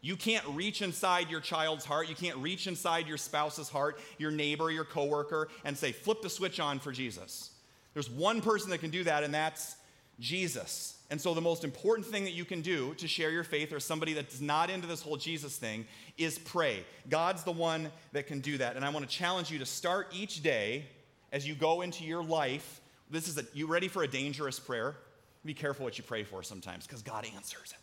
You 0.01 0.17
can't 0.17 0.45
reach 0.49 0.81
inside 0.81 1.29
your 1.29 1.39
child's 1.39 1.85
heart. 1.85 2.09
You 2.09 2.15
can't 2.15 2.35
reach 2.39 2.67
inside 2.67 3.07
your 3.07 3.15
spouse's 3.15 3.69
heart, 3.69 3.97
your 4.17 4.31
neighbor, 4.31 4.69
your 4.69 4.83
coworker, 4.83 5.47
and 5.63 5.77
say, 5.77 5.93
flip 5.93 6.21
the 6.21 6.29
switch 6.29 6.59
on 6.59 6.79
for 6.79 6.91
Jesus. 6.91 7.51
There's 7.93 8.09
one 8.09 8.41
person 8.41 8.69
that 8.71 8.79
can 8.79 8.89
do 8.89 9.05
that, 9.05 9.23
and 9.23 9.33
that's 9.33 9.77
Jesus. 10.19 10.97
And 11.09 11.21
so, 11.21 11.33
the 11.33 11.39
most 11.39 11.63
important 11.63 12.05
thing 12.05 12.25
that 12.25 12.33
you 12.33 12.43
can 12.43 12.59
do 12.59 12.95
to 12.95 13.07
share 13.07 13.31
your 13.31 13.45
faith 13.45 13.71
or 13.71 13.79
somebody 13.79 14.11
that's 14.11 14.41
not 14.41 14.69
into 14.69 14.87
this 14.87 15.01
whole 15.01 15.15
Jesus 15.15 15.55
thing 15.55 15.85
is 16.17 16.37
pray. 16.37 16.83
God's 17.07 17.45
the 17.45 17.53
one 17.53 17.89
that 18.11 18.27
can 18.27 18.41
do 18.41 18.57
that. 18.57 18.75
And 18.75 18.83
I 18.83 18.89
want 18.89 19.09
to 19.09 19.15
challenge 19.15 19.49
you 19.49 19.59
to 19.59 19.65
start 19.65 20.07
each 20.13 20.43
day 20.43 20.83
as 21.31 21.47
you 21.47 21.55
go 21.55 21.79
into 21.79 22.03
your 22.03 22.25
life. 22.25 22.81
This 23.09 23.27
is 23.27 23.37
a, 23.37 23.43
you 23.53 23.67
ready 23.67 23.87
for 23.87 24.03
a 24.03 24.07
dangerous 24.07 24.59
prayer? 24.59 24.95
Be 25.43 25.53
careful 25.53 25.83
what 25.83 25.97
you 25.97 26.03
pray 26.03 26.23
for 26.23 26.41
sometimes 26.41 26.87
because 26.87 27.01
God 27.01 27.25
answers 27.35 27.71
it. 27.71 27.77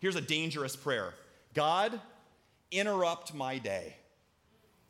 Here's 0.00 0.16
a 0.16 0.20
dangerous 0.20 0.76
prayer 0.76 1.14
God, 1.54 1.98
interrupt 2.70 3.34
my 3.34 3.58
day. 3.58 3.96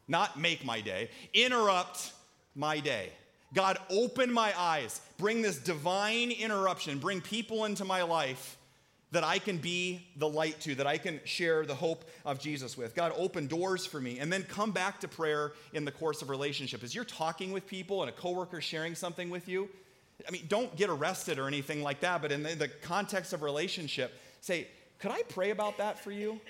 Not 0.06 0.38
make 0.38 0.64
my 0.64 0.80
day, 0.80 1.10
interrupt 1.32 2.12
my 2.54 2.80
day. 2.80 3.10
God, 3.54 3.78
open 3.88 4.32
my 4.32 4.52
eyes. 4.58 5.00
Bring 5.16 5.40
this 5.40 5.58
divine 5.58 6.30
interruption. 6.30 6.98
Bring 6.98 7.20
people 7.20 7.64
into 7.64 7.84
my 7.84 8.02
life 8.02 8.58
that 9.14 9.24
I 9.24 9.38
can 9.38 9.58
be 9.58 10.06
the 10.16 10.28
light 10.28 10.60
to, 10.60 10.74
that 10.74 10.86
I 10.86 10.98
can 10.98 11.20
share 11.24 11.64
the 11.64 11.74
hope 11.74 12.04
of 12.24 12.38
Jesus 12.38 12.76
with. 12.76 12.94
God, 12.94 13.12
open 13.16 13.46
doors 13.46 13.86
for 13.86 14.00
me. 14.00 14.18
And 14.18 14.32
then 14.32 14.42
come 14.42 14.72
back 14.72 15.00
to 15.00 15.08
prayer 15.08 15.52
in 15.72 15.84
the 15.84 15.92
course 15.92 16.20
of 16.20 16.30
relationship. 16.30 16.82
As 16.82 16.94
you're 16.94 17.04
talking 17.04 17.52
with 17.52 17.66
people 17.66 18.02
and 18.02 18.10
a 18.10 18.12
coworker 18.12 18.60
sharing 18.60 18.94
something 18.94 19.30
with 19.30 19.48
you, 19.48 19.68
I 20.28 20.30
mean, 20.30 20.44
don't 20.48 20.74
get 20.76 20.90
arrested 20.90 21.38
or 21.38 21.48
anything 21.48 21.82
like 21.82 22.00
that, 22.00 22.22
but 22.22 22.32
in 22.32 22.42
the, 22.42 22.54
the 22.54 22.68
context 22.68 23.32
of 23.32 23.42
relationship, 23.42 24.12
say, 24.40 24.68
could 24.98 25.10
I 25.10 25.22
pray 25.28 25.50
about 25.50 25.78
that 25.78 26.02
for 26.02 26.10
you? 26.10 26.40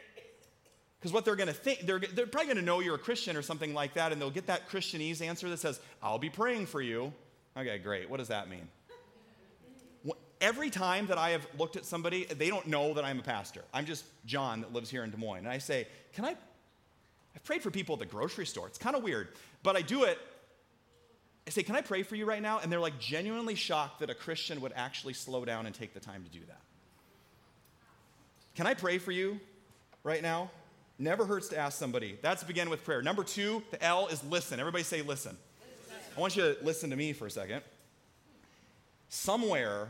Because 0.99 1.13
what 1.13 1.25
they're 1.25 1.37
going 1.37 1.49
to 1.49 1.55
think, 1.55 1.81
they're, 1.81 1.99
they're 1.99 2.27
probably 2.27 2.47
going 2.47 2.57
to 2.57 2.63
know 2.65 2.81
you're 2.81 2.95
a 2.95 2.99
Christian 2.99 3.37
or 3.37 3.43
something 3.43 3.75
like 3.75 3.95
that, 3.95 4.13
and 4.13 4.21
they'll 4.21 4.31
get 4.31 4.47
that 4.47 4.71
Christianese 4.71 5.21
answer 5.21 5.49
that 5.51 5.59
says, 5.59 5.81
I'll 6.03 6.19
be 6.19 6.31
praying 6.31 6.67
for 6.67 6.81
you. 6.81 7.13
Okay, 7.57 7.79
great. 7.79 8.09
What 8.09 8.19
does 8.19 8.29
that 8.29 8.49
mean? 8.49 8.69
Every 10.45 10.69
time 10.69 11.07
that 11.07 11.17
I 11.17 11.31
have 11.31 11.47
looked 11.59 11.75
at 11.75 11.87
somebody, 11.87 12.27
they 12.27 12.51
don't 12.51 12.67
know 12.67 12.93
that 12.93 13.03
I'm 13.03 13.19
a 13.19 13.23
pastor. 13.23 13.63
I'm 13.73 13.87
just 13.87 14.05
John 14.27 14.61
that 14.61 14.75
lives 14.75 14.91
here 14.91 15.03
in 15.03 15.11
Des 15.11 15.17
Moines. 15.17 15.39
And 15.39 15.49
I 15.49 15.57
say, 15.57 15.89
Can 16.13 16.27
I? 16.27 16.37
I've 17.35 17.45
prayed 17.45 17.63
for 17.63 17.71
people 17.71 17.95
at 17.95 18.01
the 18.01 18.05
grocery 18.05 18.45
store. 18.45 18.67
It's 18.67 18.77
kind 18.77 18.95
of 18.95 19.03
weird, 19.03 19.29
but 19.63 19.75
I 19.75 19.81
do 19.81 20.05
it. 20.05 20.19
I 21.47 21.51
say, 21.51 21.63
Can 21.63 21.77
I 21.77 21.81
pray 21.81 22.03
for 22.03 22.15
you 22.15 22.27
right 22.27 22.43
now? 22.43 22.59
And 22.59 22.71
they're 22.71 22.79
like 22.79 23.01
genuinely 23.01 23.55
shocked 23.55 24.01
that 24.01 24.11
a 24.11 24.15
Christian 24.15 24.61
would 24.61 24.75
actually 24.77 25.15
slow 25.15 25.47
down 25.47 25.65
and 25.65 25.75
take 25.75 25.95
the 25.95 26.01
time 26.01 26.23
to 26.25 26.29
do 26.29 26.45
that. 26.47 26.61
Can 28.55 28.67
I 28.67 28.75
pray 28.75 28.99
for 28.99 29.13
you 29.13 29.41
right 30.03 30.21
now? 30.21 30.51
Never 30.99 31.25
hurts 31.25 31.49
to 31.49 31.59
ask 31.59 31.79
somebody. 31.79 32.19
That's 32.21 32.45
begin 32.45 32.69
with 32.69 32.85
prayer. 32.85 33.01
Number 33.01 33.25
two, 33.25 33.63
the 33.71 33.83
L 33.83 34.09
is 34.09 34.23
listen. 34.25 34.61
Everybody 34.61 34.85
say 34.85 35.01
listen. 35.01 35.39
I 36.15 36.21
want 36.21 36.37
you 36.37 36.43
to 36.43 36.63
listen 36.63 36.91
to 36.91 36.97
me 36.97 37.15
for 37.15 37.25
a 37.29 37.31
second. 37.31 37.63
Somewhere 39.09 39.89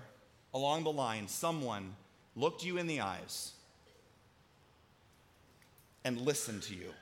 along 0.55 0.85
the 0.85 0.93
line, 0.93 1.27
someone 1.29 1.97
looked 2.37 2.65
you 2.65 2.79
in 2.79 2.87
the 2.87 3.01
eyes 3.01 3.53
and 6.05 6.21
listened 6.21 6.63
to 6.63 6.75
you. 6.75 6.93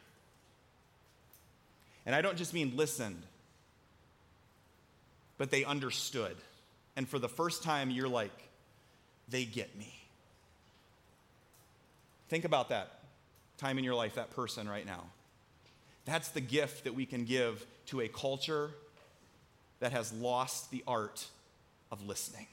And 2.06 2.14
I 2.14 2.22
don't 2.22 2.36
just 2.36 2.54
mean 2.54 2.76
listened, 2.76 3.22
but 5.38 5.50
they 5.50 5.64
understood. 5.64 6.36
And 6.96 7.08
for 7.08 7.18
the 7.18 7.28
first 7.28 7.62
time, 7.62 7.90
you're 7.90 8.08
like, 8.08 8.32
they 9.28 9.44
get 9.44 9.76
me. 9.78 9.92
Think 12.28 12.44
about 12.44 12.70
that 12.70 13.00
time 13.58 13.78
in 13.78 13.84
your 13.84 13.94
life, 13.94 14.14
that 14.14 14.30
person 14.30 14.68
right 14.68 14.86
now. 14.86 15.04
That's 16.06 16.28
the 16.30 16.40
gift 16.40 16.84
that 16.84 16.94
we 16.94 17.06
can 17.06 17.24
give 17.24 17.64
to 17.86 18.00
a 18.00 18.08
culture 18.08 18.70
that 19.80 19.92
has 19.92 20.12
lost 20.12 20.70
the 20.70 20.82
art 20.86 21.26
of 21.90 22.06
listening. 22.06 22.46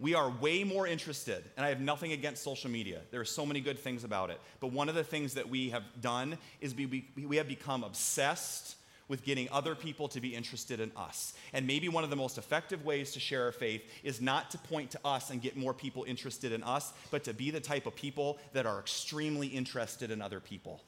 We 0.00 0.14
are 0.14 0.30
way 0.30 0.62
more 0.62 0.86
interested, 0.86 1.44
and 1.56 1.66
I 1.66 1.70
have 1.70 1.80
nothing 1.80 2.12
against 2.12 2.44
social 2.44 2.70
media. 2.70 3.00
There 3.10 3.20
are 3.20 3.24
so 3.24 3.44
many 3.44 3.60
good 3.60 3.78
things 3.78 4.04
about 4.04 4.30
it. 4.30 4.40
But 4.60 4.72
one 4.72 4.88
of 4.88 4.94
the 4.94 5.02
things 5.02 5.34
that 5.34 5.48
we 5.48 5.70
have 5.70 5.82
done 6.00 6.38
is 6.60 6.74
we, 6.74 7.08
we 7.16 7.36
have 7.36 7.48
become 7.48 7.82
obsessed 7.82 8.76
with 9.08 9.24
getting 9.24 9.48
other 9.50 9.74
people 9.74 10.06
to 10.08 10.20
be 10.20 10.34
interested 10.36 10.80
in 10.80 10.92
us. 10.96 11.32
And 11.52 11.66
maybe 11.66 11.88
one 11.88 12.04
of 12.04 12.10
the 12.10 12.16
most 12.16 12.38
effective 12.38 12.84
ways 12.84 13.12
to 13.12 13.20
share 13.20 13.44
our 13.44 13.52
faith 13.52 13.82
is 14.04 14.20
not 14.20 14.50
to 14.52 14.58
point 14.58 14.90
to 14.92 15.00
us 15.04 15.30
and 15.30 15.42
get 15.42 15.56
more 15.56 15.74
people 15.74 16.04
interested 16.04 16.52
in 16.52 16.62
us, 16.62 16.92
but 17.10 17.24
to 17.24 17.34
be 17.34 17.50
the 17.50 17.60
type 17.60 17.86
of 17.86 17.96
people 17.96 18.38
that 18.52 18.66
are 18.66 18.78
extremely 18.78 19.48
interested 19.48 20.10
in 20.10 20.22
other 20.22 20.40
people. 20.40 20.82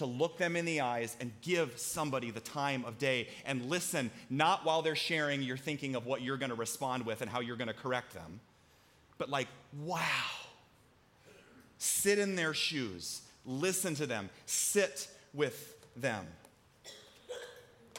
To 0.00 0.06
look 0.06 0.38
them 0.38 0.56
in 0.56 0.64
the 0.64 0.80
eyes 0.80 1.14
and 1.20 1.30
give 1.42 1.78
somebody 1.78 2.30
the 2.30 2.40
time 2.40 2.86
of 2.86 2.96
day 2.96 3.28
and 3.44 3.66
listen, 3.66 4.10
not 4.30 4.64
while 4.64 4.80
they're 4.80 4.96
sharing, 4.96 5.42
you're 5.42 5.58
thinking 5.58 5.94
of 5.94 6.06
what 6.06 6.22
you're 6.22 6.38
gonna 6.38 6.54
respond 6.54 7.04
with 7.04 7.20
and 7.20 7.30
how 7.30 7.40
you're 7.40 7.58
gonna 7.58 7.74
correct 7.74 8.14
them, 8.14 8.40
but 9.18 9.28
like, 9.28 9.46
wow. 9.84 10.00
Sit 11.76 12.18
in 12.18 12.34
their 12.34 12.54
shoes, 12.54 13.20
listen 13.44 13.94
to 13.96 14.06
them, 14.06 14.30
sit 14.46 15.06
with 15.34 15.76
them. 15.96 16.26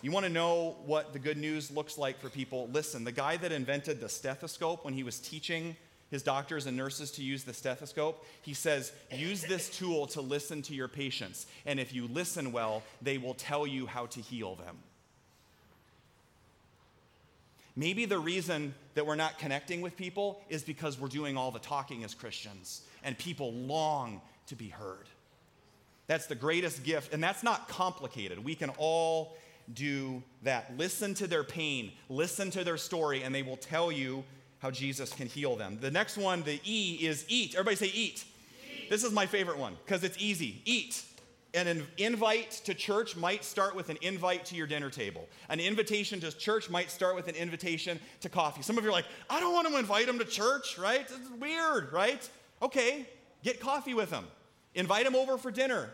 You 0.02 0.10
want 0.10 0.26
to 0.26 0.32
know 0.32 0.78
what 0.88 1.14
the 1.14 1.20
good 1.20 1.38
news 1.38 1.70
looks 1.70 2.00
like 2.00 2.20
for 2.20 2.30
people? 2.30 2.68
Listen, 2.74 3.04
the 3.04 3.12
guy 3.12 3.38
that 3.38 3.52
invented 3.52 4.00
the 4.00 4.10
stethoscope 4.10 4.84
when 4.86 4.96
he 4.96 5.04
was 5.04 5.20
teaching 5.20 5.76
his 6.12 6.22
doctors 6.22 6.68
and 6.68 6.78
nurses 6.78 7.10
to 7.12 7.24
use 7.24 7.44
the 7.46 7.54
stethoscope, 7.54 8.24
he 8.42 8.54
says, 8.54 8.92
use 9.12 9.42
this 9.42 9.70
tool 9.70 10.06
to 10.08 10.22
listen 10.22 10.62
to 10.64 10.76
your 10.76 10.90
patients. 10.90 11.48
And 11.66 11.80
if 11.80 11.94
you 11.94 12.08
listen 12.08 12.52
well, 12.52 12.84
they 13.02 13.18
will 13.18 13.34
tell 13.34 13.66
you 13.66 13.88
how 13.88 14.06
to 14.08 14.20
heal 14.20 14.56
them. 14.56 14.78
Maybe 17.78 18.06
the 18.06 18.20
reason 18.20 18.76
that 18.96 19.06
we're 19.06 19.16
not 19.16 19.40
connecting 19.40 19.80
with 19.80 19.96
people 19.96 20.42
is 20.50 20.62
because 20.62 21.00
we're 21.00 21.08
doing 21.08 21.38
all 21.38 21.52
the 21.52 21.60
talking 21.60 22.04
as 22.04 22.14
Christians, 22.14 22.82
and 23.04 23.18
people 23.18 23.54
long 23.54 24.22
to 24.48 24.56
be 24.56 24.68
heard. 24.68 25.08
That's 26.08 26.28
the 26.28 26.36
greatest 26.36 26.84
gift, 26.84 27.14
and 27.14 27.24
that's 27.24 27.42
not 27.44 27.70
complicated. 27.70 28.44
We 28.44 28.56
can 28.56 28.72
all 28.78 29.38
do 29.74 30.22
that. 30.44 30.78
Listen 30.78 31.14
to 31.14 31.28
their 31.28 31.46
pain, 31.46 31.94
listen 32.10 32.52
to 32.52 32.66
their 32.66 32.76
story, 32.76 33.24
and 33.24 33.34
they 33.34 33.44
will 33.44 33.56
tell 33.56 33.90
you 33.90 34.26
how 34.62 34.70
Jesus 34.70 35.12
can 35.12 35.28
heal 35.28 35.56
them. 35.56 35.78
The 35.82 35.92
next 35.92 36.18
one, 36.18 36.44
the 36.44 36.60
E, 36.64 37.00
is 37.02 37.26
eat. 37.28 37.56
Everybody 37.56 37.76
say 37.76 37.88
eat. 37.88 38.24
eat. 38.64 38.90
This 38.90 39.04
is 39.04 39.12
my 39.12 39.26
favorite 39.26 39.58
one 39.58 39.76
because 39.84 40.04
it's 40.04 40.18
easy. 40.20 40.62
Eat. 40.66 41.04
an 41.54 41.86
invite 41.98 42.52
to 42.52 42.74
church 42.74 43.16
might 43.16 43.44
start 43.44 43.76
with 43.76 43.90
an 43.90 43.98
invite 44.02 44.46
to 44.46 44.56
your 44.56 44.68
dinner 44.68 44.90
table. 44.90 45.28
An 45.50 45.60
invitation 45.60 46.20
to 46.22 46.32
church 46.32 46.70
might 46.70 46.92
start 46.92 47.16
with 47.16 47.28
an 47.28 47.36
invitation 47.36 48.00
to 48.22 48.30
coffee. 48.30 48.62
Some 48.62 48.78
of 48.78 48.84
you 48.84 48.90
are 48.92 48.94
like, 48.94 49.08
I 49.30 49.40
don't 49.40 49.54
want 49.54 49.68
to 49.68 49.78
invite 49.78 50.06
them 50.06 50.20
to 50.20 50.26
church, 50.26 50.78
right? 50.78 51.02
It's 51.02 51.30
weird, 51.40 51.92
right? 51.92 52.30
Okay, 52.62 53.08
get 53.44 53.60
coffee 53.60 53.96
with 53.96 54.12
them. 54.12 54.26
Invite 54.76 55.06
them 55.06 55.16
over 55.16 55.38
for 55.38 55.52
dinner. 55.52 55.90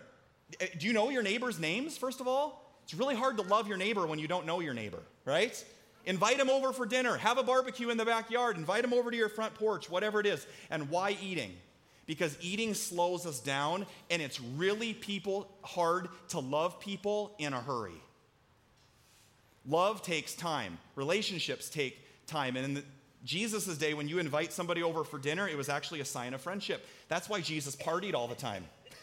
Eh, 0.59 0.67
do 0.77 0.87
you 0.87 0.93
know 0.93 1.09
your 1.09 1.23
neighbors' 1.23 1.59
names, 1.59 1.97
first 1.97 2.19
of 2.19 2.27
all? 2.27 2.79
It's 2.83 2.93
really 2.93 3.15
hard 3.15 3.37
to 3.37 3.43
love 3.43 3.67
your 3.67 3.77
neighbor 3.77 4.05
when 4.05 4.19
you 4.19 4.27
don't 4.27 4.45
know 4.45 4.59
your 4.59 4.73
neighbor, 4.73 5.01
right? 5.25 5.63
Invite 6.07 6.37
them 6.37 6.49
over 6.49 6.71
for 6.71 6.85
dinner, 6.85 7.17
have 7.17 7.37
a 7.37 7.43
barbecue 7.43 7.89
in 7.89 7.97
the 7.97 8.05
backyard, 8.05 8.55
invite 8.55 8.81
them 8.81 8.93
over 8.93 9.11
to 9.11 9.17
your 9.17 9.27
front 9.27 9.53
porch, 9.55 9.89
whatever 9.89 10.21
it 10.21 10.25
is. 10.25 10.47
And 10.69 10.89
why 10.89 11.17
eating? 11.21 11.51
Because 12.05 12.37
eating 12.39 12.73
slows 12.73 13.25
us 13.25 13.41
down, 13.41 13.85
and 14.09 14.21
it's 14.21 14.39
really 14.39 14.93
people 14.93 15.51
hard 15.63 16.07
to 16.29 16.39
love 16.39 16.79
people 16.79 17.35
in 17.39 17.51
a 17.51 17.59
hurry. 17.59 18.01
Love 19.67 20.01
takes 20.01 20.33
time. 20.33 20.77
Relationships 20.95 21.69
take 21.69 21.99
time. 22.25 22.55
And 22.55 22.77
in 22.77 22.83
Jesus' 23.25 23.77
day, 23.77 23.93
when 23.93 24.07
you 24.07 24.17
invite 24.19 24.53
somebody 24.53 24.81
over 24.83 25.03
for 25.03 25.19
dinner, 25.19 25.45
it 25.45 25.57
was 25.57 25.67
actually 25.67 25.99
a 25.99 26.05
sign 26.05 26.33
of 26.33 26.39
friendship. 26.39 26.85
That's 27.09 27.27
why 27.27 27.41
Jesus 27.41 27.75
partied 27.75 28.13
all 28.13 28.29
the 28.29 28.35
time. 28.35 28.65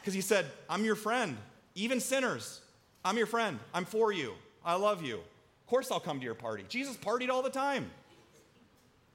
Because 0.00 0.14
he 0.14 0.20
said, 0.20 0.46
I'm 0.68 0.84
your 0.84 0.96
friend, 0.96 1.36
even 1.76 2.00
sinners. 2.00 2.60
I'm 3.04 3.16
your 3.16 3.28
friend. 3.28 3.60
I'm 3.72 3.84
for 3.84 4.10
you. 4.10 4.32
I 4.64 4.74
love 4.74 5.00
you. 5.00 5.20
Of 5.72 5.74
course, 5.74 5.90
I'll 5.90 6.00
come 6.00 6.18
to 6.18 6.24
your 6.26 6.34
party. 6.34 6.66
Jesus 6.68 6.98
partied 6.98 7.30
all 7.30 7.40
the 7.40 7.48
time. 7.48 7.90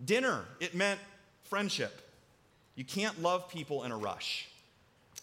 Dinner, 0.03 0.43
it 0.59 0.73
meant 0.73 0.99
friendship. 1.43 2.01
You 2.73 2.83
can't 2.83 3.21
love 3.21 3.47
people 3.47 3.83
in 3.83 3.91
a 3.91 3.95
rush. 3.95 4.47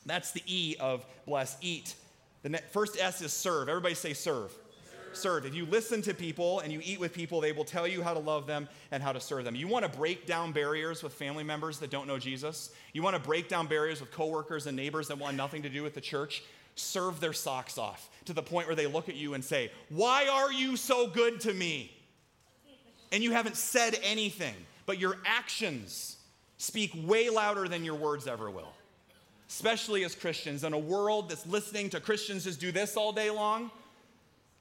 That's 0.06 0.30
the 0.30 0.42
E 0.46 0.76
of 0.78 1.04
bless, 1.26 1.56
eat. 1.60 1.96
The 2.44 2.62
first 2.70 3.00
S 3.00 3.20
is 3.20 3.32
serve. 3.32 3.68
Everybody 3.68 3.96
say 3.96 4.12
serve. 4.12 4.52
serve. 4.52 5.16
serve. 5.16 5.46
If 5.46 5.56
you 5.56 5.66
listen 5.66 6.02
to 6.02 6.14
people 6.14 6.60
and 6.60 6.72
you 6.72 6.80
eat 6.84 7.00
with 7.00 7.12
people, 7.12 7.40
they 7.40 7.50
will 7.50 7.64
tell 7.64 7.88
you 7.88 8.00
how 8.00 8.14
to 8.14 8.20
love 8.20 8.46
them 8.46 8.68
and 8.92 9.02
how 9.02 9.10
to 9.10 9.18
serve 9.18 9.44
them. 9.44 9.56
You 9.56 9.66
want 9.66 9.84
to 9.84 9.98
break 9.98 10.26
down 10.26 10.52
barriers 10.52 11.02
with 11.02 11.14
family 11.14 11.42
members 11.42 11.80
that 11.80 11.90
don't 11.90 12.06
know 12.06 12.20
Jesus. 12.20 12.70
You 12.92 13.02
want 13.02 13.16
to 13.16 13.20
break 13.20 13.48
down 13.48 13.66
barriers 13.66 14.00
with 14.00 14.12
coworkers 14.12 14.68
and 14.68 14.76
neighbors 14.76 15.08
that 15.08 15.18
want 15.18 15.36
nothing 15.36 15.62
to 15.62 15.68
do 15.68 15.82
with 15.82 15.94
the 15.94 16.00
church. 16.00 16.44
Serve 16.76 17.20
their 17.20 17.32
socks 17.32 17.78
off 17.78 18.10
to 18.24 18.32
the 18.32 18.42
point 18.42 18.66
where 18.66 18.76
they 18.76 18.86
look 18.86 19.08
at 19.08 19.14
you 19.14 19.34
and 19.34 19.44
say, 19.44 19.70
Why 19.88 20.28
are 20.28 20.52
you 20.52 20.76
so 20.76 21.06
good 21.06 21.40
to 21.40 21.52
me? 21.52 21.92
And 23.12 23.22
you 23.22 23.30
haven't 23.30 23.56
said 23.56 23.98
anything, 24.02 24.54
but 24.86 24.98
your 24.98 25.18
actions 25.24 26.16
speak 26.58 26.92
way 27.06 27.30
louder 27.30 27.68
than 27.68 27.84
your 27.84 27.94
words 27.94 28.26
ever 28.26 28.50
will. 28.50 28.72
Especially 29.48 30.04
as 30.04 30.14
Christians 30.14 30.64
in 30.64 30.72
a 30.72 30.78
world 30.78 31.28
that's 31.28 31.46
listening 31.46 31.90
to 31.90 32.00
Christians 32.00 32.44
just 32.44 32.60
do 32.60 32.72
this 32.72 32.96
all 32.96 33.12
day 33.12 33.30
long 33.30 33.70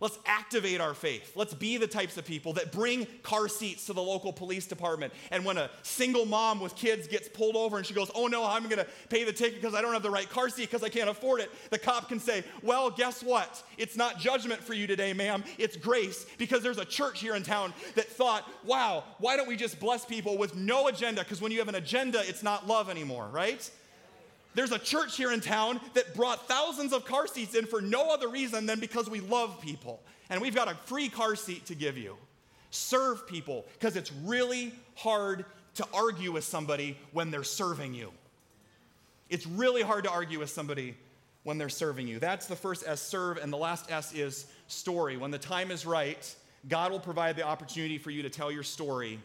Let's 0.03 0.19
activate 0.25 0.81
our 0.81 0.93
faith. 0.93 1.31
Let's 1.33 1.53
be 1.53 1.77
the 1.77 1.87
types 1.87 2.17
of 2.17 2.25
people 2.25 2.51
that 2.53 2.73
bring 2.73 3.07
car 3.21 3.47
seats 3.47 3.85
to 3.85 3.93
the 3.93 4.03
local 4.03 4.33
police 4.33 4.67
department. 4.67 5.13
And 5.31 5.45
when 5.45 5.57
a 5.57 5.69
single 5.81 6.25
mom 6.25 6.59
with 6.59 6.75
kids 6.75 7.07
gets 7.07 7.29
pulled 7.29 7.55
over 7.55 7.77
and 7.77 7.85
she 7.85 7.93
goes, 7.93 8.11
Oh 8.13 8.27
no, 8.27 8.43
I'm 8.43 8.67
gonna 8.67 8.85
pay 9.07 9.23
the 9.23 9.31
ticket 9.31 9.61
because 9.61 9.73
I 9.73 9.81
don't 9.81 9.93
have 9.93 10.03
the 10.03 10.11
right 10.11 10.29
car 10.29 10.49
seat 10.49 10.69
because 10.69 10.83
I 10.83 10.89
can't 10.89 11.09
afford 11.09 11.39
it, 11.39 11.49
the 11.69 11.79
cop 11.79 12.09
can 12.09 12.19
say, 12.19 12.43
Well, 12.61 12.89
guess 12.89 13.23
what? 13.23 13.63
It's 13.77 13.95
not 13.95 14.19
judgment 14.19 14.61
for 14.61 14.73
you 14.73 14.87
today, 14.87 15.13
ma'am. 15.13 15.41
It's 15.57 15.77
grace 15.77 16.25
because 16.37 16.63
there's 16.63 16.79
a 16.79 16.85
church 16.85 17.21
here 17.21 17.35
in 17.35 17.43
town 17.43 17.73
that 17.95 18.09
thought, 18.09 18.43
Wow, 18.65 19.05
why 19.19 19.37
don't 19.37 19.47
we 19.47 19.55
just 19.55 19.79
bless 19.79 20.03
people 20.03 20.37
with 20.37 20.53
no 20.53 20.89
agenda? 20.89 21.23
Because 21.23 21.39
when 21.39 21.53
you 21.53 21.59
have 21.59 21.69
an 21.69 21.75
agenda, 21.75 22.21
it's 22.27 22.43
not 22.43 22.67
love 22.67 22.89
anymore, 22.89 23.29
right? 23.31 23.71
There's 24.55 24.71
a 24.71 24.79
church 24.79 25.17
here 25.17 25.31
in 25.31 25.41
town 25.41 25.79
that 25.93 26.13
brought 26.15 26.47
thousands 26.47 26.93
of 26.93 27.05
car 27.05 27.27
seats 27.27 27.55
in 27.55 27.65
for 27.65 27.81
no 27.81 28.13
other 28.13 28.27
reason 28.27 28.65
than 28.65 28.79
because 28.79 29.09
we 29.09 29.19
love 29.19 29.61
people. 29.61 30.01
And 30.29 30.41
we've 30.41 30.55
got 30.55 30.71
a 30.71 30.75
free 30.85 31.09
car 31.09 31.35
seat 31.35 31.65
to 31.67 31.75
give 31.75 31.97
you. 31.97 32.15
Serve 32.71 33.27
people 33.27 33.65
because 33.73 33.95
it's 33.95 34.11
really 34.23 34.73
hard 34.95 35.45
to 35.75 35.87
argue 35.93 36.31
with 36.31 36.43
somebody 36.43 36.97
when 37.11 37.31
they're 37.31 37.43
serving 37.43 37.93
you. 37.93 38.11
It's 39.29 39.47
really 39.47 39.81
hard 39.81 40.03
to 40.03 40.11
argue 40.11 40.39
with 40.39 40.49
somebody 40.49 40.95
when 41.43 41.57
they're 41.57 41.69
serving 41.69 42.07
you. 42.07 42.19
That's 42.19 42.45
the 42.45 42.55
first 42.55 42.83
S, 42.87 43.01
serve, 43.01 43.37
and 43.37 43.51
the 43.51 43.57
last 43.57 43.91
S 43.91 44.13
is 44.13 44.45
story. 44.67 45.17
When 45.17 45.31
the 45.31 45.39
time 45.39 45.71
is 45.71 45.85
right, 45.85 46.35
God 46.69 46.91
will 46.91 46.99
provide 46.99 47.35
the 47.35 47.43
opportunity 47.43 47.97
for 47.97 48.11
you 48.11 48.21
to 48.21 48.29
tell 48.29 48.51
your 48.51 48.63
story 48.63 49.19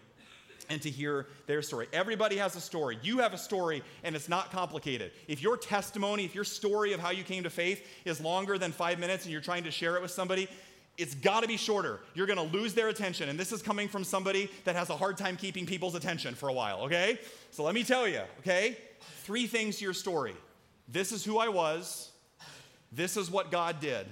and 0.69 0.81
to 0.83 0.91
hear 0.91 1.27
their 1.47 1.63
story. 1.63 1.87
Everybody 1.93 2.37
has 2.37 2.57
a 2.57 2.61
story. 2.61 2.99
You 3.03 3.19
have 3.19 3.33
a 3.33 3.39
story, 3.39 3.83
and 4.05 4.15
it's 4.15 4.29
not 4.29 4.51
complicated. 4.53 5.13
If 5.27 5.43
your 5.43 5.57
testimony, 5.57 6.25
if 6.25 6.35
your 6.35 6.45
story 6.45 6.93
of 6.93 7.01
how 7.01 7.11
you 7.11 7.25
came 7.25 7.43
to 7.45 7.51
faith 7.51 7.87
is 8.05 8.21
longer 8.21 8.59
than 8.59 8.73
five 8.73 8.99
minutes 8.99 9.25
and 9.25 9.33
you're 9.33 9.41
trying 9.41 9.65
to 9.65 9.71
share 9.71 9.97
it 9.97 10.03
with 10.03 10.11
somebody, 10.11 10.49
it's 10.97 11.15
got 11.15 11.43
to 11.43 11.49
be 11.49 11.57
shorter. 11.57 12.01
You're 12.15 12.27
going 12.27 12.51
to 12.51 12.57
lose 12.57 12.75
their 12.75 12.89
attention. 12.89 13.29
And 13.29 13.39
this 13.39 13.53
is 13.53 13.63
coming 13.63 13.89
from 13.89 14.03
somebody 14.03 14.51
that 14.65 14.75
has 14.75 14.91
a 14.91 14.97
hard 14.97 15.17
time 15.17 15.37
keeping 15.37 15.65
people's 15.65 15.95
attention 15.95 16.35
for 16.35 16.49
a 16.49 16.53
while, 16.53 16.81
okay? 16.83 17.19
So 17.53 17.63
let 17.63 17.75
me 17.75 17.85
tell 17.85 18.09
you, 18.09 18.23
okay? 18.41 18.77
Three 19.23 19.47
things 19.47 19.79
to 19.79 19.85
your 19.85 19.95
story 19.95 20.35
this 20.91 21.13
is 21.13 21.23
who 21.23 21.39
I 21.39 21.49
was, 21.49 22.11
this 22.91 23.19
is 23.19 23.31
what 23.31 23.51
God 23.51 23.79
did, 23.79 24.07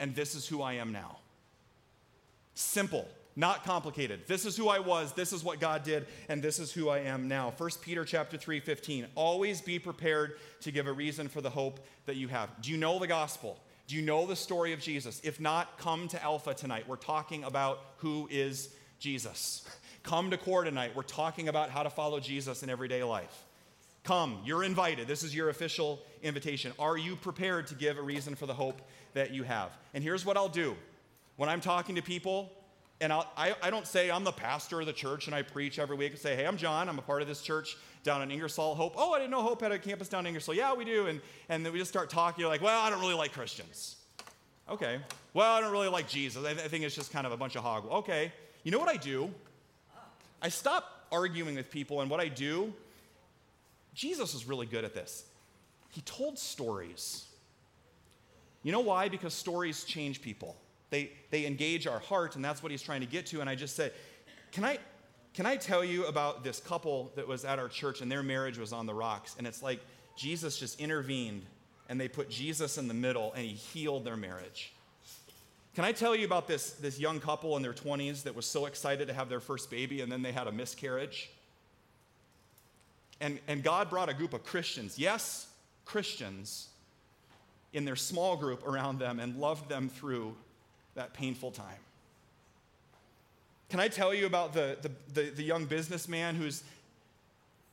and 0.00 0.14
this 0.14 0.34
is 0.34 0.48
who 0.48 0.62
I 0.62 0.74
am 0.74 0.92
now. 0.92 1.18
Simple 2.54 3.06
not 3.36 3.64
complicated. 3.64 4.22
This 4.26 4.46
is 4.46 4.56
who 4.56 4.68
I 4.68 4.78
was, 4.78 5.12
this 5.12 5.32
is 5.32 5.44
what 5.44 5.60
God 5.60 5.82
did, 5.84 6.06
and 6.28 6.42
this 6.42 6.58
is 6.58 6.72
who 6.72 6.88
I 6.88 7.00
am 7.00 7.28
now. 7.28 7.52
1 7.56 7.70
Peter 7.82 8.04
chapter 8.04 8.38
3, 8.38 8.60
15. 8.60 9.06
Always 9.14 9.60
be 9.60 9.78
prepared 9.78 10.38
to 10.62 10.72
give 10.72 10.86
a 10.86 10.92
reason 10.92 11.28
for 11.28 11.42
the 11.42 11.50
hope 11.50 11.80
that 12.06 12.16
you 12.16 12.28
have. 12.28 12.48
Do 12.62 12.70
you 12.70 12.78
know 12.78 12.98
the 12.98 13.06
gospel? 13.06 13.58
Do 13.86 13.94
you 13.94 14.02
know 14.02 14.26
the 14.26 14.34
story 14.34 14.72
of 14.72 14.80
Jesus? 14.80 15.20
If 15.22 15.38
not, 15.38 15.78
come 15.78 16.08
to 16.08 16.22
Alpha 16.22 16.54
tonight. 16.54 16.88
We're 16.88 16.96
talking 16.96 17.44
about 17.44 17.80
who 17.98 18.26
is 18.30 18.70
Jesus. 18.98 19.68
Come 20.02 20.30
to 20.30 20.38
core 20.38 20.62
tonight. 20.62 20.92
We're 20.94 21.02
talking 21.02 21.48
about 21.48 21.68
how 21.68 21.82
to 21.82 21.90
follow 21.90 22.20
Jesus 22.20 22.62
in 22.62 22.70
everyday 22.70 23.02
life. 23.02 23.44
Come, 24.04 24.38
you're 24.44 24.62
invited. 24.62 25.08
This 25.08 25.24
is 25.24 25.34
your 25.34 25.48
official 25.48 25.98
invitation. 26.22 26.70
Are 26.78 26.96
you 26.96 27.16
prepared 27.16 27.66
to 27.66 27.74
give 27.74 27.98
a 27.98 28.02
reason 28.02 28.36
for 28.36 28.46
the 28.46 28.54
hope 28.54 28.80
that 29.14 29.32
you 29.32 29.42
have? 29.42 29.76
And 29.94 30.04
here's 30.04 30.24
what 30.24 30.36
I'll 30.36 30.48
do 30.48 30.76
when 31.34 31.48
I'm 31.48 31.60
talking 31.60 31.96
to 31.96 32.02
people 32.02 32.52
and 33.00 33.12
I'll, 33.12 33.30
I, 33.36 33.54
I 33.62 33.70
don't 33.70 33.86
say 33.86 34.10
I'm 34.10 34.24
the 34.24 34.32
pastor 34.32 34.80
of 34.80 34.86
the 34.86 34.92
church 34.92 35.26
and 35.26 35.34
I 35.34 35.42
preach 35.42 35.78
every 35.78 35.96
week. 35.96 36.12
I 36.12 36.16
say, 36.16 36.36
hey, 36.36 36.46
I'm 36.46 36.56
John. 36.56 36.88
I'm 36.88 36.98
a 36.98 37.02
part 37.02 37.22
of 37.22 37.28
this 37.28 37.42
church 37.42 37.76
down 38.02 38.22
in 38.22 38.30
Ingersoll. 38.30 38.74
Hope. 38.74 38.94
Oh, 38.96 39.12
I 39.12 39.18
didn't 39.18 39.30
know 39.30 39.42
Hope 39.42 39.60
had 39.60 39.72
a 39.72 39.78
campus 39.78 40.08
down 40.08 40.20
in 40.20 40.28
Ingersoll. 40.28 40.54
Yeah, 40.54 40.74
we 40.74 40.84
do. 40.84 41.06
And, 41.06 41.20
and 41.48 41.64
then 41.64 41.72
we 41.72 41.78
just 41.78 41.90
start 41.90 42.08
talking. 42.08 42.40
You're 42.40 42.48
like, 42.48 42.62
well, 42.62 42.82
I 42.82 42.88
don't 42.88 43.00
really 43.00 43.14
like 43.14 43.32
Christians. 43.32 43.96
Okay. 44.68 44.98
Well, 45.34 45.54
I 45.54 45.60
don't 45.60 45.72
really 45.72 45.88
like 45.88 46.08
Jesus. 46.08 46.44
I, 46.44 46.54
th- 46.54 46.64
I 46.64 46.68
think 46.68 46.84
it's 46.84 46.94
just 46.94 47.12
kind 47.12 47.26
of 47.26 47.32
a 47.32 47.36
bunch 47.36 47.54
of 47.54 47.62
hog. 47.62 47.90
Okay. 47.90 48.32
You 48.64 48.72
know 48.72 48.78
what 48.78 48.88
I 48.88 48.96
do? 48.96 49.30
I 50.40 50.48
stop 50.48 51.06
arguing 51.12 51.54
with 51.54 51.70
people, 51.70 52.00
and 52.00 52.10
what 52.10 52.20
I 52.20 52.28
do, 52.28 52.72
Jesus 53.94 54.34
is 54.34 54.46
really 54.46 54.66
good 54.66 54.84
at 54.84 54.94
this. 54.94 55.24
He 55.90 56.00
told 56.02 56.38
stories. 56.38 57.26
You 58.62 58.72
know 58.72 58.80
why? 58.80 59.08
Because 59.08 59.32
stories 59.32 59.84
change 59.84 60.20
people. 60.20 60.56
They, 60.90 61.10
they 61.30 61.46
engage 61.46 61.86
our 61.86 61.98
heart, 61.98 62.36
and 62.36 62.44
that's 62.44 62.62
what 62.62 62.70
he's 62.70 62.82
trying 62.82 63.00
to 63.00 63.06
get 63.06 63.26
to. 63.26 63.40
And 63.40 63.50
I 63.50 63.54
just 63.54 63.74
said, 63.74 63.92
Can 64.52 64.64
I, 64.64 64.78
can 65.34 65.46
I 65.46 65.56
tell 65.56 65.84
you 65.84 66.06
about 66.06 66.44
this 66.44 66.60
couple 66.60 67.12
that 67.16 67.26
was 67.26 67.44
at 67.44 67.58
our 67.58 67.68
church 67.68 68.00
and 68.00 68.10
their 68.10 68.22
marriage 68.22 68.58
was 68.58 68.72
on 68.72 68.86
the 68.86 68.94
rocks? 68.94 69.34
And 69.36 69.46
it's 69.46 69.62
like 69.62 69.80
Jesus 70.16 70.58
just 70.58 70.80
intervened 70.80 71.42
and 71.88 72.00
they 72.00 72.08
put 72.08 72.30
Jesus 72.30 72.78
in 72.78 72.88
the 72.88 72.94
middle 72.94 73.32
and 73.34 73.44
he 73.44 73.52
healed 73.52 74.04
their 74.04 74.16
marriage. 74.16 74.72
Can 75.74 75.84
I 75.84 75.92
tell 75.92 76.16
you 76.16 76.24
about 76.24 76.48
this, 76.48 76.70
this 76.70 76.98
young 76.98 77.20
couple 77.20 77.54
in 77.58 77.62
their 77.62 77.74
20s 77.74 78.22
that 78.22 78.34
was 78.34 78.46
so 78.46 78.64
excited 78.64 79.08
to 79.08 79.14
have 79.14 79.28
their 79.28 79.40
first 79.40 79.70
baby 79.70 80.00
and 80.00 80.10
then 80.10 80.22
they 80.22 80.32
had 80.32 80.46
a 80.46 80.52
miscarriage? 80.52 81.30
And, 83.20 83.38
and 83.46 83.62
God 83.62 83.90
brought 83.90 84.08
a 84.08 84.14
group 84.14 84.32
of 84.32 84.42
Christians, 84.42 84.98
yes, 84.98 85.48
Christians, 85.84 86.68
in 87.74 87.84
their 87.84 87.96
small 87.96 88.36
group 88.36 88.66
around 88.66 88.98
them 88.98 89.20
and 89.20 89.36
loved 89.36 89.68
them 89.68 89.90
through 89.90 90.34
that 90.96 91.14
painful 91.14 91.52
time. 91.52 91.78
Can 93.68 93.80
I 93.80 93.88
tell 93.88 94.12
you 94.12 94.26
about 94.26 94.52
the, 94.52 94.76
the, 94.82 94.90
the, 95.12 95.30
the, 95.30 95.42
young 95.42 95.64
businessman 95.64 96.34
who's, 96.36 96.62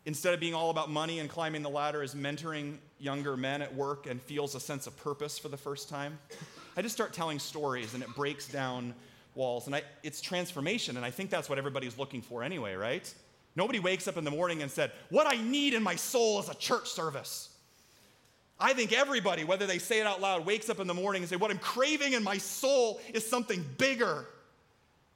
instead 0.05 0.33
of 0.33 0.39
being 0.39 0.53
all 0.53 0.69
about 0.69 0.89
money 0.89 1.19
and 1.19 1.29
climbing 1.29 1.61
the 1.61 1.69
ladder, 1.69 2.01
is 2.01 2.15
mentoring 2.15 2.77
younger 2.99 3.37
men 3.37 3.61
at 3.61 3.73
work 3.75 4.07
and 4.07 4.21
feels 4.21 4.55
a 4.55 4.59
sense 4.59 4.87
of 4.87 4.97
purpose 4.97 5.37
for 5.37 5.49
the 5.49 5.57
first 5.57 5.89
time? 5.89 6.17
I 6.75 6.81
just 6.81 6.95
start 6.95 7.13
telling 7.13 7.39
stories 7.39 7.93
and 7.93 8.01
it 8.01 8.09
breaks 8.15 8.47
down 8.47 8.93
walls. 9.35 9.67
And 9.67 9.75
I, 9.75 9.83
it's 10.01 10.19
transformation, 10.19 10.97
and 10.97 11.05
I 11.05 11.11
think 11.11 11.29
that's 11.29 11.47
what 11.47 11.57
everybody's 11.57 11.97
looking 11.97 12.21
for 12.21 12.43
anyway, 12.43 12.73
right? 12.73 13.13
Nobody 13.55 13.79
wakes 13.79 14.07
up 14.07 14.17
in 14.17 14.23
the 14.23 14.31
morning 14.31 14.63
and 14.63 14.71
said, 14.71 14.91
What 15.09 15.27
I 15.27 15.37
need 15.41 15.73
in 15.73 15.83
my 15.83 15.95
soul 15.95 16.39
is 16.39 16.49
a 16.49 16.55
church 16.55 16.89
service. 16.89 17.49
I 18.63 18.71
think 18.71 18.93
everybody, 18.93 19.43
whether 19.43 19.67
they 19.67 19.77
say 19.77 19.99
it 19.99 20.07
out 20.07 20.21
loud, 20.21 20.45
wakes 20.45 20.69
up 20.69 20.79
in 20.79 20.87
the 20.87 20.93
morning 20.93 21.21
and 21.21 21.29
say, 21.29 21.35
What 21.35 21.51
I'm 21.51 21.59
craving 21.59 22.13
in 22.13 22.23
my 22.23 22.37
soul 22.37 23.01
is 23.13 23.27
something 23.27 23.63
bigger. 23.77 24.25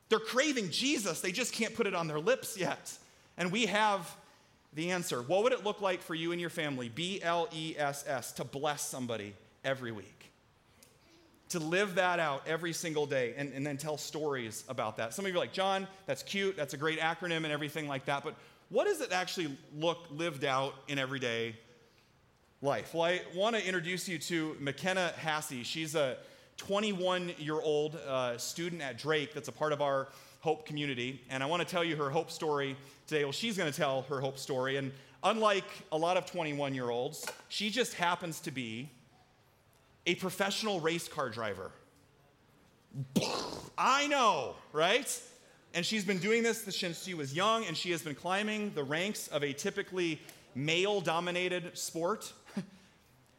They're 0.10 0.20
craving 0.20 0.70
Jesus, 0.70 1.22
they 1.22 1.32
just 1.32 1.54
can't 1.54 1.74
put 1.74 1.88
it 1.88 1.96
on 1.96 2.08
their 2.08 2.20
lips 2.20 2.58
yet. 2.58 2.92
And 3.38 3.50
we 3.50 3.68
have 3.68 4.14
the 4.74 4.92
answer. 4.92 5.22
What 5.22 5.44
would 5.44 5.54
it 5.54 5.64
look 5.64 5.82
like 5.82 6.02
for 6.02 6.14
you 6.14 6.34
and 6.34 6.42
your 6.42 6.50
family, 6.50 6.90
B 6.90 7.22
L 7.24 7.48
E 7.54 7.74
S 7.78 8.04
S, 8.06 8.34
to 8.34 8.44
bless 8.44 8.82
somebody 8.82 9.34
every 9.64 9.94
week? 9.94 10.30
To 11.50 11.60
live 11.60 11.96
that 11.96 12.20
out 12.20 12.46
every 12.48 12.74
single 12.74 13.06
day 13.06 13.34
and, 13.38 13.54
and 13.54 13.66
then 13.66 13.78
tell 13.78 13.98
stories 13.98 14.66
about 14.68 14.98
that. 14.98 15.14
Some 15.14 15.24
of 15.24 15.32
you 15.32 15.38
are 15.38 15.40
like, 15.40 15.54
John, 15.54 15.88
that's 16.06 16.22
cute, 16.22 16.58
that's 16.58 16.74
a 16.74 16.78
great 16.78 17.00
acronym 17.00 17.38
and 17.38 17.54
everything 17.54 17.88
like 17.88 18.04
that, 18.08 18.26
but 18.26 18.36
what 18.68 18.88
does 18.88 19.00
it 19.00 19.14
actually 19.14 19.58
look 19.74 20.00
lived 20.12 20.44
out 20.44 20.74
in 20.90 21.00
everyday 21.00 21.56
life. 22.62 22.94
Well, 22.94 23.04
I 23.04 23.22
want 23.36 23.56
to 23.56 23.64
introduce 23.64 24.10
you 24.10 24.18
to 24.18 24.58
McKenna 24.60 25.14
Haase. 25.22 25.64
She's 25.64 25.94
a 25.94 26.18
21 26.58 27.34
year 27.38 27.60
old 27.62 27.96
uh, 27.96 28.38
student 28.38 28.82
at 28.82 28.98
Drake 28.98 29.34
that's 29.34 29.48
a 29.48 29.52
part 29.52 29.74
of 29.74 29.82
our 29.82 30.08
Hope 30.40 30.66
community. 30.66 31.22
And 31.30 31.44
I 31.44 31.46
want 31.46 31.62
to 31.62 31.68
tell 31.68 31.84
you 31.84 31.96
her 31.98 32.10
Hope 32.10 32.32
story 32.32 32.76
today. 33.06 33.24
Well, 33.24 33.32
she's 33.32 33.58
going 33.58 33.72
to 33.72 33.78
tell 33.78 34.04
her 34.04 34.20
Hope 34.20 34.40
story. 34.40 34.78
And 34.78 34.92
unlike 35.24 35.66
a 35.92 35.98
lot 35.98 36.18
of 36.18 36.26
21 36.26 36.74
year 36.74 36.90
olds, 36.90 37.26
she 37.48 37.70
just 37.70 37.94
happens 37.94 38.40
to 38.42 38.52
be 38.52 38.90
a 40.08 40.16
professional 40.16 40.80
race 40.80 41.08
car 41.08 41.30
driver. 41.30 41.72
I 43.78 44.08
know, 44.08 44.56
right? 44.74 45.22
And 45.76 45.86
she's 45.86 46.06
been 46.06 46.20
doing 46.20 46.42
this 46.42 46.64
since 46.64 47.04
she 47.04 47.14
was 47.14 47.36
young, 47.36 47.66
and 47.66 47.78
she 47.78 47.92
has 47.92 48.02
been 48.02 48.16
climbing 48.16 48.72
the 48.74 48.84
ranks 48.84 49.28
of 49.28 49.44
a 49.44 49.54
typically 49.54 50.20
male 50.56 51.02
dominated 51.02 51.78
sport 51.78 52.34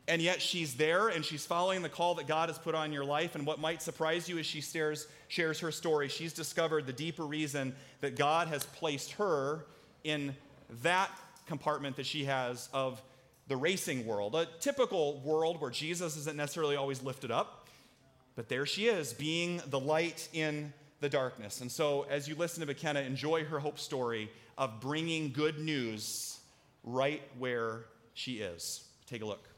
and 0.09 0.23
yet 0.23 0.41
she's 0.41 0.75
there 0.75 1.09
and 1.09 1.25
she's 1.25 1.45
following 1.45 1.83
the 1.83 1.89
call 1.89 2.15
that 2.15 2.27
God 2.27 2.49
has 2.49 2.59
put 2.59 2.75
on 2.75 2.93
your 2.93 3.05
life. 3.05 3.35
And 3.35 3.47
what 3.47 3.61
might 3.61 3.83
surprise 3.83 4.29
you 4.29 4.39
as 4.39 4.47
she 4.47 4.61
shares, 4.61 5.07
shares 5.29 5.61
her 5.61 5.71
story, 5.71 6.09
she's 6.09 6.33
discovered 6.33 6.87
the 6.87 6.93
deeper 6.93 7.25
reason 7.25 7.75
that 8.01 8.17
God 8.17 8.49
has 8.49 8.65
placed 8.65 9.13
her 9.13 9.67
in 10.05 10.35
that 10.83 11.11
compartment 11.47 11.97
that 11.97 12.07
she 12.07 12.25
has 12.25 12.69
of 12.73 13.03
the 13.49 13.57
racing 13.57 14.07
world, 14.07 14.35
a 14.35 14.47
typical 14.61 15.21
world 15.21 15.61
where 15.61 15.71
Jesus 15.71 16.17
isn't 16.17 16.37
necessarily 16.37 16.77
always 16.77 17.03
lifted 17.03 17.31
up. 17.31 17.69
But 18.35 18.49
there 18.49 18.67
she 18.67 18.87
is, 18.87 19.13
being 19.13 19.61
the 19.67 19.81
light 19.81 20.29
in 20.33 20.73
the 21.01 21.09
darkness. 21.09 21.61
And 21.61 21.71
so, 21.71 22.07
as 22.09 22.29
you 22.29 22.35
listen 22.35 22.61
to 22.61 22.67
McKenna, 22.67 23.01
enjoy 23.01 23.45
her 23.45 23.59
hope 23.59 23.79
story 23.79 24.31
of 24.57 24.81
bringing 24.81 25.33
good 25.33 25.59
news 25.59 26.39
right 26.85 27.23
where 27.39 27.87
she 28.15 28.35
is. 28.35 28.85
Take 29.07 29.23
a 29.23 29.27
look. 29.27 29.49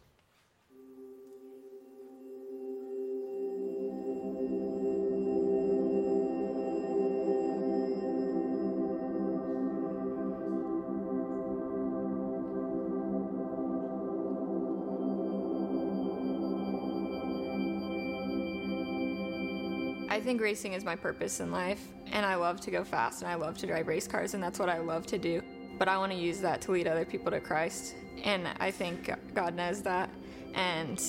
Think 20.30 20.40
racing 20.40 20.74
is 20.74 20.84
my 20.84 20.94
purpose 20.94 21.40
in 21.40 21.50
life, 21.50 21.88
and 22.12 22.24
I 22.24 22.36
love 22.36 22.60
to 22.60 22.70
go 22.70 22.84
fast 22.84 23.22
and 23.22 23.28
I 23.28 23.34
love 23.34 23.58
to 23.58 23.66
drive 23.66 23.88
race 23.88 24.06
cars, 24.06 24.34
and 24.34 24.40
that's 24.40 24.60
what 24.60 24.68
I 24.68 24.78
love 24.78 25.04
to 25.06 25.18
do. 25.18 25.42
But 25.76 25.88
I 25.88 25.98
want 25.98 26.12
to 26.12 26.18
use 26.18 26.38
that 26.38 26.60
to 26.62 26.70
lead 26.70 26.86
other 26.86 27.04
people 27.04 27.32
to 27.32 27.40
Christ, 27.40 27.96
and 28.22 28.46
I 28.60 28.70
think 28.70 29.10
God 29.34 29.56
knows 29.56 29.82
that. 29.82 30.08
And 30.54 31.02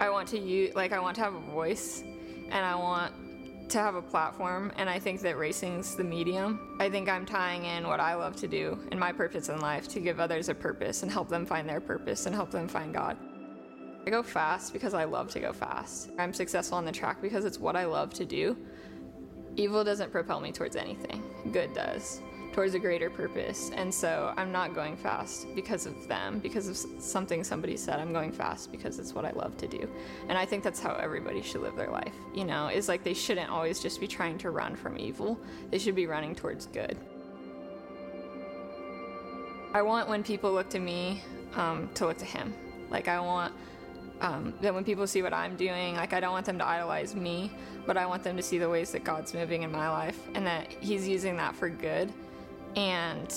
I 0.00 0.10
want 0.10 0.26
to 0.30 0.40
use, 0.40 0.74
like, 0.74 0.92
I 0.92 0.98
want 0.98 1.14
to 1.18 1.20
have 1.20 1.34
a 1.34 1.52
voice, 1.52 2.02
and 2.02 2.52
I 2.66 2.74
want 2.74 3.70
to 3.70 3.78
have 3.78 3.94
a 3.94 4.02
platform, 4.02 4.72
and 4.76 4.90
I 4.90 4.98
think 4.98 5.20
that 5.20 5.38
racing's 5.38 5.94
the 5.94 6.02
medium. 6.02 6.76
I 6.80 6.90
think 6.90 7.08
I'm 7.08 7.24
tying 7.24 7.64
in 7.64 7.86
what 7.86 8.00
I 8.00 8.16
love 8.16 8.34
to 8.36 8.48
do 8.48 8.76
and 8.90 8.98
my 8.98 9.12
purpose 9.12 9.50
in 9.50 9.60
life 9.60 9.86
to 9.86 10.00
give 10.00 10.18
others 10.18 10.48
a 10.48 10.54
purpose 10.54 11.04
and 11.04 11.12
help 11.12 11.28
them 11.28 11.46
find 11.46 11.68
their 11.68 11.80
purpose 11.80 12.26
and 12.26 12.34
help 12.34 12.50
them 12.50 12.66
find 12.66 12.92
God. 12.92 13.18
I 14.08 14.10
go 14.10 14.22
fast 14.22 14.72
because 14.72 14.94
I 14.94 15.04
love 15.04 15.28
to 15.32 15.38
go 15.38 15.52
fast. 15.52 16.08
I'm 16.18 16.32
successful 16.32 16.78
on 16.78 16.86
the 16.86 16.92
track 16.92 17.20
because 17.20 17.44
it's 17.44 17.58
what 17.58 17.76
I 17.76 17.84
love 17.84 18.14
to 18.14 18.24
do. 18.24 18.56
Evil 19.56 19.84
doesn't 19.84 20.10
propel 20.10 20.40
me 20.40 20.50
towards 20.50 20.76
anything, 20.76 21.22
good 21.52 21.74
does, 21.74 22.22
towards 22.54 22.72
a 22.72 22.78
greater 22.78 23.10
purpose. 23.10 23.70
And 23.74 23.92
so 23.92 24.32
I'm 24.38 24.50
not 24.50 24.74
going 24.74 24.96
fast 24.96 25.54
because 25.54 25.84
of 25.84 26.08
them, 26.08 26.38
because 26.38 26.68
of 26.68 27.02
something 27.02 27.44
somebody 27.44 27.76
said. 27.76 28.00
I'm 28.00 28.14
going 28.14 28.32
fast 28.32 28.72
because 28.72 28.98
it's 28.98 29.12
what 29.12 29.26
I 29.26 29.32
love 29.32 29.58
to 29.58 29.66
do. 29.66 29.86
And 30.30 30.38
I 30.38 30.46
think 30.46 30.64
that's 30.64 30.80
how 30.80 30.94
everybody 30.94 31.42
should 31.42 31.60
live 31.60 31.76
their 31.76 31.90
life. 31.90 32.14
You 32.34 32.46
know, 32.46 32.68
is 32.68 32.88
like 32.88 33.04
they 33.04 33.12
shouldn't 33.12 33.50
always 33.50 33.78
just 33.78 34.00
be 34.00 34.06
trying 34.06 34.38
to 34.38 34.50
run 34.50 34.74
from 34.74 34.96
evil, 34.96 35.38
they 35.70 35.76
should 35.76 35.94
be 35.94 36.06
running 36.06 36.34
towards 36.34 36.64
good. 36.64 36.96
I 39.74 39.82
want 39.82 40.08
when 40.08 40.22
people 40.22 40.50
look 40.50 40.70
to 40.70 40.78
me 40.78 41.22
um, 41.56 41.90
to 41.92 42.06
look 42.06 42.16
to 42.16 42.24
Him. 42.24 42.54
Like, 42.90 43.06
I 43.06 43.20
want 43.20 43.52
um, 44.20 44.54
that 44.60 44.74
when 44.74 44.84
people 44.84 45.06
see 45.06 45.22
what 45.22 45.32
I'm 45.32 45.56
doing, 45.56 45.94
like 45.94 46.12
I 46.12 46.20
don't 46.20 46.32
want 46.32 46.46
them 46.46 46.58
to 46.58 46.66
idolize 46.66 47.14
me, 47.14 47.50
but 47.86 47.96
I 47.96 48.06
want 48.06 48.22
them 48.22 48.36
to 48.36 48.42
see 48.42 48.58
the 48.58 48.68
ways 48.68 48.90
that 48.92 49.04
God's 49.04 49.34
moving 49.34 49.62
in 49.62 49.70
my 49.70 49.88
life 49.88 50.18
and 50.34 50.46
that 50.46 50.70
He's 50.80 51.06
using 51.06 51.36
that 51.36 51.54
for 51.54 51.68
good, 51.68 52.12
and 52.76 53.34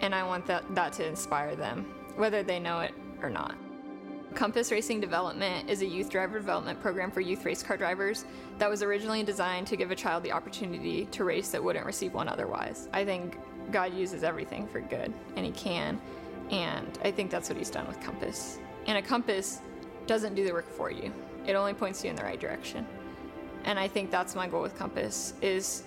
and 0.00 0.14
I 0.14 0.24
want 0.24 0.46
that 0.46 0.62
that 0.74 0.92
to 0.94 1.06
inspire 1.06 1.56
them, 1.56 1.84
whether 2.16 2.42
they 2.42 2.58
know 2.58 2.80
it 2.80 2.94
or 3.22 3.30
not. 3.30 3.54
Compass 4.34 4.70
Racing 4.70 5.00
Development 5.00 5.68
is 5.68 5.82
a 5.82 5.86
youth 5.86 6.10
driver 6.10 6.38
development 6.38 6.80
program 6.80 7.10
for 7.10 7.20
youth 7.20 7.44
race 7.44 7.62
car 7.62 7.76
drivers 7.76 8.24
that 8.58 8.68
was 8.68 8.82
originally 8.82 9.22
designed 9.24 9.66
to 9.66 9.76
give 9.76 9.90
a 9.90 9.96
child 9.96 10.22
the 10.22 10.30
opportunity 10.30 11.06
to 11.06 11.24
race 11.24 11.48
that 11.48 11.64
wouldn't 11.64 11.86
receive 11.86 12.14
one 12.14 12.28
otherwise. 12.28 12.88
I 12.92 13.04
think 13.04 13.36
God 13.72 13.92
uses 13.94 14.22
everything 14.22 14.68
for 14.68 14.80
good, 14.80 15.12
and 15.34 15.44
He 15.44 15.52
can, 15.52 16.00
and 16.50 16.98
I 17.02 17.10
think 17.10 17.30
that's 17.30 17.48
what 17.48 17.58
He's 17.58 17.70
done 17.70 17.88
with 17.88 18.00
Compass. 18.00 18.58
And 18.86 18.96
a 18.96 19.02
compass 19.02 19.60
doesn't 20.08 20.34
do 20.34 20.44
the 20.44 20.52
work 20.52 20.68
for 20.68 20.90
you. 20.90 21.12
It 21.46 21.54
only 21.54 21.74
points 21.74 22.02
you 22.02 22.10
in 22.10 22.16
the 22.16 22.24
right 22.24 22.40
direction. 22.40 22.84
And 23.64 23.78
I 23.78 23.86
think 23.86 24.10
that's 24.10 24.34
my 24.34 24.48
goal 24.48 24.62
with 24.62 24.76
Compass 24.76 25.34
is 25.42 25.84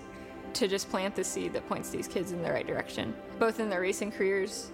to 0.53 0.67
just 0.67 0.89
plant 0.89 1.15
the 1.15 1.23
seed 1.23 1.53
that 1.53 1.67
points 1.67 1.89
these 1.89 2.07
kids 2.07 2.31
in 2.31 2.41
the 2.41 2.51
right 2.51 2.65
direction, 2.65 3.13
both 3.39 3.59
in 3.59 3.69
their 3.69 3.81
racing 3.81 4.11
careers 4.11 4.71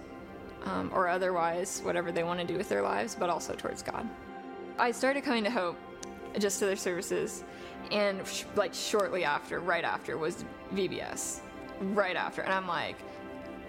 um, 0.64 0.90
or 0.92 1.08
otherwise, 1.08 1.80
whatever 1.84 2.12
they 2.12 2.24
want 2.24 2.38
to 2.40 2.46
do 2.46 2.56
with 2.56 2.68
their 2.68 2.82
lives, 2.82 3.16
but 3.18 3.30
also 3.30 3.54
towards 3.54 3.82
God. 3.82 4.08
I 4.78 4.90
started 4.90 5.24
coming 5.24 5.44
to 5.44 5.50
Hope 5.50 5.76
just 6.38 6.58
to 6.58 6.66
their 6.66 6.76
services, 6.76 7.44
and 7.90 8.26
sh- 8.26 8.44
like 8.54 8.74
shortly 8.74 9.24
after, 9.24 9.60
right 9.60 9.84
after, 9.84 10.18
was 10.18 10.44
VBS. 10.74 11.40
Right 11.80 12.16
after. 12.16 12.42
And 12.42 12.52
I'm 12.52 12.66
like, 12.66 12.96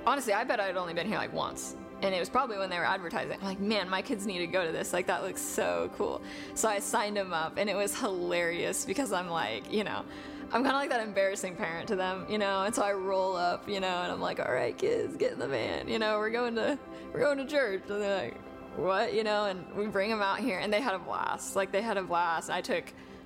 honestly, 0.05 0.33
I 0.33 0.43
bet 0.43 0.59
I'd 0.59 0.75
only 0.75 0.93
been 0.93 1.07
here 1.07 1.17
like 1.17 1.31
once 1.31 1.75
and 2.01 2.15
it 2.15 2.19
was 2.19 2.29
probably 2.29 2.57
when 2.57 2.69
they 2.69 2.77
were 2.77 2.85
advertising. 2.85 3.37
I'm 3.39 3.45
like, 3.45 3.59
man, 3.59 3.89
my 3.89 4.01
kids 4.01 4.25
need 4.25 4.39
to 4.39 4.47
go 4.47 4.65
to 4.65 4.71
this. 4.71 4.93
Like, 4.93 5.07
that 5.07 5.23
looks 5.23 5.41
so 5.41 5.91
cool. 5.97 6.21
So 6.53 6.69
I 6.69 6.79
signed 6.79 7.17
them 7.17 7.33
up, 7.33 7.57
and 7.57 7.69
it 7.69 7.75
was 7.75 7.97
hilarious 7.97 8.85
because 8.85 9.11
I'm 9.11 9.29
like, 9.29 9.71
you 9.71 9.83
know, 9.83 10.03
I'm 10.51 10.63
kind 10.63 10.67
of 10.67 10.81
like 10.81 10.89
that 10.89 11.05
embarrassing 11.05 11.55
parent 11.55 11.87
to 11.89 11.95
them, 11.95 12.25
you 12.27 12.37
know. 12.37 12.63
And 12.63 12.73
so 12.73 12.81
I 12.81 12.93
roll 12.93 13.35
up, 13.35 13.69
you 13.69 13.79
know, 13.79 14.01
and 14.01 14.11
I'm 14.11 14.19
like, 14.19 14.39
all 14.39 14.51
right, 14.51 14.75
kids, 14.75 15.15
get 15.15 15.33
in 15.33 15.39
the 15.39 15.47
van. 15.47 15.87
You 15.87 15.99
know, 15.99 16.17
we're 16.17 16.31
going 16.31 16.55
to 16.55 16.79
we're 17.13 17.19
going 17.19 17.37
to 17.37 17.45
church. 17.45 17.83
And 17.89 18.01
they're 18.01 18.23
like, 18.23 18.41
what, 18.77 19.13
you 19.13 19.23
know? 19.23 19.45
And 19.45 19.63
we 19.75 19.85
bring 19.87 20.09
them 20.09 20.21
out 20.21 20.39
here, 20.39 20.59
and 20.59 20.73
they 20.73 20.81
had 20.81 20.95
a 20.95 20.99
blast. 20.99 21.55
Like 21.55 21.71
they 21.71 21.81
had 21.81 21.97
a 21.97 22.03
blast. 22.03 22.49
I 22.49 22.61
took 22.61 22.85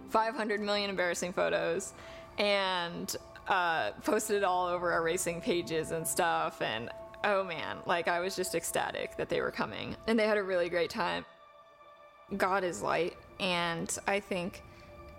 500 0.09 0.59
million 0.59 0.89
embarrassing 0.89 1.31
photos, 1.31 1.93
and 2.37 3.15
uh, 3.47 3.91
posted 4.03 4.37
it 4.37 4.43
all 4.43 4.67
over 4.67 4.91
our 4.91 5.03
racing 5.03 5.39
pages 5.39 5.91
and 5.91 6.05
stuff. 6.05 6.61
And 6.61 6.89
oh 7.23 7.43
man, 7.43 7.77
like 7.85 8.07
I 8.07 8.19
was 8.19 8.35
just 8.35 8.55
ecstatic 8.55 9.17
that 9.17 9.29
they 9.29 9.41
were 9.41 9.51
coming. 9.51 9.95
And 10.07 10.17
they 10.17 10.27
had 10.27 10.37
a 10.37 10.43
really 10.43 10.69
great 10.69 10.89
time. 10.89 11.25
God 12.37 12.63
is 12.63 12.81
light, 12.81 13.15
and 13.39 13.95
I 14.07 14.19
think 14.19 14.63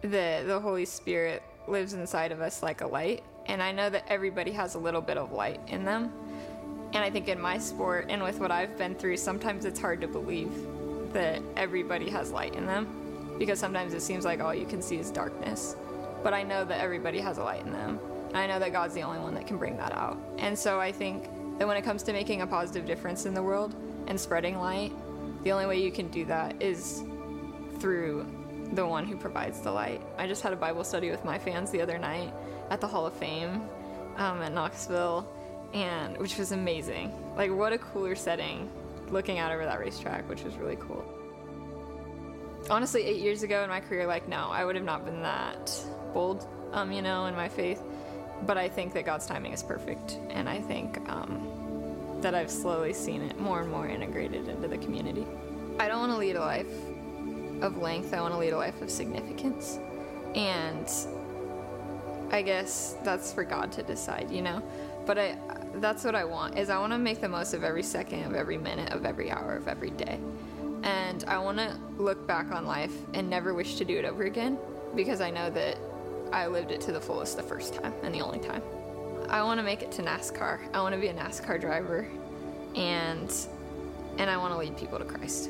that 0.03 0.47
the 0.47 0.61
Holy 0.61 0.85
Spirit 0.85 1.43
lives 1.67 1.95
inside 1.95 2.33
of 2.33 2.41
us 2.41 2.63
like 2.63 2.81
a 2.81 2.87
light. 2.87 3.23
And 3.47 3.63
I 3.63 3.73
know 3.73 3.91
that 3.91 4.05
everybody 4.09 4.53
has 4.53 4.75
a 4.75 4.79
little 4.79 5.01
bit 5.01 5.17
of 5.17 5.33
light 5.33 5.61
in 5.69 5.85
them. 5.85 6.13
And 6.93 7.03
I 7.03 7.11
think 7.11 7.29
in 7.29 7.41
my 7.41 7.59
sport 7.59 8.07
and 8.09 8.23
with 8.23 8.39
what 8.39 8.51
I've 8.51 8.77
been 8.79 8.95
through, 8.95 9.17
sometimes 9.17 9.65
it's 9.65 9.81
hard 9.81 10.01
to 10.01 10.09
believe 10.09 10.53
that 11.13 11.43
everybody 11.57 12.09
has 12.11 12.31
light 12.31 12.55
in 12.55 12.67
them 12.67 13.35
because 13.39 13.59
sometimes 13.59 13.95
it 13.95 14.01
seems 14.01 14.25
like 14.25 14.41
all 14.41 14.55
you 14.55 14.67
can 14.67 14.81
see 14.81 14.99
is 14.99 15.11
darkness. 15.11 15.77
But 16.23 16.35
I 16.35 16.43
know 16.43 16.65
that 16.65 16.81
everybody 16.81 17.21
has 17.21 17.39
a 17.39 17.43
light 17.43 17.65
in 17.65 17.73
them. 17.73 17.99
And 18.29 18.37
I 18.37 18.47
know 18.47 18.59
that 18.59 18.73
God's 18.73 18.95
the 18.95 19.03
only 19.03 19.19
one 19.19 19.35
that 19.35 19.47
can 19.47 19.59
bring 19.59 19.77
that 19.77 19.93
out. 19.93 20.19
And 20.39 20.59
so 20.59 20.81
I 20.81 20.93
think 20.93 21.29
that 21.59 21.69
when 21.69 21.77
it 21.77 21.83
comes 21.83 22.03
to 22.05 22.13
making 22.13 22.43
a 22.43 22.47
positive 22.47 22.87
difference 22.87 23.27
in 23.27 23.35
the 23.35 23.43
world 23.43 23.75
and 24.07 24.19
spreading 24.19 24.59
light, 24.59 24.93
the 25.43 25.53
only 25.53 25.67
way 25.67 25.81
you 25.81 25.93
can 25.93 26.09
do 26.09 26.25
that 26.25 26.63
is 26.63 27.03
through 27.79 28.27
the 28.73 28.87
one 28.87 29.07
who 29.07 29.17
provides 29.17 29.61
the 29.61 29.71
light. 29.71 30.01
I 30.19 30.27
just 30.27 30.43
had 30.43 30.53
a 30.53 30.57
Bible 30.57 30.85
study 30.85 31.11
with 31.11 31.25
my 31.25 31.39
fans 31.39 31.71
the 31.71 31.81
other 31.81 31.99
night 31.99 32.33
at 32.71 32.81
the 32.81 32.89
Hall 32.89 33.07
of 33.07 33.15
Fame 33.15 33.69
um, 34.17 34.43
at 34.43 34.53
Knoxville, 34.53 35.29
and 35.73 36.17
which 36.19 36.39
was 36.39 36.53
amazing. 36.53 37.13
Like, 37.37 37.53
what 37.53 37.73
a 37.73 37.79
cooler 37.79 38.15
setting 38.15 38.71
looking 39.11 39.39
out 39.39 39.53
over 39.53 39.65
that 39.65 39.79
racetrack, 39.79 40.29
which 40.29 40.43
was 40.43 40.57
really 40.57 40.77
cool. 40.77 41.05
Honestly, 42.71 43.05
eight 43.05 43.21
years 43.21 43.43
ago 43.43 43.63
in 43.63 43.69
my 43.69 43.81
career, 43.81 44.07
like, 44.07 44.27
no, 44.29 44.49
I 44.51 44.65
would 44.65 44.77
have 44.77 44.85
not 44.85 45.05
been 45.05 45.23
that 45.23 45.71
bold, 46.15 46.49
um, 46.73 46.91
you 46.91 47.03
know, 47.03 47.27
in 47.27 47.35
my 47.35 47.49
faith 47.49 47.83
but 48.47 48.59
I 48.59 48.69
think 48.69 48.93
that 48.95 49.05
God's 49.05 49.27
timing 49.27 49.53
is 49.53 49.63
perfect, 49.63 50.19
and 50.31 50.49
I 50.49 50.61
think 50.61 50.99
um, 51.09 52.19
that 52.21 52.35
I've 52.35 52.51
slowly 52.51 52.93
seen 52.93 53.23
it 53.23 53.39
more 53.39 53.61
and 53.61 53.71
more 53.71 53.87
integrated 53.87 54.49
into 54.49 54.69
the 54.69 54.79
community. 54.79 55.27
I 55.79 55.89
don't 55.89 56.01
want 56.01 56.13
to 56.13 56.19
lead 56.19 56.37
a 56.37 56.41
life 56.41 56.73
of 57.63 57.79
length. 57.79 58.13
I 58.13 58.21
want 58.21 58.35
to 58.35 58.39
lead 58.39 58.53
a 58.53 58.57
life 58.57 58.81
of 58.83 58.91
significance, 58.91 59.79
and 60.35 60.89
I 62.33 62.43
guess 62.43 62.97
that's 63.03 63.33
for 63.33 63.45
God 63.45 63.73
to 63.73 63.83
decide, 63.83 64.31
you 64.31 64.43
know. 64.43 64.63
But 65.07 65.19
I, 65.19 65.39
that's 65.77 66.05
what 66.05 66.15
I 66.15 66.25
want 66.25 66.59
is 66.59 66.71
I 66.71 66.79
want 66.79 66.93
to 66.93 66.99
make 66.99 67.21
the 67.21 67.29
most 67.29 67.55
of 67.55 67.65
every 67.65 67.83
second 67.83 68.25
of 68.25 68.35
every 68.35 68.59
minute 68.59 68.93
of 68.93 69.05
every 69.05 69.31
hour 69.31 69.57
of 69.57 69.69
every 69.69 69.91
day, 69.91 70.19
and 70.83 71.25
I 71.25 71.39
want 71.39 71.59
to 71.59 71.79
look 71.99 72.27
back 72.27 72.51
on 72.51 72.67
life 72.67 72.95
and 73.15 73.29
never 73.29 73.55
wish 73.55 73.77
to 73.77 73.85
do 73.85 73.99
it 73.99 74.05
over 74.05 74.25
again 74.25 74.59
because 74.95 75.21
I 75.21 75.31
know 75.31 75.51
that 75.51 75.79
I 76.35 76.49
lived 76.49 76.73
it 76.73 76.81
to 76.81 76.93
the 76.93 77.01
fullest 77.01 77.37
the 77.37 77.45
first 77.45 77.75
time 77.75 77.95
and 78.03 78.13
the 78.13 78.21
only 78.21 78.41
time. 78.41 78.61
I 79.29 79.45
want 79.45 79.61
to 79.61 79.63
make 79.63 79.83
it 79.83 79.93
to 79.93 80.03
NASCAR. 80.03 80.59
I 80.75 80.81
want 80.83 80.93
to 80.93 81.01
be 81.01 81.07
a 81.07 81.15
NASCAR 81.15 81.61
driver 81.61 82.09
and 82.75 83.33
and 84.19 84.29
I 84.29 84.37
want 84.37 84.53
to 84.53 84.59
lead 84.59 84.77
people 84.77 84.99
to 84.99 85.05
Christ. 85.05 85.49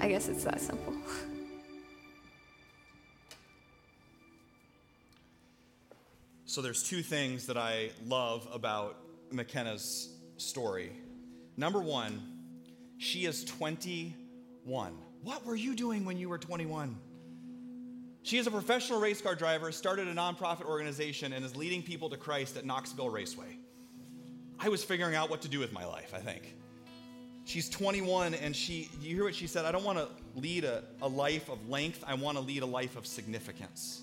I 0.00 0.08
guess 0.08 0.28
it's 0.28 0.42
that 0.44 0.60
simple. 0.60 0.94
So 6.46 6.62
there's 6.62 6.82
two 6.82 7.02
things 7.02 7.46
that 7.46 7.58
I 7.58 7.90
love 8.06 8.48
about 8.52 8.96
McKenna's 9.30 10.08
story. 10.38 10.90
Number 11.58 11.78
1, 11.78 12.20
she 12.96 13.26
is 13.26 13.44
21. 13.44 14.92
What 15.22 15.44
were 15.44 15.54
you 15.54 15.76
doing 15.76 16.06
when 16.06 16.16
you 16.16 16.30
were 16.30 16.38
21? 16.38 16.96
She 18.28 18.36
is 18.36 18.46
a 18.46 18.50
professional 18.50 19.00
race 19.00 19.22
car 19.22 19.34
driver, 19.34 19.72
started 19.72 20.06
a 20.06 20.12
nonprofit 20.12 20.66
organization, 20.66 21.32
and 21.32 21.42
is 21.42 21.56
leading 21.56 21.82
people 21.82 22.10
to 22.10 22.18
Christ 22.18 22.58
at 22.58 22.66
Knoxville 22.66 23.08
Raceway. 23.08 23.56
I 24.58 24.68
was 24.68 24.84
figuring 24.84 25.14
out 25.14 25.30
what 25.30 25.40
to 25.40 25.48
do 25.48 25.58
with 25.58 25.72
my 25.72 25.86
life, 25.86 26.12
I 26.14 26.18
think. 26.18 26.54
She's 27.46 27.70
21 27.70 28.34
and 28.34 28.54
she, 28.54 28.90
you 29.00 29.14
hear 29.14 29.24
what 29.24 29.34
she 29.34 29.46
said? 29.46 29.64
I 29.64 29.72
don't 29.72 29.82
want 29.82 29.96
to 29.96 30.08
lead 30.34 30.64
a, 30.64 30.84
a 31.00 31.08
life 31.08 31.48
of 31.48 31.70
length, 31.70 32.04
I 32.06 32.12
want 32.12 32.36
to 32.36 32.44
lead 32.44 32.62
a 32.62 32.66
life 32.66 32.98
of 32.98 33.06
significance. 33.06 34.02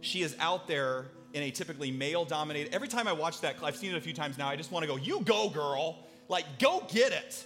She 0.00 0.22
is 0.22 0.36
out 0.38 0.68
there 0.68 1.06
in 1.32 1.42
a 1.42 1.50
typically 1.50 1.90
male 1.90 2.24
dominated. 2.24 2.72
Every 2.72 2.86
time 2.86 3.08
I 3.08 3.12
watch 3.12 3.40
that, 3.40 3.56
I've 3.60 3.74
seen 3.74 3.90
it 3.90 3.96
a 3.96 4.00
few 4.00 4.14
times 4.14 4.38
now, 4.38 4.48
I 4.48 4.54
just 4.54 4.70
want 4.70 4.84
to 4.84 4.86
go, 4.86 4.94
You 4.94 5.22
go, 5.22 5.50
girl. 5.50 5.98
Like, 6.28 6.60
go 6.60 6.86
get 6.88 7.10
it. 7.10 7.44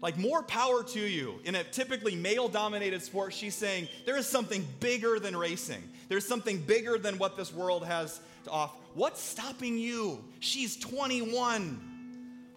Like, 0.00 0.16
more 0.16 0.42
power 0.42 0.84
to 0.84 1.00
you. 1.00 1.40
In 1.44 1.56
a 1.56 1.64
typically 1.64 2.14
male 2.14 2.48
dominated 2.48 3.02
sport, 3.02 3.32
she's 3.32 3.54
saying, 3.54 3.88
There 4.06 4.16
is 4.16 4.26
something 4.26 4.66
bigger 4.80 5.18
than 5.18 5.36
racing. 5.36 5.82
There's 6.08 6.26
something 6.26 6.58
bigger 6.58 6.98
than 6.98 7.18
what 7.18 7.36
this 7.36 7.52
world 7.52 7.84
has 7.84 8.20
to 8.44 8.50
offer. 8.50 8.76
What's 8.94 9.20
stopping 9.20 9.78
you? 9.78 10.24
She's 10.40 10.76
21. 10.76 11.80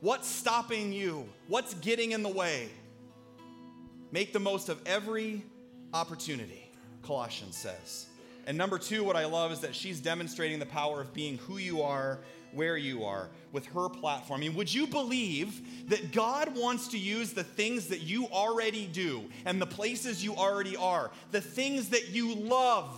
What's 0.01 0.27
stopping 0.27 0.93
you? 0.93 1.27
What's 1.47 1.73
getting 1.75 2.11
in 2.11 2.23
the 2.23 2.29
way? 2.29 2.69
Make 4.11 4.33
the 4.33 4.39
most 4.39 4.69
of 4.69 4.81
every 4.85 5.43
opportunity, 5.93 6.69
Colossians 7.03 7.55
says. 7.55 8.07
And 8.47 8.57
number 8.57 8.77
two, 8.77 9.03
what 9.03 9.15
I 9.15 9.25
love 9.25 9.51
is 9.51 9.59
that 9.59 9.75
she's 9.75 9.99
demonstrating 9.99 10.59
the 10.59 10.65
power 10.65 11.01
of 11.01 11.13
being 11.13 11.37
who 11.39 11.57
you 11.57 11.81
are, 11.83 12.19
where 12.53 12.77
you 12.77 13.03
are, 13.03 13.29
with 13.51 13.65
her 13.67 13.89
platform. 13.89 14.39
I 14.39 14.41
mean, 14.41 14.55
would 14.55 14.73
you 14.73 14.87
believe 14.87 15.89
that 15.89 16.11
God 16.11 16.55
wants 16.57 16.89
to 16.89 16.97
use 16.97 17.33
the 17.33 17.43
things 17.43 17.87
that 17.87 18.01
you 18.01 18.27
already 18.27 18.87
do 18.87 19.23
and 19.45 19.61
the 19.61 19.65
places 19.65 20.23
you 20.23 20.35
already 20.35 20.75
are, 20.75 21.11
the 21.31 21.41
things 21.41 21.89
that 21.89 22.09
you 22.09 22.35
love? 22.35 22.97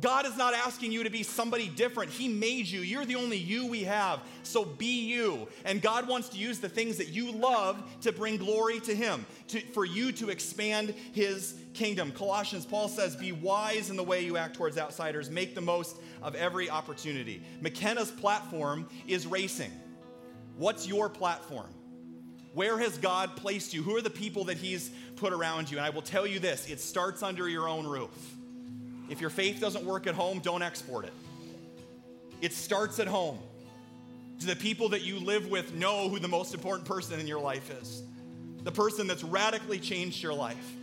God 0.00 0.26
is 0.26 0.36
not 0.36 0.54
asking 0.54 0.92
you 0.92 1.02
to 1.02 1.10
be 1.10 1.24
somebody 1.24 1.68
different. 1.68 2.12
He 2.12 2.28
made 2.28 2.66
you. 2.66 2.80
You're 2.80 3.04
the 3.04 3.16
only 3.16 3.36
you 3.36 3.66
we 3.66 3.82
have. 3.82 4.20
So 4.44 4.64
be 4.64 5.06
you. 5.06 5.48
And 5.64 5.82
God 5.82 6.06
wants 6.06 6.28
to 6.30 6.38
use 6.38 6.60
the 6.60 6.68
things 6.68 6.98
that 6.98 7.08
you 7.08 7.32
love 7.32 7.82
to 8.02 8.12
bring 8.12 8.36
glory 8.36 8.78
to 8.80 8.94
Him, 8.94 9.26
to, 9.48 9.60
for 9.60 9.84
you 9.84 10.12
to 10.12 10.30
expand 10.30 10.94
His 11.12 11.54
kingdom. 11.74 12.12
Colossians, 12.12 12.64
Paul 12.64 12.88
says, 12.88 13.16
Be 13.16 13.32
wise 13.32 13.90
in 13.90 13.96
the 13.96 14.04
way 14.04 14.24
you 14.24 14.36
act 14.36 14.54
towards 14.54 14.78
outsiders, 14.78 15.30
make 15.30 15.56
the 15.56 15.60
most 15.60 15.96
of 16.22 16.36
every 16.36 16.70
opportunity. 16.70 17.42
McKenna's 17.60 18.10
platform 18.10 18.88
is 19.08 19.26
racing. 19.26 19.72
What's 20.56 20.86
your 20.86 21.08
platform? 21.08 21.70
Where 22.54 22.78
has 22.78 22.98
God 22.98 23.36
placed 23.36 23.74
you? 23.74 23.82
Who 23.82 23.96
are 23.96 24.00
the 24.00 24.10
people 24.10 24.44
that 24.44 24.58
He's 24.58 24.90
put 25.16 25.32
around 25.32 25.70
you? 25.70 25.78
And 25.78 25.86
I 25.86 25.90
will 25.90 26.02
tell 26.02 26.26
you 26.26 26.38
this 26.38 26.68
it 26.70 26.80
starts 26.80 27.24
under 27.24 27.48
your 27.48 27.68
own 27.68 27.86
roof. 27.86 28.36
If 29.08 29.20
your 29.20 29.30
faith 29.30 29.60
doesn't 29.60 29.84
work 29.84 30.06
at 30.06 30.14
home, 30.14 30.40
don't 30.40 30.62
export 30.62 31.04
it. 31.04 31.12
It 32.40 32.52
starts 32.52 32.98
at 33.00 33.06
home. 33.06 33.38
Do 34.38 34.46
the 34.46 34.56
people 34.56 34.90
that 34.90 35.02
you 35.02 35.18
live 35.18 35.48
with 35.48 35.74
know 35.74 36.08
who 36.08 36.18
the 36.18 36.28
most 36.28 36.54
important 36.54 36.86
person 36.86 37.18
in 37.18 37.26
your 37.26 37.40
life 37.40 37.70
is? 37.82 38.02
The 38.62 38.72
person 38.72 39.06
that's 39.06 39.24
radically 39.24 39.78
changed 39.78 40.22
your 40.22 40.34
life. 40.34 40.74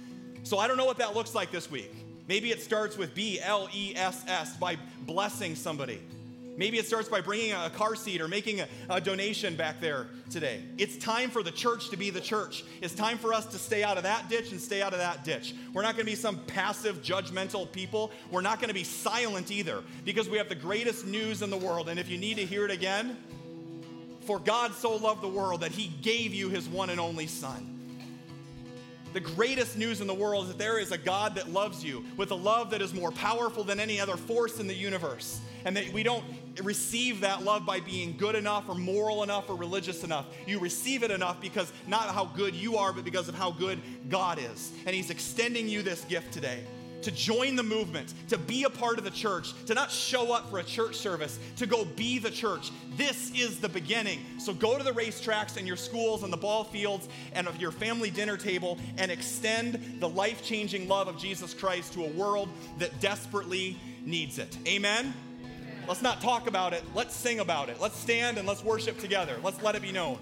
So 0.43 0.57
I 0.57 0.67
don't 0.67 0.77
know 0.77 0.85
what 0.85 0.97
that 0.97 1.15
looks 1.15 1.33
like 1.33 1.51
this 1.51 1.71
week. 1.71 1.93
Maybe 2.27 2.51
it 2.51 2.61
starts 2.61 2.97
with 2.97 3.13
B 3.13 3.39
L 3.41 3.69
E 3.73 3.93
S 3.95 4.23
S 4.27 4.57
by 4.57 4.77
blessing 5.01 5.55
somebody. 5.55 6.01
Maybe 6.57 6.77
it 6.77 6.85
starts 6.85 7.09
by 7.09 7.21
bringing 7.21 7.51
a 7.51 7.69
car 7.69 7.95
seat 7.95 8.21
or 8.21 8.27
making 8.27 8.61
a, 8.61 8.67
a, 8.89 9.01
donation 9.01 9.55
back 9.55 9.81
there 9.81 10.07
today. 10.29 10.63
It's 10.77 10.97
time 10.97 11.29
for 11.29 11.43
the 11.43 11.51
church 11.51 11.89
to 11.89 11.97
be 11.97 12.09
the 12.09 12.21
church. 12.21 12.63
It's 12.81 12.95
time 12.95 13.17
for 13.17 13.33
us 13.33 13.45
to 13.47 13.57
stay 13.57 13.83
out 13.83 13.97
of 13.97 14.03
that 14.03 14.29
ditch 14.29 14.51
and 14.51 14.61
stay 14.61 14.81
out 14.81 14.93
of 14.93 14.99
that 14.99 15.25
ditch. 15.25 15.53
We're 15.73 15.81
not 15.81 15.95
going 15.95 16.05
to 16.05 16.11
be 16.11 16.15
some 16.15 16.39
passive, 16.47 17.01
judgmental 17.01 17.69
people. 17.71 18.11
We're 18.31 18.41
not 18.41 18.59
going 18.59 18.69
to 18.69 18.73
be 18.73 18.85
silent 18.85 19.51
either 19.51 19.83
because 20.05 20.29
we 20.29 20.37
have 20.37 20.47
the 20.47 20.55
greatest 20.55 21.05
news 21.05 21.41
in 21.41 21.49
the 21.49 21.57
world. 21.57 21.89
And 21.89 21.99
if 21.99 22.09
you 22.09 22.17
need 22.17 22.37
to 22.37 22.45
hear 22.45 22.63
it 22.63 22.71
again, 22.71 23.17
for 24.21 24.39
God 24.39 24.73
so 24.73 24.95
loved 24.95 25.21
the 25.21 25.27
world 25.27 25.61
that 25.61 25.71
he 25.71 25.87
gave 26.01 26.33
you 26.33 26.49
his 26.49 26.67
one 26.67 26.89
and 26.89 26.99
only 26.99 27.27
Son. 27.27 27.71
The 29.13 29.19
greatest 29.21 29.77
news 29.77 30.01
in 30.01 30.07
the 30.07 30.13
world 30.13 30.43
is 30.43 30.49
that 30.49 30.57
there 30.57 30.77
is 30.77 30.91
a 30.91 30.97
God 30.97 31.35
that 31.35 31.49
loves 31.49 31.83
you 31.83 32.03
with 32.17 32.31
a 32.31 32.35
love 32.35 32.71
that 32.71 32.81
is 32.81 32.93
more 32.93 33.11
powerful 33.11 33.63
than 33.63 33.79
any 33.79 34.01
other 34.01 34.17
force 34.17 34.59
in 34.59 34.67
the 34.67 34.73
universe. 34.73 35.39
And 35.63 35.77
that 35.77 35.93
we 35.93 36.03
don't 36.03 36.25
receive 36.63 37.21
that 37.21 37.43
love 37.43 37.65
by 37.65 37.79
being 37.79 38.15
good 38.17 38.35
enough 38.35 38.69
or 38.69 38.75
moral 38.75 39.23
enough 39.23 39.49
or 39.49 39.55
religious 39.55 40.03
enough. 40.03 40.25
You 40.45 40.59
receive 40.59 41.03
it 41.03 41.11
enough 41.11 41.41
because 41.41 41.71
not 41.87 42.13
how 42.13 42.25
good 42.25 42.55
you 42.55 42.77
are, 42.77 42.93
but 42.93 43.03
because 43.03 43.27
of 43.27 43.35
how 43.35 43.51
good 43.51 43.79
God 44.09 44.39
is. 44.39 44.71
And 44.85 44.95
He's 44.95 45.09
extending 45.09 45.67
you 45.67 45.81
this 45.81 46.03
gift 46.05 46.31
today 46.31 46.63
to 47.05 47.11
join 47.11 47.55
the 47.55 47.61
movement, 47.61 48.15
to 48.27 48.35
be 48.35 48.63
a 48.63 48.69
part 48.69 48.97
of 48.97 49.03
the 49.03 49.11
church, 49.11 49.53
to 49.67 49.75
not 49.75 49.91
show 49.91 50.33
up 50.33 50.49
for 50.49 50.57
a 50.57 50.63
church 50.63 50.95
service, 50.95 51.37
to 51.55 51.67
go 51.67 51.85
be 51.85 52.17
the 52.17 52.31
church. 52.31 52.71
This 52.97 53.31
is 53.35 53.59
the 53.59 53.69
beginning. 53.69 54.25
So 54.39 54.55
go 54.55 54.75
to 54.75 54.83
the 54.83 54.91
racetracks 54.91 55.55
and 55.55 55.67
your 55.67 55.75
schools 55.75 56.23
and 56.23 56.33
the 56.33 56.37
ball 56.37 56.63
fields 56.63 57.07
and 57.33 57.47
of 57.47 57.61
your 57.61 57.71
family 57.71 58.09
dinner 58.09 58.37
table 58.37 58.79
and 58.97 59.11
extend 59.11 59.99
the 59.99 60.09
life 60.09 60.43
changing 60.43 60.87
love 60.87 61.07
of 61.07 61.15
Jesus 61.15 61.53
Christ 61.53 61.93
to 61.93 62.05
a 62.05 62.09
world 62.09 62.49
that 62.79 62.99
desperately 62.99 63.77
needs 64.03 64.39
it. 64.39 64.57
Amen? 64.67 65.13
Let's 65.87 66.01
not 66.01 66.21
talk 66.21 66.47
about 66.47 66.73
it. 66.73 66.83
Let's 66.95 67.15
sing 67.15 67.39
about 67.39 67.69
it. 67.69 67.79
Let's 67.79 67.97
stand 67.97 68.37
and 68.37 68.47
let's 68.47 68.63
worship 68.63 68.99
together. 68.99 69.37
Let's 69.43 69.61
let 69.61 69.75
it 69.75 69.81
be 69.81 69.91
known. 69.91 70.17